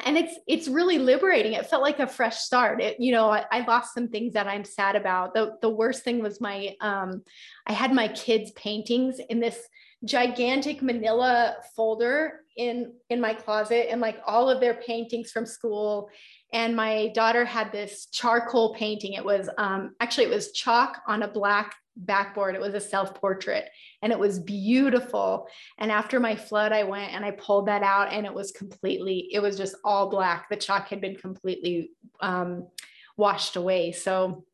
and 0.05 0.17
it's 0.17 0.35
it's 0.49 0.69
really 0.69 0.99
liberating 0.99 1.53
it 1.53 1.67
felt 1.67 1.83
like 1.83 2.01
a 2.01 2.07
fresh 2.07 2.39
start 2.39 2.81
it 2.81 2.99
you 2.99 3.13
know 3.13 3.31
I, 3.31 3.45
I, 3.53 3.61
lost 3.61 3.95
some 3.95 4.09
things 4.09 4.33
that 4.33 4.49
i'm 4.49 4.65
sad 4.65 4.97
about 4.97 5.35
the 5.35 5.57
the 5.61 5.69
worst 5.69 6.03
thing 6.03 6.23
was 6.23 6.41
my 6.41 6.75
um 6.81 7.23
i 7.67 7.73
had 7.73 7.93
my 7.93 8.09
kids 8.09 8.51
paintings 8.53 9.21
in 9.29 9.39
this 9.39 9.59
gigantic 10.05 10.83
manila 10.83 11.57
folder 11.77 12.41
in 12.57 12.93
in 13.11 13.21
my 13.21 13.35
closet 13.35 13.91
and 13.91 14.01
like 14.01 14.19
all 14.27 14.51
of 14.51 14.61
their 14.61 14.75
paintings 14.75 15.31
from 15.31 15.47
school 15.47 16.11
and 16.53 16.77
my 16.77 17.09
daughter 17.15 17.45
had 17.45 17.73
this 17.73 18.07
charcoal 18.07 18.75
painting 18.75 19.15
it 19.15 19.25
was 19.25 19.49
um 19.59 19.95
actually 20.01 20.25
it 20.25 20.31
was 20.31 20.53
chalk 20.53 21.03
on 21.07 21.23
a 21.23 21.29
black 21.29 21.75
backboard. 21.97 22.55
It 22.55 22.61
was 22.61 22.75
a 22.75 22.81
self 22.81 23.15
portrait 23.15 23.69
and 24.03 24.13
it 24.13 24.19
was 24.19 24.39
beautiful. 24.39 25.47
And 25.79 25.91
after 25.91 26.21
my 26.21 26.37
flood, 26.37 26.73
I 26.73 26.85
went 26.85 27.13
and 27.13 27.25
I 27.25 27.33
pulled 27.33 27.67
that 27.67 27.83
out 27.83 28.13
and 28.13 28.27
it 28.27 28.35
was 28.35 28.53
completely, 28.53 29.29
it 29.33 29.41
was 29.41 29.57
just 29.57 29.77
all 29.85 30.11
black. 30.11 30.49
The 30.49 30.57
chalk 30.57 30.89
had 30.89 31.01
been 31.01 31.17
completely 31.17 31.91
um, 32.21 32.69
washed 33.17 33.57
away. 33.57 33.93
So 33.93 34.45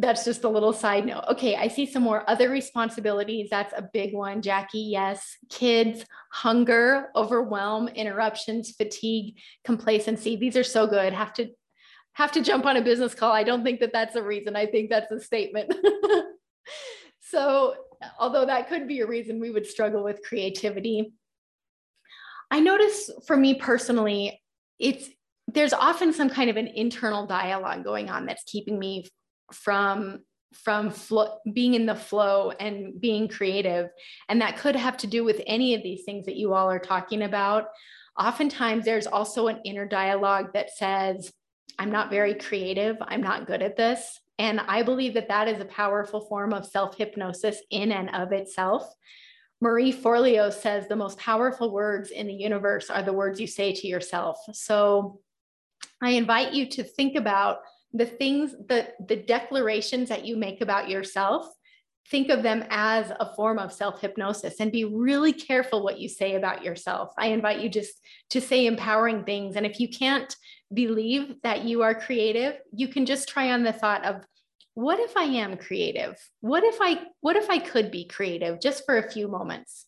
that's 0.00 0.24
just 0.24 0.44
a 0.44 0.48
little 0.48 0.72
side 0.72 1.06
note. 1.06 1.24
Okay, 1.28 1.56
I 1.56 1.66
see 1.66 1.84
some 1.84 2.04
more 2.04 2.28
other 2.30 2.48
responsibilities. 2.48 3.48
That's 3.50 3.74
a 3.76 3.88
big 3.92 4.14
one, 4.14 4.42
Jackie. 4.42 4.78
Yes. 4.78 5.36
Kids, 5.50 6.04
hunger, 6.32 7.08
overwhelm, 7.16 7.88
interruptions, 7.88 8.70
fatigue, 8.70 9.36
complacency. 9.64 10.36
These 10.36 10.56
are 10.56 10.64
so 10.64 10.86
good. 10.86 11.12
Have 11.12 11.32
to 11.34 11.48
have 12.12 12.32
to 12.32 12.42
jump 12.42 12.64
on 12.64 12.76
a 12.76 12.82
business 12.82 13.14
call. 13.14 13.32
I 13.32 13.44
don't 13.44 13.64
think 13.64 13.80
that 13.80 13.92
that's 13.92 14.16
a 14.16 14.22
reason. 14.22 14.56
I 14.56 14.66
think 14.66 14.90
that's 14.90 15.10
a 15.10 15.20
statement. 15.20 15.72
so, 17.20 17.74
although 18.18 18.46
that 18.46 18.68
could 18.68 18.88
be 18.88 19.00
a 19.00 19.06
reason 19.06 19.40
we 19.40 19.50
would 19.50 19.66
struggle 19.66 20.04
with 20.04 20.22
creativity, 20.22 21.12
I 22.50 22.60
notice 22.60 23.10
for 23.26 23.36
me 23.36 23.54
personally, 23.54 24.40
it's 24.78 25.08
there's 25.48 25.72
often 25.72 26.12
some 26.12 26.28
kind 26.28 26.50
of 26.50 26.56
an 26.56 26.66
internal 26.66 27.26
dialogue 27.26 27.82
going 27.82 28.10
on 28.10 28.26
that's 28.26 28.44
keeping 28.44 28.78
me 28.78 29.06
from 29.52 30.20
from 30.54 30.90
flo- 30.90 31.38
being 31.52 31.74
in 31.74 31.84
the 31.84 31.94
flow 31.94 32.50
and 32.58 32.98
being 32.98 33.28
creative 33.28 33.90
and 34.30 34.40
that 34.40 34.56
could 34.56 34.74
have 34.74 34.96
to 34.96 35.06
do 35.06 35.22
with 35.22 35.42
any 35.46 35.74
of 35.74 35.82
these 35.82 36.04
things 36.04 36.24
that 36.24 36.36
you 36.36 36.54
all 36.54 36.70
are 36.70 36.78
talking 36.78 37.22
about 37.22 37.66
oftentimes 38.18 38.84
there's 38.84 39.06
also 39.06 39.48
an 39.48 39.60
inner 39.64 39.84
dialogue 39.84 40.52
that 40.54 40.74
says 40.74 41.32
I'm 41.78 41.90
not 41.92 42.10
very 42.10 42.34
creative. 42.34 42.96
I'm 43.00 43.22
not 43.22 43.46
good 43.46 43.62
at 43.62 43.76
this. 43.76 44.20
And 44.38 44.60
I 44.60 44.82
believe 44.82 45.14
that 45.14 45.28
that 45.28 45.48
is 45.48 45.60
a 45.60 45.64
powerful 45.66 46.20
form 46.20 46.52
of 46.52 46.66
self 46.66 46.96
hypnosis 46.96 47.60
in 47.70 47.92
and 47.92 48.10
of 48.14 48.32
itself. 48.32 48.92
Marie 49.60 49.92
Forleo 49.92 50.52
says 50.52 50.86
the 50.86 50.96
most 50.96 51.18
powerful 51.18 51.72
words 51.72 52.10
in 52.10 52.28
the 52.28 52.34
universe 52.34 52.90
are 52.90 53.02
the 53.02 53.12
words 53.12 53.40
you 53.40 53.46
say 53.46 53.72
to 53.72 53.86
yourself. 53.88 54.38
So 54.52 55.20
I 56.00 56.10
invite 56.10 56.52
you 56.52 56.66
to 56.70 56.84
think 56.84 57.16
about 57.16 57.58
the 57.92 58.06
things 58.06 58.54
that 58.68 58.94
the 59.06 59.16
declarations 59.16 60.08
that 60.08 60.24
you 60.24 60.36
make 60.36 60.60
about 60.60 60.88
yourself 60.88 61.48
think 62.10 62.30
of 62.30 62.42
them 62.42 62.64
as 62.70 63.12
a 63.20 63.34
form 63.34 63.58
of 63.58 63.72
self 63.72 64.00
hypnosis 64.00 64.60
and 64.60 64.72
be 64.72 64.84
really 64.84 65.32
careful 65.32 65.82
what 65.82 65.98
you 65.98 66.08
say 66.08 66.34
about 66.34 66.64
yourself. 66.64 67.12
I 67.18 67.28
invite 67.28 67.60
you 67.60 67.68
just 67.68 68.00
to 68.30 68.40
say 68.40 68.66
empowering 68.66 69.24
things. 69.24 69.56
And 69.56 69.66
if 69.66 69.78
you 69.78 69.88
can't 69.88 70.34
believe 70.72 71.34
that 71.42 71.64
you 71.64 71.82
are 71.82 71.94
creative, 71.94 72.58
you 72.74 72.88
can 72.88 73.06
just 73.06 73.28
try 73.28 73.52
on 73.52 73.62
the 73.62 73.72
thought 73.72 74.04
of, 74.04 74.24
what 74.74 75.00
if 75.00 75.16
I 75.16 75.24
am 75.24 75.56
creative? 75.56 76.16
What 76.40 76.62
if 76.62 76.78
I 76.80 77.00
what 77.20 77.34
if 77.34 77.50
I 77.50 77.58
could 77.58 77.90
be 77.90 78.06
creative 78.06 78.60
just 78.60 78.84
for 78.86 78.96
a 78.96 79.10
few 79.10 79.26
moments? 79.26 79.87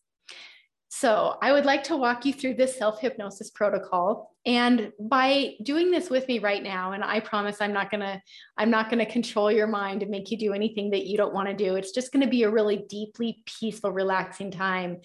So, 0.92 1.36
I 1.40 1.52
would 1.52 1.64
like 1.64 1.84
to 1.84 1.96
walk 1.96 2.26
you 2.26 2.32
through 2.32 2.54
this 2.54 2.76
self 2.76 3.00
hypnosis 3.00 3.50
protocol 3.50 4.34
and 4.44 4.92
by 4.98 5.54
doing 5.62 5.90
this 5.90 6.10
with 6.10 6.26
me 6.26 6.38
right 6.38 6.62
now 6.62 6.92
and 6.92 7.04
I 7.04 7.20
promise 7.20 7.58
I'm 7.60 7.72
not 7.72 7.90
to 8.00 8.20
I'm 8.56 8.70
not 8.70 8.88
to 9.04 9.10
control 9.10 9.52
your 9.52 9.66
mind 9.66 10.02
and 10.02 10.10
make 10.10 10.30
you 10.30 10.38
do 10.38 10.52
anything 10.52 10.90
that 10.90 11.06
you 11.06 11.16
don't 11.16 11.34
want 11.34 11.48
to 11.48 11.54
do. 11.54 11.76
It's 11.76 11.92
just 11.92 12.10
to 12.22 12.30
be 12.30 12.42
a 12.42 12.50
really 12.50 12.84
deeply 12.88 13.42
peaceful 13.46 13.92
relaxing 13.92 14.50
time 14.50 14.98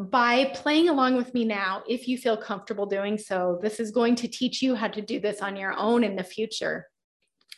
by 0.00 0.52
playing 0.54 0.88
along 0.88 1.16
with 1.16 1.34
me 1.34 1.44
now, 1.44 1.82
if 1.88 2.06
you 2.06 2.16
feel 2.16 2.36
comfortable 2.36 2.86
doing 2.86 3.18
so, 3.18 3.58
this 3.60 3.80
is 3.80 3.90
going 3.90 4.14
to 4.16 4.28
teach 4.28 4.62
you 4.62 4.76
how 4.76 4.86
to 4.86 5.02
do 5.02 5.18
this 5.18 5.40
on 5.40 5.56
your 5.56 5.76
own 5.76 6.04
in 6.04 6.14
the 6.14 6.22
future. 6.22 6.86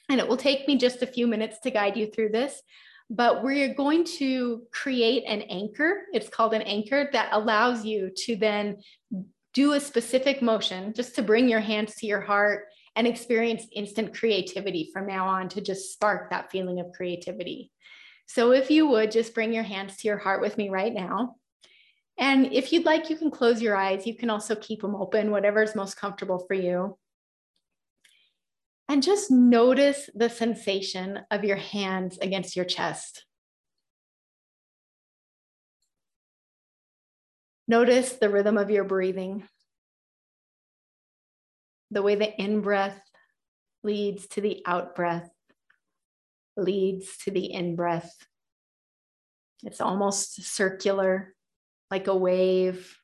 And 0.09 0.19
it 0.19 0.27
will 0.27 0.39
take 0.39 0.67
me 0.67 0.77
just 0.77 1.03
a 1.03 1.07
few 1.07 1.27
minutes 1.27 1.59
to 1.61 1.71
guide 1.71 1.97
you 1.97 2.07
through 2.11 2.31
this, 2.31 2.63
but 3.11 3.43
we're 3.43 3.75
going 3.75 4.05
to 4.05 4.63
create 4.73 5.25
an 5.27 5.43
anchor. 5.43 6.07
It's 6.13 6.29
called 6.29 6.55
an 6.55 6.63
anchor 6.63 7.11
that 7.13 7.31
allows 7.33 7.85
you 7.85 8.13
to 8.25 8.37
then 8.37 8.79
do 9.53 9.73
a 9.73 9.81
specific 9.81 10.41
motion 10.41 10.95
just 10.95 11.17
to 11.17 11.23
bring 11.23 11.49
your 11.49 11.61
hands 11.61 11.97
to 11.97 12.07
your 12.07 12.21
heart 12.21 12.67
and 12.95 13.09
experience 13.09 13.67
instant 13.75 14.15
creativity 14.17 14.91
from 14.93 15.09
now 15.09 15.27
on 15.27 15.49
to 15.49 15.61
just 15.61 15.93
spark 15.93 16.31
that 16.31 16.53
feeling 16.53 16.79
of 16.79 16.93
creativity. 16.93 17.73
So 18.27 18.53
if 18.53 18.71
you 18.71 18.87
would 18.87 19.11
just 19.11 19.35
bring 19.35 19.53
your 19.53 19.65
hands 19.65 19.97
to 19.97 20.09
your 20.09 20.19
heart 20.19 20.41
with 20.41 20.57
me 20.57 20.69
right 20.71 20.95
now. 20.95 21.35
And 22.17 22.53
if 22.53 22.73
you'd 22.73 22.85
like, 22.85 23.11
you 23.11 23.17
can 23.17 23.33
close 23.33 23.61
your 23.61 23.77
eyes. 23.77 24.07
You 24.07 24.15
can 24.15 24.31
also 24.31 24.55
keep 24.55 24.83
them 24.83 24.95
open, 24.95 25.33
whatever 25.33 25.63
is 25.63 25.75
most 25.75 25.97
comfortable 25.97 26.45
for 26.47 26.55
you. 26.55 26.97
And 28.91 29.05
just 29.05 29.31
notice 29.31 30.11
the 30.17 30.29
sensation 30.29 31.21
of 31.31 31.45
your 31.45 31.57
hands 31.57 32.19
against 32.19 32.57
your 32.57 32.65
chest. 32.65 33.25
Notice 37.69 38.15
the 38.15 38.29
rhythm 38.29 38.59
of 38.59 38.69
your 38.69 38.83
breathing, 38.83 39.45
the 41.93 42.03
way 42.03 42.17
the 42.17 42.35
in 42.37 42.63
breath 42.63 43.01
leads 43.85 44.27
to 44.27 44.41
the 44.41 44.61
out 44.67 44.97
breath, 44.97 45.31
leads 46.57 47.17
to 47.19 47.31
the 47.31 47.45
in 47.45 47.77
breath. 47.77 48.13
It's 49.63 49.81
almost 49.81 50.43
circular 50.43 51.33
like 51.93 52.09
a 52.09 52.17
wave. 52.17 52.97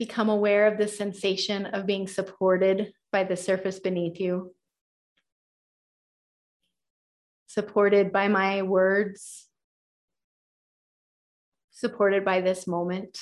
Become 0.00 0.30
aware 0.30 0.66
of 0.66 0.78
the 0.78 0.88
sensation 0.88 1.66
of 1.66 1.86
being 1.86 2.08
supported 2.08 2.92
by 3.12 3.24
the 3.24 3.36
surface 3.36 3.80
beneath 3.80 4.20
you, 4.20 4.54
supported 7.46 8.12
by 8.12 8.28
my 8.28 8.62
words, 8.62 9.46
supported 11.72 12.24
by 12.24 12.40
this 12.40 12.66
moment. 12.66 13.18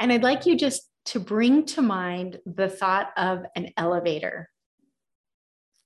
And 0.00 0.12
I'd 0.12 0.22
like 0.22 0.46
you 0.46 0.56
just 0.56 0.88
to 1.06 1.20
bring 1.20 1.64
to 1.66 1.82
mind 1.82 2.38
the 2.44 2.68
thought 2.68 3.10
of 3.16 3.44
an 3.56 3.70
elevator, 3.76 4.50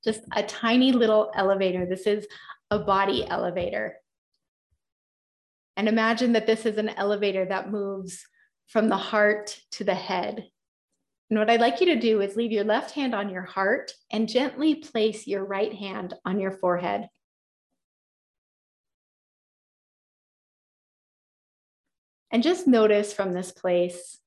just 0.05 0.21
a 0.35 0.43
tiny 0.43 0.93
little 0.93 1.31
elevator. 1.35 1.87
This 1.87 2.07
is 2.07 2.27
a 2.71 2.79
body 2.79 3.27
elevator. 3.27 3.97
And 5.77 5.89
imagine 5.89 6.33
that 6.33 6.47
this 6.47 6.67
is 6.67 6.77
an 6.77 6.91
elevator 6.91 7.47
that 7.47 7.71
moves 7.71 8.27
from 8.67 8.89
the 8.89 8.97
heart 8.97 9.59
to 9.73 9.85
the 9.85 9.95
head. 9.95 10.47
And 11.33 11.39
what 11.39 11.49
I'd 11.49 11.63
like 11.63 11.81
you 11.81 11.87
to 11.87 11.97
do 11.97 12.21
is 12.21 12.37
leave 12.37 12.53
your 12.53 12.63
left 12.63 12.91
hand 12.91 13.15
on 13.15 13.31
your 13.31 13.41
heart 13.41 13.95
and 14.11 14.29
gently 14.29 14.75
place 14.75 15.27
your 15.27 15.43
right 15.43 15.73
hand 15.73 16.13
on 16.27 16.39
your 16.39 16.51
forehead. 16.51 17.09
And 22.31 22.43
just 22.43 22.67
notice 22.67 23.15
from 23.15 23.33
this 23.33 23.51
place 23.51 24.19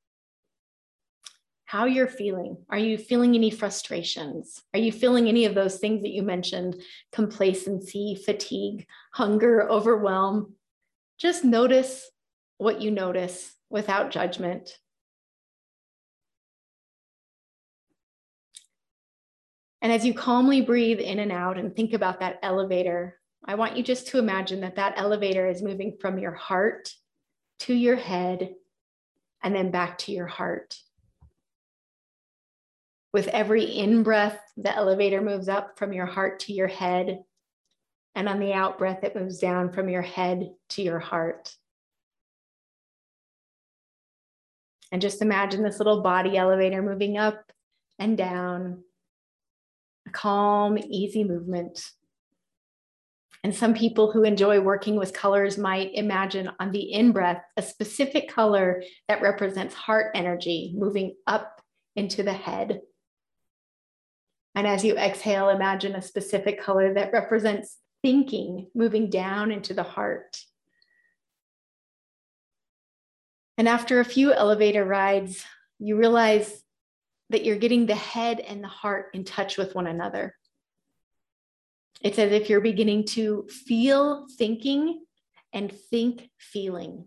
how 1.65 1.85
you're 1.85 2.07
feeling. 2.07 2.57
Are 2.71 2.79
you 2.79 2.97
feeling 2.97 3.35
any 3.35 3.51
frustrations? 3.51 4.63
Are 4.73 4.79
you 4.79 4.91
feeling 4.91 5.27
any 5.27 5.45
of 5.45 5.53
those 5.53 5.77
things 5.77 6.01
that 6.01 6.11
you 6.11 6.23
mentioned 6.23 6.81
complacency, 7.11 8.15
fatigue, 8.15 8.87
hunger, 9.13 9.69
overwhelm? 9.69 10.55
Just 11.19 11.45
notice 11.45 12.09
what 12.57 12.81
you 12.81 12.89
notice 12.89 13.53
without 13.69 14.09
judgment. 14.09 14.75
And 19.85 19.93
as 19.93 20.03
you 20.03 20.15
calmly 20.15 20.61
breathe 20.61 20.99
in 20.99 21.19
and 21.19 21.31
out 21.31 21.59
and 21.59 21.75
think 21.75 21.93
about 21.93 22.19
that 22.19 22.39
elevator, 22.41 23.19
I 23.45 23.53
want 23.53 23.77
you 23.77 23.83
just 23.83 24.07
to 24.07 24.17
imagine 24.17 24.61
that 24.61 24.77
that 24.77 24.95
elevator 24.97 25.47
is 25.47 25.61
moving 25.61 25.97
from 26.01 26.17
your 26.17 26.31
heart 26.31 26.91
to 27.59 27.75
your 27.75 27.95
head 27.95 28.55
and 29.43 29.55
then 29.55 29.69
back 29.69 29.99
to 29.99 30.11
your 30.11 30.25
heart. 30.25 30.75
With 33.13 33.27
every 33.27 33.65
in 33.65 34.01
breath, 34.01 34.39
the 34.57 34.75
elevator 34.75 35.21
moves 35.21 35.47
up 35.47 35.77
from 35.77 35.93
your 35.93 36.07
heart 36.07 36.39
to 36.39 36.53
your 36.53 36.67
head. 36.67 37.19
And 38.15 38.27
on 38.27 38.39
the 38.39 38.53
out 38.53 38.79
breath, 38.79 39.03
it 39.03 39.15
moves 39.15 39.37
down 39.37 39.71
from 39.71 39.87
your 39.87 40.01
head 40.01 40.49
to 40.69 40.81
your 40.81 40.97
heart. 40.97 41.55
And 44.91 44.99
just 44.99 45.21
imagine 45.21 45.61
this 45.61 45.77
little 45.77 46.01
body 46.01 46.37
elevator 46.37 46.81
moving 46.81 47.19
up 47.19 47.51
and 47.99 48.17
down, 48.17 48.83
calm, 50.15 50.79
easy 50.89 51.23
movement. 51.23 51.91
And 53.43 53.53
some 53.53 53.75
people 53.75 54.11
who 54.11 54.23
enjoy 54.23 54.59
working 54.59 54.95
with 54.95 55.13
colors 55.13 55.55
might 55.55 55.93
imagine 55.93 56.49
on 56.59 56.71
the 56.71 56.93
in 56.93 57.11
breath 57.11 57.43
a 57.57 57.61
specific 57.61 58.27
color 58.27 58.81
that 59.07 59.21
represents 59.21 59.75
heart 59.75 60.11
energy 60.15 60.73
moving 60.75 61.15
up 61.27 61.61
into 61.95 62.23
the 62.23 62.33
head. 62.33 62.81
And 64.55 64.65
as 64.65 64.83
you 64.83 64.97
exhale, 64.97 65.49
imagine 65.49 65.93
a 65.93 66.01
specific 66.01 66.59
color 66.59 66.95
that 66.95 67.13
represents 67.13 67.77
thinking 68.01 68.67
moving 68.73 69.11
down 69.11 69.51
into 69.51 69.75
the 69.75 69.83
heart. 69.83 70.39
And 73.57 73.69
after 73.69 73.99
a 73.99 74.05
few 74.05 74.33
elevator 74.33 74.83
rides, 74.83 75.45
you 75.77 75.97
realize 75.97 76.63
that 77.29 77.43
you're 77.43 77.57
getting 77.57 77.85
the 77.85 77.95
head 77.95 78.39
and 78.39 78.63
the 78.63 78.67
heart 78.67 79.09
in 79.13 79.23
touch 79.23 79.57
with 79.57 79.75
one 79.75 79.87
another. 79.87 80.35
It's 82.01 82.19
as 82.19 82.31
if 82.31 82.49
you're 82.49 82.61
beginning 82.61 83.05
to 83.07 83.47
feel 83.49 84.27
thinking 84.37 85.03
and 85.53 85.71
think 85.71 86.29
feeling, 86.37 87.05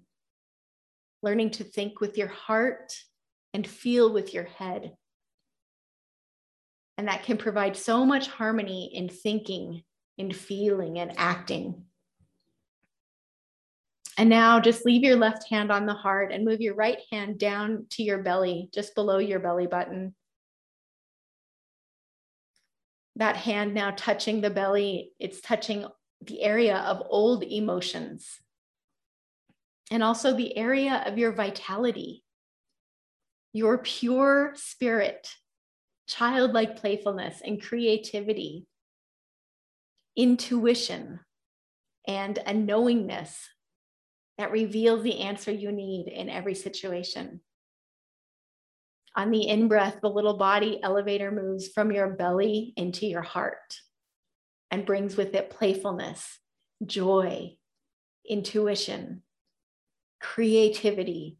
learning 1.22 1.50
to 1.50 1.64
think 1.64 2.00
with 2.00 2.18
your 2.18 2.28
heart 2.28 2.94
and 3.54 3.66
feel 3.66 4.12
with 4.12 4.34
your 4.34 4.44
head. 4.44 4.92
And 6.96 7.06
that 7.06 7.22
can 7.22 7.36
provide 7.36 7.76
so 7.76 8.04
much 8.04 8.26
harmony 8.26 8.90
in 8.92 9.08
thinking, 9.08 9.84
in 10.16 10.32
feeling, 10.32 10.98
and 10.98 11.12
acting. 11.16 11.84
And 14.18 14.28
now 14.28 14.58
just 14.58 14.84
leave 14.84 15.04
your 15.04 15.14
left 15.14 15.48
hand 15.48 15.70
on 15.70 15.86
the 15.86 15.94
heart 15.94 16.32
and 16.32 16.44
move 16.44 16.60
your 16.60 16.74
right 16.74 16.98
hand 17.12 17.38
down 17.38 17.86
to 17.90 18.02
your 18.02 18.18
belly, 18.18 18.68
just 18.74 18.96
below 18.96 19.18
your 19.18 19.38
belly 19.38 19.68
button. 19.68 20.12
That 23.14 23.36
hand 23.36 23.74
now 23.74 23.92
touching 23.92 24.40
the 24.40 24.50
belly, 24.50 25.12
it's 25.20 25.40
touching 25.40 25.86
the 26.20 26.42
area 26.42 26.78
of 26.78 27.00
old 27.08 27.44
emotions 27.44 28.40
and 29.88 30.02
also 30.02 30.36
the 30.36 30.56
area 30.56 31.04
of 31.06 31.16
your 31.16 31.30
vitality, 31.30 32.24
your 33.52 33.78
pure 33.78 34.52
spirit, 34.56 35.32
childlike 36.08 36.80
playfulness 36.80 37.40
and 37.44 37.62
creativity, 37.62 38.66
intuition, 40.16 41.20
and 42.08 42.38
a 42.44 42.52
knowingness 42.52 43.48
that 44.38 44.52
reveals 44.52 45.02
the 45.02 45.20
answer 45.20 45.50
you 45.50 45.72
need 45.72 46.06
in 46.06 46.30
every 46.30 46.54
situation. 46.54 47.40
On 49.16 49.32
the 49.32 49.48
in 49.48 49.66
breath, 49.66 49.98
the 50.00 50.08
little 50.08 50.36
body 50.36 50.80
elevator 50.82 51.32
moves 51.32 51.68
from 51.68 51.90
your 51.90 52.08
belly 52.08 52.72
into 52.76 53.04
your 53.04 53.22
heart 53.22 53.76
and 54.70 54.86
brings 54.86 55.16
with 55.16 55.34
it 55.34 55.50
playfulness, 55.50 56.38
joy, 56.86 57.56
intuition, 58.28 59.22
creativity. 60.20 61.36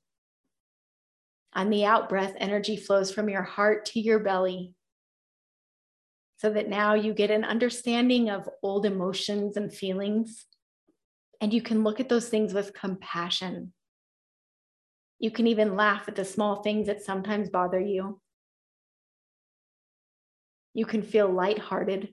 On 1.55 1.70
the 1.70 1.84
out 1.84 2.09
breath, 2.09 2.34
energy 2.38 2.76
flows 2.76 3.12
from 3.12 3.28
your 3.28 3.42
heart 3.42 3.86
to 3.86 4.01
your 4.01 4.18
belly 4.18 4.74
so 6.38 6.51
that 6.51 6.68
now 6.68 6.94
you 6.94 7.12
get 7.12 7.30
an 7.30 7.44
understanding 7.44 8.28
of 8.28 8.49
old 8.62 8.86
emotions 8.86 9.57
and 9.57 9.72
feelings 9.72 10.46
and 11.41 11.53
you 11.53 11.62
can 11.62 11.84
look 11.84 12.01
at 12.01 12.09
those 12.09 12.28
things 12.28 12.53
with 12.53 12.74
compassion. 12.74 13.72
You 15.18 15.30
can 15.30 15.47
even 15.47 15.76
laugh 15.76 16.09
at 16.09 16.16
the 16.16 16.24
small 16.24 16.62
things 16.62 16.86
that 16.86 17.03
sometimes 17.03 17.51
bother 17.51 17.80
you. 17.80 18.20
You 20.74 20.86
can 20.86 21.03
feel 21.03 21.28
lighthearted. 21.28 22.12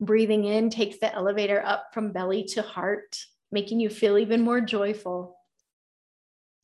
Breathing 0.00 0.44
in 0.44 0.70
takes 0.70 0.98
the 0.98 1.14
elevator 1.14 1.62
up 1.64 1.92
from 1.92 2.12
belly 2.12 2.44
to 2.44 2.62
heart, 2.62 3.18
making 3.52 3.80
you 3.80 3.90
feel 3.90 4.18
even 4.18 4.40
more 4.40 4.60
joyful, 4.60 5.36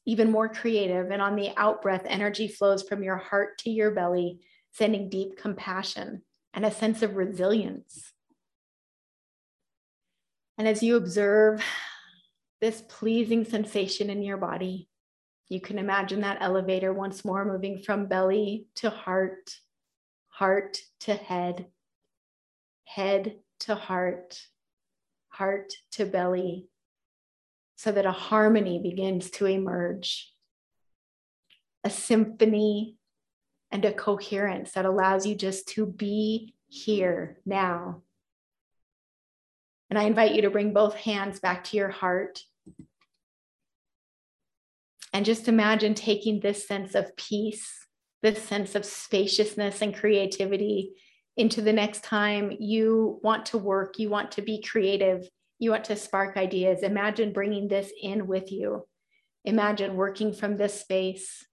even 0.07 0.31
more 0.31 0.49
creative. 0.49 1.11
And 1.11 1.21
on 1.21 1.37
the 1.37 1.51
out 1.57 1.83
breath, 1.83 2.03
energy 2.07 2.49
flows 2.49 2.83
from 2.83 3.03
your 3.03 3.17
heart 3.17 3.59
to 3.59 3.71
your 3.71 3.91
belly, 3.91 4.41
sending 4.73 5.09
deep 5.11 5.37
compassion 5.37 6.23
and 6.55 6.65
a 6.65 6.71
sense 6.71 7.03
of 7.03 7.17
resilience. 7.17 8.13
And 10.59 10.67
as 10.67 10.83
you 10.83 10.97
observe 10.97 11.63
this 12.61 12.83
pleasing 12.89 13.45
sensation 13.45 14.09
in 14.09 14.23
your 14.23 14.39
body, 14.39 14.89
you 15.49 15.61
can 15.61 15.79
imagine 15.79 16.23
that 16.23 16.39
elevator 16.41 16.93
once 16.93 17.25
more 17.25 17.45
moving 17.45 17.79
from 17.79 18.07
belly 18.07 18.67
to 18.77 18.91
heart, 18.91 19.55
heart 20.29 20.79
to 21.01 21.15
head, 21.15 21.67
head 22.85 23.37
to 23.61 23.75
heart, 23.75 24.41
heart 25.29 25.73
to 25.93 26.07
belly, 26.07 26.69
so 27.77 27.93
that 27.93 28.07
a 28.07 28.13
harmony 28.13 28.81
begins 28.83 29.31
to 29.31 29.47
emerge, 29.47 30.33
a 31.85 31.91
symphony 31.91 32.97
and 33.71 33.85
a 33.85 33.93
coherence 33.93 34.73
that 34.73 34.87
allows 34.87 35.27
you 35.27 35.35
just 35.35 35.69
to 35.69 35.85
be 35.85 36.55
here 36.67 37.39
now 37.45 38.03
and 39.91 39.99
I 39.99 40.05
invite 40.05 40.35
you 40.35 40.43
to 40.43 40.51
bring 40.51 40.73
both 40.73 40.95
hands 40.95 41.41
back 41.41 41.65
to 41.65 41.77
your 41.77 41.91
heart. 41.91 42.41
And 45.13 45.25
just 45.25 45.49
imagine 45.49 45.95
taking 45.95 46.41
this 46.41 46.67
sense 46.67 46.95
of 46.95 47.17
peace, 47.17 47.87
this 48.23 48.43
sense 48.43 48.75
of 48.75 48.85
spaciousness 48.85 49.81
and 49.81 49.95
creativity 49.95 50.93
into 51.37 51.63
the 51.63 51.73
next 51.73 52.03
time 52.03 52.53
you 52.59 53.21
want 53.23 53.47
to 53.47 53.59
work, 53.59 53.99
you 53.99 54.09
want 54.09 54.33
to 54.33 54.43
be 54.43 54.63
creative, 54.63 55.29
you 55.59 55.71
want 55.71 55.85
to 55.85 55.97
spark 55.97 56.37
ideas. 56.37 56.83
Imagine 56.83 57.33
bringing 57.33 57.69
this 57.69 57.93
in 58.03 58.27
with 58.27 58.51
you. 58.51 58.87
Imagine 59.45 59.97
working 59.97 60.33
from 60.33 60.57
this 60.57 60.81
space. 60.81 61.47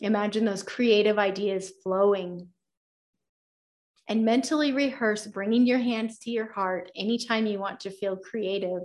Imagine 0.00 0.44
those 0.44 0.62
creative 0.62 1.18
ideas 1.18 1.72
flowing 1.82 2.48
and 4.10 4.24
mentally 4.24 4.72
rehearse 4.72 5.24
bringing 5.24 5.64
your 5.64 5.78
hands 5.78 6.18
to 6.18 6.30
your 6.30 6.50
heart 6.52 6.90
anytime 6.96 7.46
you 7.46 7.60
want 7.60 7.78
to 7.78 7.90
feel 7.90 8.16
creative 8.16 8.82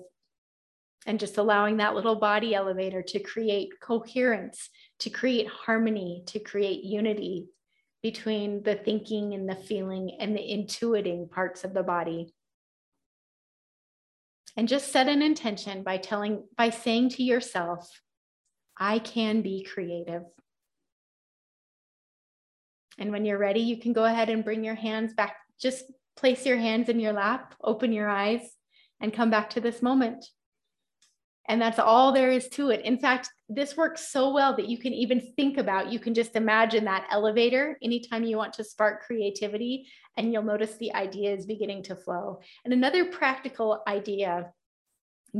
and 1.07 1.19
just 1.19 1.39
allowing 1.39 1.77
that 1.77 1.95
little 1.95 2.15
body 2.15 2.53
elevator 2.53 3.01
to 3.01 3.19
create 3.19 3.69
coherence, 3.81 4.69
to 4.99 5.09
create 5.09 5.47
harmony, 5.47 6.23
to 6.27 6.39
create 6.39 6.83
unity 6.83 7.47
between 8.03 8.61
the 8.61 8.75
thinking 8.75 9.33
and 9.33 9.49
the 9.49 9.55
feeling 9.55 10.15
and 10.19 10.35
the 10.35 10.41
intuiting 10.41 11.29
parts 11.29 11.63
of 11.63 11.73
the 11.73 11.81
body. 11.81 12.31
And 14.55 14.67
just 14.67 14.91
set 14.91 15.07
an 15.07 15.23
intention 15.23 15.81
by 15.81 15.97
telling, 15.97 16.43
by 16.55 16.69
saying 16.69 17.09
to 17.09 17.23
yourself, 17.23 17.89
I 18.77 18.99
can 18.99 19.41
be 19.41 19.63
creative. 19.63 20.21
And 22.97 23.11
when 23.11 23.25
you're 23.25 23.37
ready, 23.37 23.61
you 23.61 23.79
can 23.79 23.93
go 23.93 24.05
ahead 24.05 24.29
and 24.29 24.43
bring 24.43 24.63
your 24.63 24.75
hands 24.75 25.13
back. 25.13 25.35
Just 25.59 25.85
place 26.15 26.45
your 26.45 26.57
hands 26.57 26.89
in 26.89 26.99
your 26.99 27.13
lap, 27.13 27.55
open 27.63 27.91
your 27.91 28.09
eyes, 28.09 28.41
and 29.01 29.13
come 29.13 29.29
back 29.29 29.49
to 29.51 29.61
this 29.61 29.81
moment. 29.81 30.25
And 31.47 31.61
that's 31.61 31.77
all 31.77 32.11
there 32.11 32.31
is 32.31 32.47
to 32.49 32.71
it. 32.71 32.83
In 32.85 32.97
fact, 32.97 33.29
this 33.49 33.77
works 33.77 34.11
so 34.11 34.33
well 34.33 34.55
that 34.55 34.67
you 34.67 34.79
can 34.79 34.93
even 34.93 35.33
think 35.35 35.57
about, 35.57 35.91
you 35.91 35.99
can 35.99 36.15
just 36.15 36.35
imagine 36.35 36.85
that 36.85 37.05
elevator 37.11 37.77
anytime 37.83 38.23
you 38.23 38.37
want 38.37 38.53
to 38.53 38.63
spark 38.63 39.03
creativity, 39.03 39.87
and 40.17 40.33
you'll 40.33 40.43
notice 40.43 40.75
the 40.77 40.93
ideas 40.95 41.45
beginning 41.45 41.83
to 41.83 41.95
flow. 41.95 42.39
And 42.63 42.73
another 42.73 43.05
practical 43.05 43.83
idea 43.87 44.51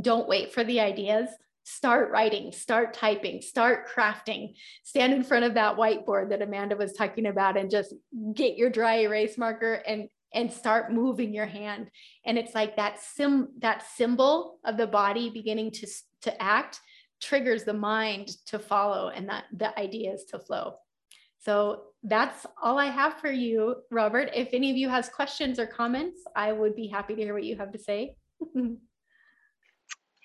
don't 0.00 0.28
wait 0.28 0.52
for 0.52 0.62
the 0.62 0.80
ideas 0.80 1.28
start 1.66 2.12
writing, 2.12 2.52
start 2.52 2.94
typing, 2.94 3.42
start 3.42 3.88
crafting, 3.88 4.54
stand 4.84 5.12
in 5.12 5.24
front 5.24 5.44
of 5.44 5.54
that 5.54 5.76
whiteboard 5.76 6.30
that 6.30 6.40
Amanda 6.40 6.76
was 6.76 6.92
talking 6.92 7.26
about 7.26 7.56
and 7.56 7.68
just 7.68 7.92
get 8.34 8.56
your 8.56 8.70
dry 8.70 9.00
erase 9.00 9.36
marker 9.36 9.82
and 9.86 10.08
and 10.32 10.52
start 10.52 10.92
moving 10.92 11.34
your 11.34 11.46
hand. 11.46 11.90
And 12.24 12.38
it's 12.38 12.54
like 12.54 12.76
that 12.76 13.00
sim 13.00 13.48
that 13.58 13.84
symbol 13.96 14.60
of 14.64 14.76
the 14.76 14.86
body 14.86 15.28
beginning 15.28 15.72
to 15.72 15.88
to 16.22 16.42
act 16.42 16.78
triggers 17.20 17.64
the 17.64 17.74
mind 17.74 18.28
to 18.46 18.60
follow 18.60 19.08
and 19.08 19.28
that 19.28 19.44
the 19.52 19.76
ideas 19.78 20.24
to 20.30 20.38
flow. 20.38 20.74
So 21.40 21.82
that's 22.04 22.46
all 22.62 22.78
I 22.78 22.86
have 22.86 23.18
for 23.18 23.30
you, 23.30 23.76
Robert. 23.90 24.30
If 24.34 24.50
any 24.52 24.70
of 24.70 24.76
you 24.76 24.88
has 24.88 25.08
questions 25.08 25.58
or 25.58 25.66
comments, 25.66 26.20
I 26.36 26.52
would 26.52 26.76
be 26.76 26.86
happy 26.86 27.16
to 27.16 27.22
hear 27.22 27.34
what 27.34 27.44
you 27.44 27.56
have 27.56 27.72
to 27.72 27.78
say. 27.78 28.16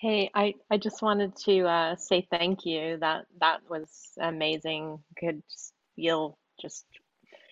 Hey, 0.02 0.32
I, 0.34 0.54
I 0.68 0.78
just 0.78 1.00
wanted 1.00 1.36
to 1.44 1.60
uh, 1.60 1.94
say 1.94 2.26
thank 2.28 2.66
you. 2.66 2.96
That 2.98 3.26
that 3.40 3.60
was 3.70 3.88
amazing. 4.20 4.98
Could 5.16 5.44
just 5.48 5.74
feel 5.94 6.36
just 6.60 6.86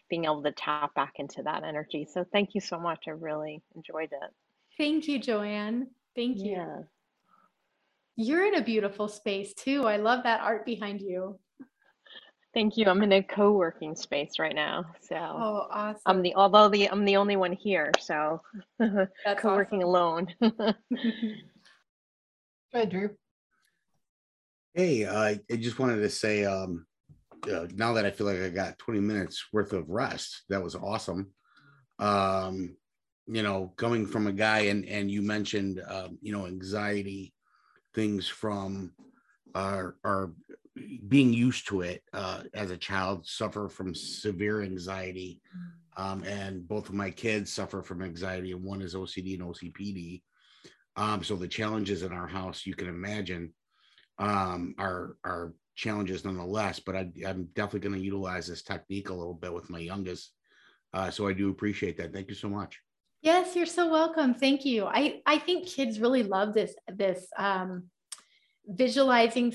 being 0.08 0.24
able 0.24 0.42
to 0.42 0.50
tap 0.50 0.92
back 0.96 1.12
into 1.20 1.44
that 1.44 1.62
energy. 1.62 2.08
So 2.12 2.26
thank 2.32 2.56
you 2.56 2.60
so 2.60 2.76
much. 2.80 3.04
I 3.06 3.12
really 3.12 3.62
enjoyed 3.76 4.10
it. 4.10 4.30
Thank 4.76 5.06
you, 5.06 5.20
Joanne. 5.20 5.90
Thank 6.16 6.38
you. 6.38 6.50
Yeah. 6.50 6.78
You're 8.16 8.48
in 8.48 8.56
a 8.56 8.64
beautiful 8.64 9.06
space 9.06 9.54
too. 9.54 9.86
I 9.86 9.98
love 9.98 10.24
that 10.24 10.40
art 10.40 10.66
behind 10.66 11.02
you. 11.02 11.38
Thank 12.52 12.76
you. 12.76 12.86
I'm 12.86 13.04
in 13.04 13.12
a 13.12 13.22
co-working 13.22 13.94
space 13.94 14.40
right 14.40 14.56
now. 14.56 14.86
So 15.02 15.14
Oh, 15.14 15.68
awesome. 15.70 16.00
I'm 16.04 16.22
the 16.22 16.34
although 16.34 16.68
the 16.68 16.90
I'm 16.90 17.04
the 17.04 17.16
only 17.16 17.36
one 17.36 17.52
here, 17.52 17.92
so 18.00 18.42
co-working 19.38 19.84
alone. 19.84 20.26
Ahead, 22.72 22.90
Drew. 22.90 23.10
Hey, 24.74 25.04
uh, 25.04 25.36
I 25.50 25.56
just 25.56 25.80
wanted 25.80 25.96
to 25.96 26.08
say, 26.08 26.44
um, 26.44 26.86
uh, 27.50 27.66
now 27.74 27.94
that 27.94 28.06
I 28.06 28.12
feel 28.12 28.28
like 28.28 28.40
I 28.40 28.48
got 28.48 28.78
20 28.78 29.00
minutes 29.00 29.44
worth 29.52 29.72
of 29.72 29.88
rest, 29.88 30.44
that 30.50 30.62
was 30.62 30.76
awesome. 30.76 31.32
Um, 31.98 32.76
you 33.26 33.42
know, 33.42 33.72
coming 33.76 34.06
from 34.06 34.28
a 34.28 34.32
guy 34.32 34.60
and 34.60 34.84
and 34.86 35.10
you 35.10 35.22
mentioned, 35.22 35.82
um, 35.88 36.18
you 36.22 36.32
know, 36.32 36.46
anxiety, 36.46 37.34
things 37.94 38.28
from 38.28 38.92
our 39.54 39.96
our 40.04 40.32
being 41.08 41.32
used 41.32 41.66
to 41.68 41.80
it 41.80 42.02
uh, 42.12 42.44
as 42.54 42.70
a 42.70 42.76
child, 42.76 43.26
suffer 43.26 43.68
from 43.68 43.94
severe 43.94 44.62
anxiety, 44.62 45.40
um, 45.96 46.22
and 46.24 46.66
both 46.68 46.88
of 46.88 46.94
my 46.94 47.10
kids 47.10 47.52
suffer 47.52 47.82
from 47.82 48.02
anxiety, 48.02 48.52
and 48.52 48.62
one 48.62 48.80
is 48.80 48.94
OCD 48.94 49.34
and 49.34 49.42
OCPD. 49.42 50.22
Um, 50.96 51.22
so 51.22 51.36
the 51.36 51.48
challenges 51.48 52.02
in 52.02 52.12
our 52.12 52.26
house, 52.26 52.66
you 52.66 52.74
can 52.74 52.88
imagine, 52.88 53.52
um, 54.18 54.74
are 54.78 55.16
are 55.24 55.54
challenges 55.76 56.24
nonetheless. 56.24 56.78
But 56.80 56.96
I, 56.96 57.10
I'm 57.26 57.48
definitely 57.54 57.80
going 57.88 57.98
to 57.98 58.04
utilize 58.04 58.46
this 58.46 58.62
technique 58.62 59.08
a 59.08 59.14
little 59.14 59.34
bit 59.34 59.52
with 59.52 59.70
my 59.70 59.78
youngest. 59.78 60.32
Uh, 60.92 61.10
so 61.10 61.26
I 61.28 61.32
do 61.32 61.50
appreciate 61.50 61.96
that. 61.98 62.12
Thank 62.12 62.28
you 62.28 62.34
so 62.34 62.48
much. 62.48 62.80
Yes, 63.22 63.54
you're 63.54 63.66
so 63.66 63.90
welcome. 63.90 64.34
Thank 64.34 64.64
you. 64.64 64.86
I 64.86 65.20
I 65.26 65.38
think 65.38 65.66
kids 65.66 66.00
really 66.00 66.22
love 66.22 66.54
this 66.54 66.74
this 66.88 67.26
um, 67.36 67.84
visualizing 68.66 69.54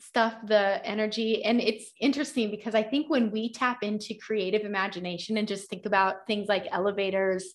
stuff, 0.00 0.34
the 0.44 0.84
energy, 0.84 1.44
and 1.44 1.60
it's 1.60 1.92
interesting 2.00 2.50
because 2.50 2.74
I 2.74 2.82
think 2.82 3.08
when 3.08 3.30
we 3.30 3.52
tap 3.52 3.82
into 3.82 4.14
creative 4.14 4.62
imagination 4.62 5.36
and 5.36 5.46
just 5.46 5.68
think 5.68 5.86
about 5.86 6.26
things 6.26 6.48
like 6.48 6.66
elevators, 6.70 7.54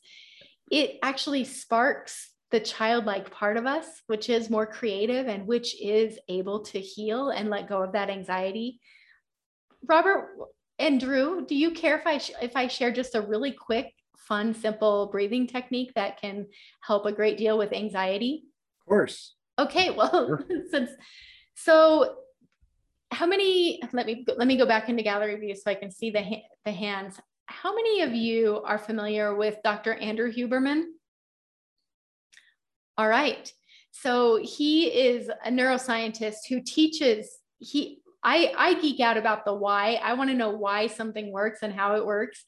it 0.72 0.98
actually 1.02 1.44
sparks 1.44 2.30
the 2.52 2.60
childlike 2.60 3.30
part 3.30 3.58
of 3.58 3.66
us, 3.66 3.86
which 4.08 4.30
is 4.30 4.50
more 4.50 4.66
creative 4.66 5.28
and 5.28 5.48
which 5.48 5.80
is 5.82 6.18
able 6.30 6.62
to 6.62 6.80
heal 6.80 7.30
and 7.30 7.50
let 7.50 7.68
go 7.68 7.82
of 7.82 7.92
that 7.92 8.10
anxiety. 8.10 8.80
Robert 9.86 10.30
and 10.80 11.00
Drew, 11.00 11.46
do 11.46 11.56
you 11.56 11.72
care 11.72 11.98
if 11.98 12.08
I 12.08 12.18
sh- 12.20 12.32
if 12.42 12.56
I 12.56 12.68
share 12.68 12.92
just 12.92 13.16
a 13.16 13.22
really 13.22 13.52
quick, 13.52 13.94
fun, 14.18 14.54
simple 14.54 15.08
breathing 15.08 15.48
technique 15.48 15.94
that 15.96 16.22
can 16.22 16.48
help 16.82 17.06
a 17.06 17.12
great 17.12 17.38
deal 17.38 17.58
with 17.58 17.74
anxiety? 17.74 18.46
Of 18.82 18.86
course. 18.88 19.36
Okay, 19.60 19.90
well, 19.90 20.40
since 20.72 20.92
so 21.56 22.18
how 23.12 23.26
many 23.26 23.82
let 23.94 24.06
me 24.06 24.26
let 24.38 24.48
me 24.48 24.58
go 24.58 24.66
back 24.66 24.90
into 24.90 25.04
gallery 25.04 25.36
view 25.38 25.56
so 25.56 25.72
I 25.72 25.76
can 25.76 25.92
see 25.92 26.12
the 26.12 26.22
ha- 26.22 26.48
the 26.66 26.72
hands. 26.72 27.20
How 27.48 27.74
many 27.74 28.02
of 28.02 28.14
you 28.14 28.62
are 28.66 28.78
familiar 28.78 29.36
with 29.36 29.58
Dr. 29.64 29.94
Andrew 29.96 30.32
Huberman? 30.32 30.84
All 32.98 33.08
right. 33.08 33.52
So 33.92 34.40
he 34.42 34.88
is 34.88 35.30
a 35.30 35.50
neuroscientist 35.50 36.48
who 36.50 36.62
teaches 36.62 37.30
he 37.60 38.02
I 38.24 38.52
I 38.58 38.74
geek 38.76 39.00
out 39.00 39.18
about 39.18 39.46
the 39.46 39.54
why. 39.54 40.00
I 40.04 40.14
want 40.14 40.30
to 40.30 40.36
know 40.36 40.52
why 40.52 40.88
something 40.88 41.32
works 41.32 41.60
and 41.62 41.74
how 41.74 41.96
it 41.96 42.06
works. 42.06 42.44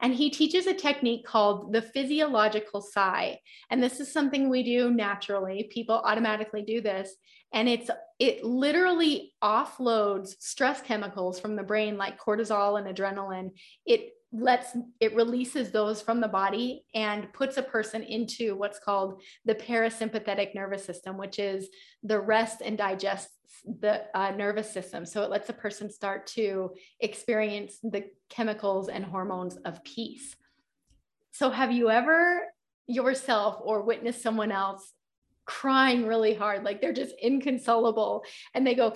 And 0.00 0.12
he 0.12 0.30
teaches 0.30 0.66
a 0.66 0.74
technique 0.74 1.24
called 1.24 1.72
the 1.72 1.80
physiological 1.80 2.80
sigh. 2.80 3.38
And 3.70 3.80
this 3.80 4.00
is 4.00 4.12
something 4.12 4.50
we 4.50 4.64
do 4.64 4.90
naturally. 4.90 5.68
People 5.72 6.02
automatically 6.04 6.62
do 6.62 6.80
this. 6.80 7.14
And 7.52 7.68
it's 7.68 7.90
it 8.18 8.44
literally 8.44 9.32
offloads 9.42 10.34
stress 10.40 10.80
chemicals 10.80 11.38
from 11.38 11.54
the 11.54 11.62
brain 11.62 11.96
like 11.96 12.20
cortisol 12.20 12.78
and 12.78 12.94
adrenaline. 12.94 13.50
It 13.86 14.10
lets 14.32 14.76
it 15.00 15.14
releases 15.14 15.70
those 15.70 16.00
from 16.00 16.20
the 16.20 16.28
body 16.28 16.84
and 16.94 17.32
puts 17.32 17.58
a 17.58 17.62
person 17.62 18.02
into 18.02 18.56
what's 18.56 18.78
called 18.78 19.20
the 19.44 19.54
parasympathetic 19.54 20.54
nervous 20.54 20.84
system, 20.84 21.18
which 21.18 21.38
is 21.38 21.68
the 22.02 22.18
rest 22.18 22.62
and 22.62 22.78
digest 22.78 23.28
the 23.80 24.04
uh, 24.14 24.30
nervous 24.30 24.70
system. 24.70 25.04
So 25.04 25.22
it 25.22 25.30
lets 25.30 25.48
a 25.50 25.52
person 25.54 25.90
start 25.90 26.26
to 26.28 26.72
experience 27.00 27.78
the 27.82 28.04
chemicals 28.30 28.88
and 28.88 29.04
hormones 29.04 29.56
of 29.64 29.84
peace. 29.84 30.34
So, 31.32 31.50
have 31.50 31.72
you 31.72 31.90
ever 31.90 32.42
yourself 32.86 33.58
or 33.62 33.82
witnessed 33.82 34.22
someone 34.22 34.52
else 34.52 34.92
crying 35.44 36.06
really 36.06 36.34
hard, 36.34 36.64
like 36.64 36.80
they're 36.80 36.92
just 36.92 37.14
inconsolable 37.22 38.24
and 38.54 38.66
they 38.66 38.74
go, 38.74 38.94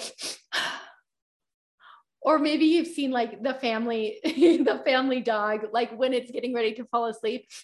or 2.26 2.40
maybe 2.40 2.64
you've 2.64 2.88
seen 2.88 3.12
like 3.12 3.40
the 3.40 3.54
family, 3.54 4.18
the 4.24 4.82
family 4.84 5.20
dog, 5.20 5.68
like 5.72 5.96
when 5.96 6.12
it's 6.12 6.28
getting 6.30 6.52
ready 6.52 6.74
to 6.74 6.84
fall 6.86 7.06
asleep. 7.06 7.48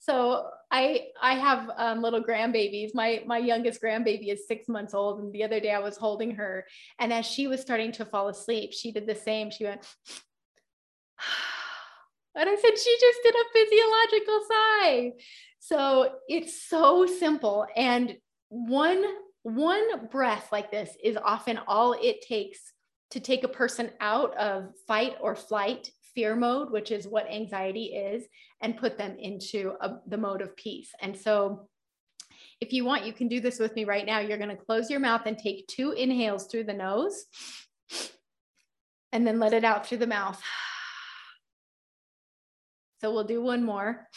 So 0.00 0.48
I 0.70 1.08
I 1.20 1.34
have 1.34 1.68
um, 1.76 2.00
little 2.00 2.24
grandbabies. 2.24 2.94
My 2.94 3.22
my 3.26 3.36
youngest 3.36 3.82
grandbaby 3.82 4.32
is 4.32 4.46
six 4.46 4.66
months 4.66 4.94
old, 4.94 5.20
and 5.20 5.30
the 5.34 5.44
other 5.44 5.60
day 5.60 5.70
I 5.70 5.80
was 5.80 5.98
holding 5.98 6.34
her, 6.36 6.64
and 6.98 7.12
as 7.12 7.26
she 7.26 7.46
was 7.46 7.60
starting 7.60 7.92
to 7.92 8.06
fall 8.06 8.28
asleep, 8.28 8.72
she 8.72 8.90
did 8.90 9.06
the 9.06 9.14
same. 9.14 9.50
She 9.50 9.64
went, 9.64 9.82
and 12.34 12.48
I 12.48 12.56
said 12.56 12.78
she 12.78 12.96
just 12.98 13.18
did 13.22 13.34
a 13.34 13.50
physiological 13.52 14.40
sigh. 14.48 15.12
So 15.58 16.14
it's 16.26 16.66
so 16.66 17.04
simple, 17.04 17.66
and 17.76 18.16
one 18.48 19.04
one 19.42 20.06
breath 20.10 20.48
like 20.52 20.70
this 20.70 20.96
is 21.02 21.16
often 21.16 21.58
all 21.66 21.92
it 21.92 22.22
takes 22.22 22.72
to 23.10 23.20
take 23.20 23.44
a 23.44 23.48
person 23.48 23.90
out 24.00 24.36
of 24.36 24.70
fight 24.86 25.14
or 25.20 25.34
flight 25.34 25.90
fear 26.14 26.36
mode, 26.36 26.70
which 26.70 26.90
is 26.90 27.06
what 27.06 27.30
anxiety 27.30 27.84
is, 27.84 28.24
and 28.60 28.76
put 28.76 28.98
them 28.98 29.16
into 29.18 29.74
a, 29.80 29.98
the 30.06 30.16
mode 30.16 30.42
of 30.42 30.56
peace. 30.56 30.90
And 31.00 31.16
so, 31.16 31.68
if 32.60 32.72
you 32.72 32.84
want, 32.84 33.06
you 33.06 33.12
can 33.12 33.28
do 33.28 33.40
this 33.40 33.60
with 33.60 33.74
me 33.76 33.84
right 33.84 34.04
now. 34.04 34.18
You're 34.18 34.36
going 34.38 34.50
to 34.50 34.56
close 34.56 34.90
your 34.90 35.00
mouth 35.00 35.22
and 35.26 35.38
take 35.38 35.68
two 35.68 35.92
inhales 35.92 36.46
through 36.46 36.64
the 36.64 36.74
nose, 36.74 37.24
and 39.12 39.26
then 39.26 39.38
let 39.38 39.52
it 39.52 39.64
out 39.64 39.86
through 39.86 39.98
the 39.98 40.06
mouth. 40.06 40.42
So, 43.00 43.12
we'll 43.12 43.24
do 43.24 43.40
one 43.40 43.64
more. 43.64 44.08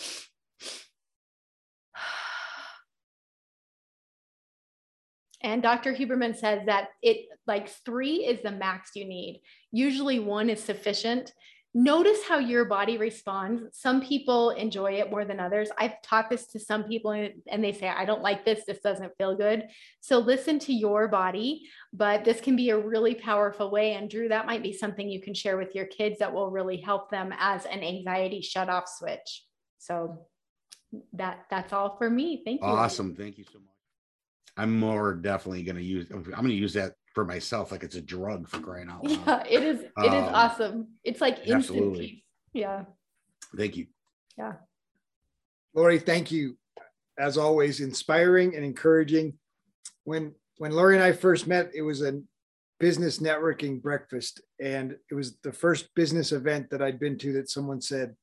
And 5.44 5.62
Dr. 5.62 5.94
Huberman 5.94 6.36
says 6.36 6.66
that 6.66 6.90
it 7.02 7.28
like 7.48 7.70
three 7.86 8.26
is 8.26 8.42
the 8.42 8.52
max 8.52 8.92
you 8.96 9.06
need. 9.06 9.42
Usually 9.72 10.20
one 10.20 10.50
is 10.50 10.64
sufficient. 10.64 11.34
Notice 11.74 12.20
how 12.28 12.38
your 12.38 12.66
body 12.66 12.98
responds. 12.98 13.64
Some 13.80 14.02
people 14.02 14.50
enjoy 14.50 14.94
it 14.94 15.10
more 15.10 15.24
than 15.24 15.40
others. 15.40 15.70
I've 15.78 16.02
taught 16.02 16.30
this 16.30 16.48
to 16.48 16.60
some 16.60 16.84
people 16.84 17.12
and 17.12 17.64
they 17.64 17.72
say, 17.72 17.88
I 17.88 18.04
don't 18.04 18.22
like 18.22 18.44
this. 18.44 18.66
This 18.66 18.82
doesn't 18.82 19.16
feel 19.18 19.38
good. 19.38 19.70
So 20.02 20.20
listen 20.20 20.60
to 20.60 20.74
your 20.74 21.08
body, 21.08 21.70
but 21.94 22.26
this 22.26 22.42
can 22.42 22.58
be 22.58 22.72
a 22.72 22.78
really 22.78 23.16
powerful 23.16 23.72
way. 23.72 23.94
And 23.94 24.10
Drew, 24.10 24.28
that 24.28 24.46
might 24.46 24.64
be 24.64 24.74
something 24.74 25.10
you 25.10 25.22
can 25.22 25.34
share 25.34 25.56
with 25.56 25.74
your 25.74 25.86
kids 25.86 26.20
that 26.20 26.34
will 26.34 26.52
really 26.52 26.78
help 26.78 27.10
them 27.10 27.34
as 27.40 27.66
an 27.66 27.82
anxiety 27.82 28.42
shut 28.42 28.68
off 28.68 28.90
switch. 28.90 29.46
So 29.78 30.28
that 31.14 31.46
that's 31.50 31.72
all 31.72 31.96
for 31.98 32.10
me. 32.10 32.42
Thank 32.44 32.62
you. 32.62 32.68
Awesome. 32.68 33.16
Thank 33.16 33.38
you 33.38 33.46
so 33.46 33.60
much. 33.60 33.71
I'm 34.58 34.78
more 34.78 35.14
definitely 35.16 35.64
going 35.64 35.78
to 35.78 35.84
use. 35.84 36.08
I'm 36.12 36.24
going 36.24 36.48
to 36.48 36.54
use 36.54 36.74
that 36.74 36.94
for 37.14 37.26
myself, 37.26 37.72
like 37.72 37.84
it's 37.84 37.96
a 37.96 38.02
drug 38.02 38.48
for 38.48 38.60
crying 38.60 38.90
out 38.90 39.04
loud. 39.06 39.26
Yeah, 39.28 39.44
it 39.50 39.64
is. 39.64 39.80
It 39.82 39.90
is 39.98 40.14
Um, 40.14 40.34
awesome. 40.36 40.88
It's 41.04 41.22
like 41.22 41.38
instant 41.40 41.56
absolutely. 41.58 42.08
peace. 42.08 42.24
Yeah. 42.54 42.84
Thank 43.58 43.78
you. 43.78 43.88
Yeah. 44.38 44.54
Lori, 45.74 46.00
thank 46.00 46.32
you. 46.32 46.58
As 47.18 47.38
always, 47.38 47.80
inspiring 47.82 48.56
and 48.56 48.64
encouraging. 48.66 49.34
When 50.04 50.34
when 50.58 50.72
Lori 50.72 50.96
and 50.96 51.04
I 51.04 51.12
first 51.12 51.48
met, 51.48 51.72
it 51.74 51.82
was 51.82 52.02
a 52.02 52.22
business 52.80 53.20
networking 53.20 53.82
breakfast, 53.82 54.42
and 54.60 54.96
it 55.10 55.14
was 55.16 55.38
the 55.44 55.52
first 55.52 55.94
business 55.96 56.32
event 56.32 56.70
that 56.72 56.82
I'd 56.82 57.00
been 57.00 57.18
to 57.20 57.34
that 57.34 57.50
someone 57.50 57.82
said, 57.82 58.16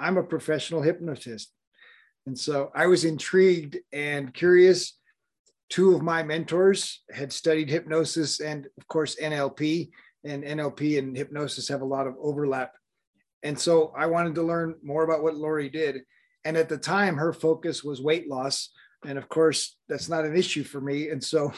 "I'm 0.00 0.16
a 0.16 0.22
professional 0.22 0.82
hypnotist," 0.82 1.52
and 2.26 2.38
so 2.38 2.70
I 2.74 2.86
was 2.86 3.04
intrigued 3.04 3.78
and 3.92 4.32
curious. 4.34 4.97
Two 5.70 5.94
of 5.94 6.02
my 6.02 6.22
mentors 6.22 7.02
had 7.10 7.32
studied 7.32 7.68
hypnosis 7.68 8.40
and, 8.40 8.66
of 8.78 8.88
course, 8.88 9.16
NLP, 9.16 9.90
and 10.24 10.42
NLP 10.42 10.98
and 10.98 11.16
hypnosis 11.16 11.68
have 11.68 11.82
a 11.82 11.86
lot 11.86 12.06
of 12.06 12.14
overlap. 12.20 12.72
And 13.42 13.58
so 13.58 13.92
I 13.96 14.06
wanted 14.06 14.34
to 14.36 14.42
learn 14.42 14.74
more 14.82 15.04
about 15.04 15.22
what 15.22 15.36
Lori 15.36 15.68
did. 15.68 16.02
And 16.44 16.56
at 16.56 16.68
the 16.68 16.78
time, 16.78 17.16
her 17.16 17.32
focus 17.32 17.84
was 17.84 18.00
weight 18.00 18.28
loss, 18.28 18.70
And 19.04 19.18
of 19.18 19.28
course, 19.28 19.76
that's 19.88 20.08
not 20.08 20.24
an 20.24 20.36
issue 20.36 20.64
for 20.64 20.80
me. 20.80 21.10
And 21.10 21.22
so 21.22 21.52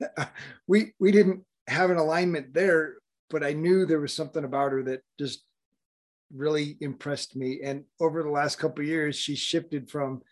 we 0.66 0.92
we 0.98 1.12
didn't 1.12 1.44
have 1.68 1.90
an 1.90 1.96
alignment 1.96 2.52
there, 2.52 2.96
but 3.30 3.44
I 3.44 3.52
knew 3.52 3.86
there 3.86 4.00
was 4.00 4.12
something 4.12 4.44
about 4.44 4.72
her 4.72 4.82
that 4.84 5.02
just 5.18 5.44
really 6.34 6.76
impressed 6.80 7.36
me. 7.36 7.60
And 7.62 7.84
over 8.00 8.22
the 8.22 8.30
last 8.30 8.58
couple 8.58 8.84
years, 8.84 9.16
she 9.16 9.36
shifted 9.36 9.90
from 9.90 10.22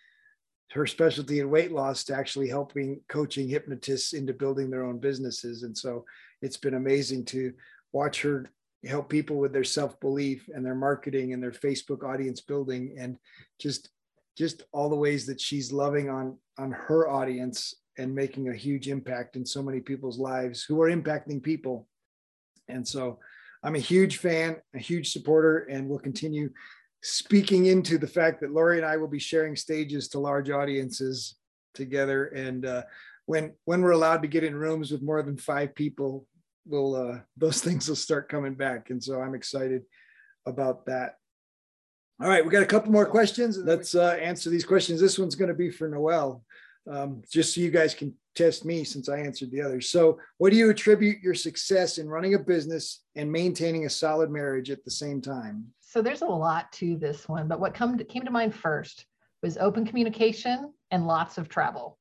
her 0.73 0.87
specialty 0.87 1.41
in 1.41 1.51
weight 1.51 1.73
loss 1.73 2.05
to 2.05 2.14
actually 2.14 2.49
helping 2.49 3.01
coaching 3.09 3.49
hypnotists 3.49 4.12
into 4.12 4.33
building 4.33 4.71
their 4.71 4.85
own 4.85 4.99
businesses. 4.99 5.62
And 5.64 5.77
so 5.77 6.05
it's 6.43 6.57
been 6.57 6.75
amazing 6.75 7.25
to 7.27 7.53
watch 7.93 8.23
her 8.23 8.47
help 8.87 9.09
people 9.09 9.37
with 9.37 9.53
their 9.53 9.64
self-belief 9.64 10.49
and 10.55 10.64
their 10.64 10.75
marketing 10.75 11.33
and 11.33 11.43
their 11.43 11.51
Facebook 11.51 12.03
audience 12.03 12.41
building 12.41 12.97
and 12.99 13.16
just 13.59 13.91
just 14.39 14.62
all 14.73 14.89
the 14.89 14.97
ways 14.97 15.27
that 15.27 15.41
she's 15.41 15.73
loving 15.73 16.09
on 16.09 16.39
on 16.57 16.71
her 16.71 17.11
audience 17.11 17.75
and 17.99 18.14
making 18.14 18.49
a 18.49 18.55
huge 18.55 18.89
impact 18.89 19.37
in 19.37 19.45
so 19.45 19.62
many 19.62 19.81
people's 19.81 20.18
lives 20.18 20.64
who 20.64 20.81
are 20.81 20.91
impacting 20.91 21.43
people. 21.43 21.87
And 22.68 22.87
so 22.87 23.18
I'm 23.62 23.75
a 23.75 23.81
huge 23.81 24.16
fan, 24.16 24.57
a 24.75 24.79
huge 24.79 25.12
supporter, 25.12 25.66
and 25.71 25.89
will 25.89 25.99
continue 25.99 26.51
speaking 27.03 27.66
into 27.66 27.98
the 27.98 28.07
fact 28.07 28.40
that 28.40 28.53
Lori 28.53 28.76
and 28.76 28.86
I 28.86 28.96
will 28.96 29.09
be 29.09 29.18
sharing 29.18 29.57
stages 29.57 30.09
to 30.09 30.18
large 30.18 30.51
audiences 30.51 31.36
together. 31.74 32.26
And 32.26 32.66
uh, 32.66 32.82
when 33.26 33.55
when 33.64 33.82
we're 33.82 33.92
allowed 33.92 34.22
to 34.22 34.28
get 34.28 34.44
in 34.44 34.55
rooms 34.55 34.90
with 34.90 35.03
more 35.03 35.22
than 35.22 35.36
five 35.36 35.74
people, 35.74 36.26
will 36.66 36.94
uh, 36.94 37.18
those 37.36 37.61
things 37.64 37.88
will 37.88 37.96
start 37.96 38.28
coming 38.28 38.55
back. 38.55 38.90
And 38.90 39.03
so 39.03 39.20
I'm 39.20 39.34
excited 39.34 39.82
about 40.46 40.86
that. 40.86 41.14
All 42.20 42.28
right, 42.28 42.44
we 42.44 42.51
got 42.51 42.62
a 42.62 42.66
couple 42.66 42.92
more 42.92 43.07
questions. 43.07 43.57
Let's 43.57 43.94
uh, 43.94 44.18
answer 44.20 44.51
these 44.51 44.64
questions. 44.64 45.01
This 45.01 45.18
one's 45.18 45.34
going 45.34 45.48
to 45.48 45.55
be 45.55 45.70
for 45.70 45.88
Noel, 45.88 46.44
um, 46.91 47.22
just 47.30 47.55
so 47.55 47.61
you 47.61 47.70
guys 47.70 47.95
can 47.95 48.14
test 48.34 48.64
me 48.64 48.84
since 48.84 49.09
I 49.09 49.18
answered 49.18 49.51
the 49.51 49.62
others. 49.62 49.91
So, 49.91 50.18
what 50.38 50.51
do 50.51 50.57
you 50.57 50.70
attribute 50.70 51.22
your 51.22 51.34
success 51.34 51.99
in 51.99 52.09
running 52.09 52.34
a 52.34 52.38
business 52.38 53.03
and 53.16 53.30
maintaining 53.30 53.86
a 53.86 53.91
solid 53.91 54.30
marriage 54.30 54.70
at 54.70 54.84
the 54.84 54.91
same 54.91 55.20
time? 55.20 55.66
So 55.80 56.01
there's 56.01 56.22
a 56.22 56.26
lot 56.26 56.70
to 56.74 56.97
this 56.97 57.28
one, 57.28 57.49
but 57.49 57.59
what 57.59 57.74
come 57.74 57.99
to, 57.99 58.05
came 58.05 58.24
to 58.24 58.30
mind 58.30 58.55
first 58.55 59.07
was 59.43 59.59
open 59.59 59.84
communication 59.84 60.72
and 60.91 61.07
lots 61.07 61.38
of 61.38 61.49
travel. 61.49 61.99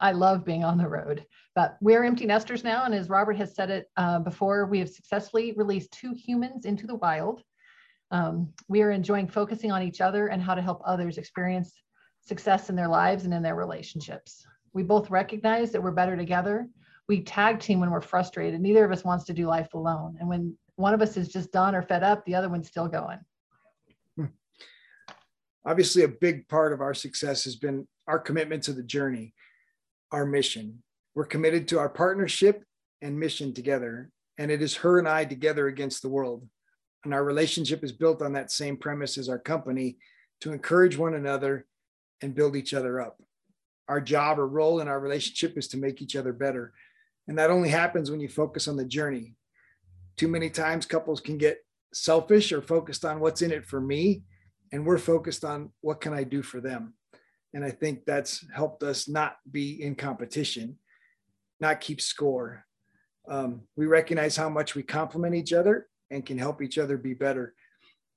I 0.00 0.12
love 0.12 0.44
being 0.44 0.64
on 0.64 0.78
the 0.78 0.88
road, 0.88 1.24
but 1.54 1.76
we're 1.80 2.04
empty 2.04 2.26
nesters 2.26 2.64
now. 2.64 2.84
And 2.84 2.94
as 2.94 3.08
Robert 3.08 3.36
has 3.36 3.54
said 3.54 3.70
it 3.70 3.86
uh, 3.96 4.20
before, 4.20 4.66
we 4.66 4.78
have 4.78 4.88
successfully 4.88 5.52
released 5.56 5.92
two 5.92 6.14
humans 6.14 6.64
into 6.64 6.86
the 6.86 6.96
wild. 6.96 7.42
Um, 8.10 8.52
we 8.68 8.82
are 8.82 8.90
enjoying 8.90 9.28
focusing 9.28 9.70
on 9.70 9.82
each 9.82 10.00
other 10.00 10.28
and 10.28 10.42
how 10.42 10.54
to 10.54 10.62
help 10.62 10.80
others 10.84 11.18
experience 11.18 11.72
success 12.28 12.68
in 12.68 12.76
their 12.76 12.88
lives 12.88 13.24
and 13.24 13.32
in 13.32 13.42
their 13.42 13.54
relationships. 13.54 14.46
We 14.74 14.82
both 14.82 15.10
recognize 15.10 15.72
that 15.72 15.82
we're 15.82 15.90
better 15.90 16.16
together. 16.16 16.68
We 17.08 17.22
tag 17.22 17.58
team 17.58 17.80
when 17.80 17.90
we're 17.90 18.02
frustrated. 18.02 18.60
Neither 18.60 18.84
of 18.84 18.92
us 18.92 19.02
wants 19.02 19.24
to 19.24 19.32
do 19.32 19.46
life 19.46 19.72
alone. 19.72 20.18
And 20.20 20.28
when 20.28 20.56
one 20.76 20.92
of 20.92 21.00
us 21.00 21.16
is 21.16 21.28
just 21.28 21.50
done 21.52 21.74
or 21.74 21.82
fed 21.82 22.02
up, 22.02 22.24
the 22.24 22.34
other 22.34 22.50
one's 22.50 22.68
still 22.68 22.86
going. 22.86 23.18
Hmm. 24.16 24.26
Obviously, 25.64 26.02
a 26.02 26.08
big 26.08 26.46
part 26.48 26.74
of 26.74 26.82
our 26.82 26.94
success 26.94 27.44
has 27.44 27.56
been 27.56 27.88
our 28.06 28.18
commitment 28.18 28.62
to 28.64 28.74
the 28.74 28.82
journey, 28.82 29.32
our 30.12 30.26
mission. 30.26 30.82
We're 31.14 31.24
committed 31.24 31.66
to 31.68 31.78
our 31.78 31.88
partnership 31.88 32.62
and 33.00 33.18
mission 33.18 33.54
together. 33.54 34.10
And 34.36 34.50
it 34.50 34.60
is 34.60 34.76
her 34.76 34.98
and 34.98 35.08
I 35.08 35.24
together 35.24 35.66
against 35.66 36.02
the 36.02 36.08
world. 36.08 36.46
And 37.04 37.14
our 37.14 37.24
relationship 37.24 37.82
is 37.82 37.92
built 37.92 38.20
on 38.20 38.34
that 38.34 38.50
same 38.50 38.76
premise 38.76 39.16
as 39.16 39.28
our 39.28 39.38
company 39.38 39.96
to 40.42 40.52
encourage 40.52 40.96
one 40.96 41.14
another 41.14 41.66
and 42.22 42.34
build 42.34 42.56
each 42.56 42.74
other 42.74 43.00
up. 43.00 43.20
Our 43.88 44.00
job 44.00 44.38
or 44.38 44.46
role 44.46 44.80
in 44.80 44.88
our 44.88 45.00
relationship 45.00 45.56
is 45.56 45.68
to 45.68 45.78
make 45.78 46.02
each 46.02 46.16
other 46.16 46.32
better. 46.32 46.72
And 47.26 47.38
that 47.38 47.50
only 47.50 47.68
happens 47.68 48.10
when 48.10 48.20
you 48.20 48.28
focus 48.28 48.68
on 48.68 48.76
the 48.76 48.84
journey. 48.84 49.34
Too 50.16 50.28
many 50.28 50.50
times 50.50 50.86
couples 50.86 51.20
can 51.20 51.38
get 51.38 51.58
selfish 51.92 52.52
or 52.52 52.60
focused 52.60 53.04
on 53.04 53.20
what's 53.20 53.42
in 53.42 53.52
it 53.52 53.64
for 53.64 53.80
me. 53.80 54.22
And 54.72 54.84
we're 54.84 54.98
focused 54.98 55.44
on 55.44 55.70
what 55.80 56.00
can 56.00 56.12
I 56.12 56.24
do 56.24 56.42
for 56.42 56.60
them. 56.60 56.94
And 57.54 57.64
I 57.64 57.70
think 57.70 58.04
that's 58.04 58.44
helped 58.54 58.82
us 58.82 59.08
not 59.08 59.36
be 59.50 59.82
in 59.82 59.94
competition, 59.94 60.78
not 61.60 61.80
keep 61.80 62.00
score. 62.00 62.64
Um, 63.26 63.62
we 63.76 63.86
recognize 63.86 64.36
how 64.36 64.48
much 64.48 64.74
we 64.74 64.82
complement 64.82 65.34
each 65.34 65.52
other 65.52 65.86
and 66.10 66.24
can 66.24 66.38
help 66.38 66.62
each 66.62 66.78
other 66.78 66.98
be 66.98 67.14
better. 67.14 67.54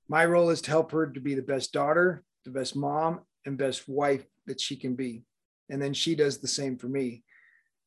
My 0.08 0.26
role 0.26 0.50
is 0.50 0.60
to 0.62 0.70
help 0.70 0.92
her 0.92 1.06
to 1.06 1.20
be 1.20 1.34
the 1.34 1.42
best 1.42 1.72
daughter, 1.72 2.24
the 2.44 2.50
best 2.50 2.76
mom, 2.76 3.20
and 3.46 3.58
best 3.58 3.88
wife 3.88 4.24
that 4.46 4.60
she 4.60 4.76
can 4.76 4.94
be. 4.94 5.24
And 5.70 5.80
then 5.80 5.94
she 5.94 6.14
does 6.14 6.38
the 6.38 6.48
same 6.48 6.76
for 6.76 6.88
me. 6.88 7.22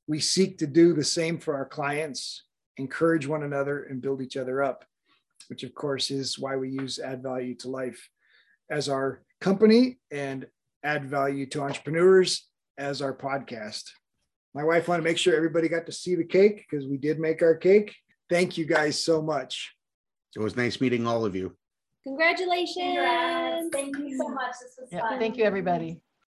We 0.07 0.19
seek 0.19 0.57
to 0.59 0.67
do 0.67 0.93
the 0.93 1.03
same 1.03 1.39
for 1.39 1.55
our 1.55 1.65
clients, 1.65 2.43
encourage 2.77 3.27
one 3.27 3.43
another, 3.43 3.83
and 3.83 4.01
build 4.01 4.21
each 4.21 4.37
other 4.37 4.63
up, 4.63 4.85
which 5.47 5.63
of 5.63 5.73
course 5.73 6.11
is 6.11 6.37
why 6.37 6.55
we 6.55 6.69
use 6.69 6.99
Add 6.99 7.23
Value 7.23 7.55
to 7.55 7.69
Life 7.69 8.09
as 8.69 8.89
our 8.89 9.21
company 9.41 9.99
and 10.11 10.47
add 10.83 11.05
value 11.05 11.45
to 11.47 11.61
entrepreneurs 11.61 12.47
as 12.77 13.01
our 13.01 13.15
podcast. 13.15 13.83
My 14.53 14.63
wife 14.63 14.87
wanted 14.87 15.01
to 15.01 15.09
make 15.09 15.17
sure 15.17 15.35
everybody 15.35 15.67
got 15.67 15.85
to 15.87 15.91
see 15.91 16.15
the 16.15 16.23
cake 16.23 16.65
because 16.69 16.87
we 16.87 16.97
did 16.97 17.19
make 17.19 17.41
our 17.41 17.55
cake. 17.55 17.95
Thank 18.29 18.57
you 18.57 18.65
guys 18.65 19.03
so 19.03 19.21
much. 19.21 19.75
It 20.35 20.39
was 20.39 20.55
nice 20.55 20.79
meeting 20.81 21.05
all 21.05 21.25
of 21.25 21.35
you. 21.35 21.55
Congratulations. 22.03 22.75
Congrats. 22.75 23.44
Thank 23.71 23.97
you 23.97 24.17
so 24.17 24.29
much. 24.29 24.53
This 24.61 24.75
was 24.79 24.89
Yeah, 24.91 25.01
fun. 25.01 25.19
thank 25.19 25.37
you, 25.37 25.43
everybody. 25.43 26.01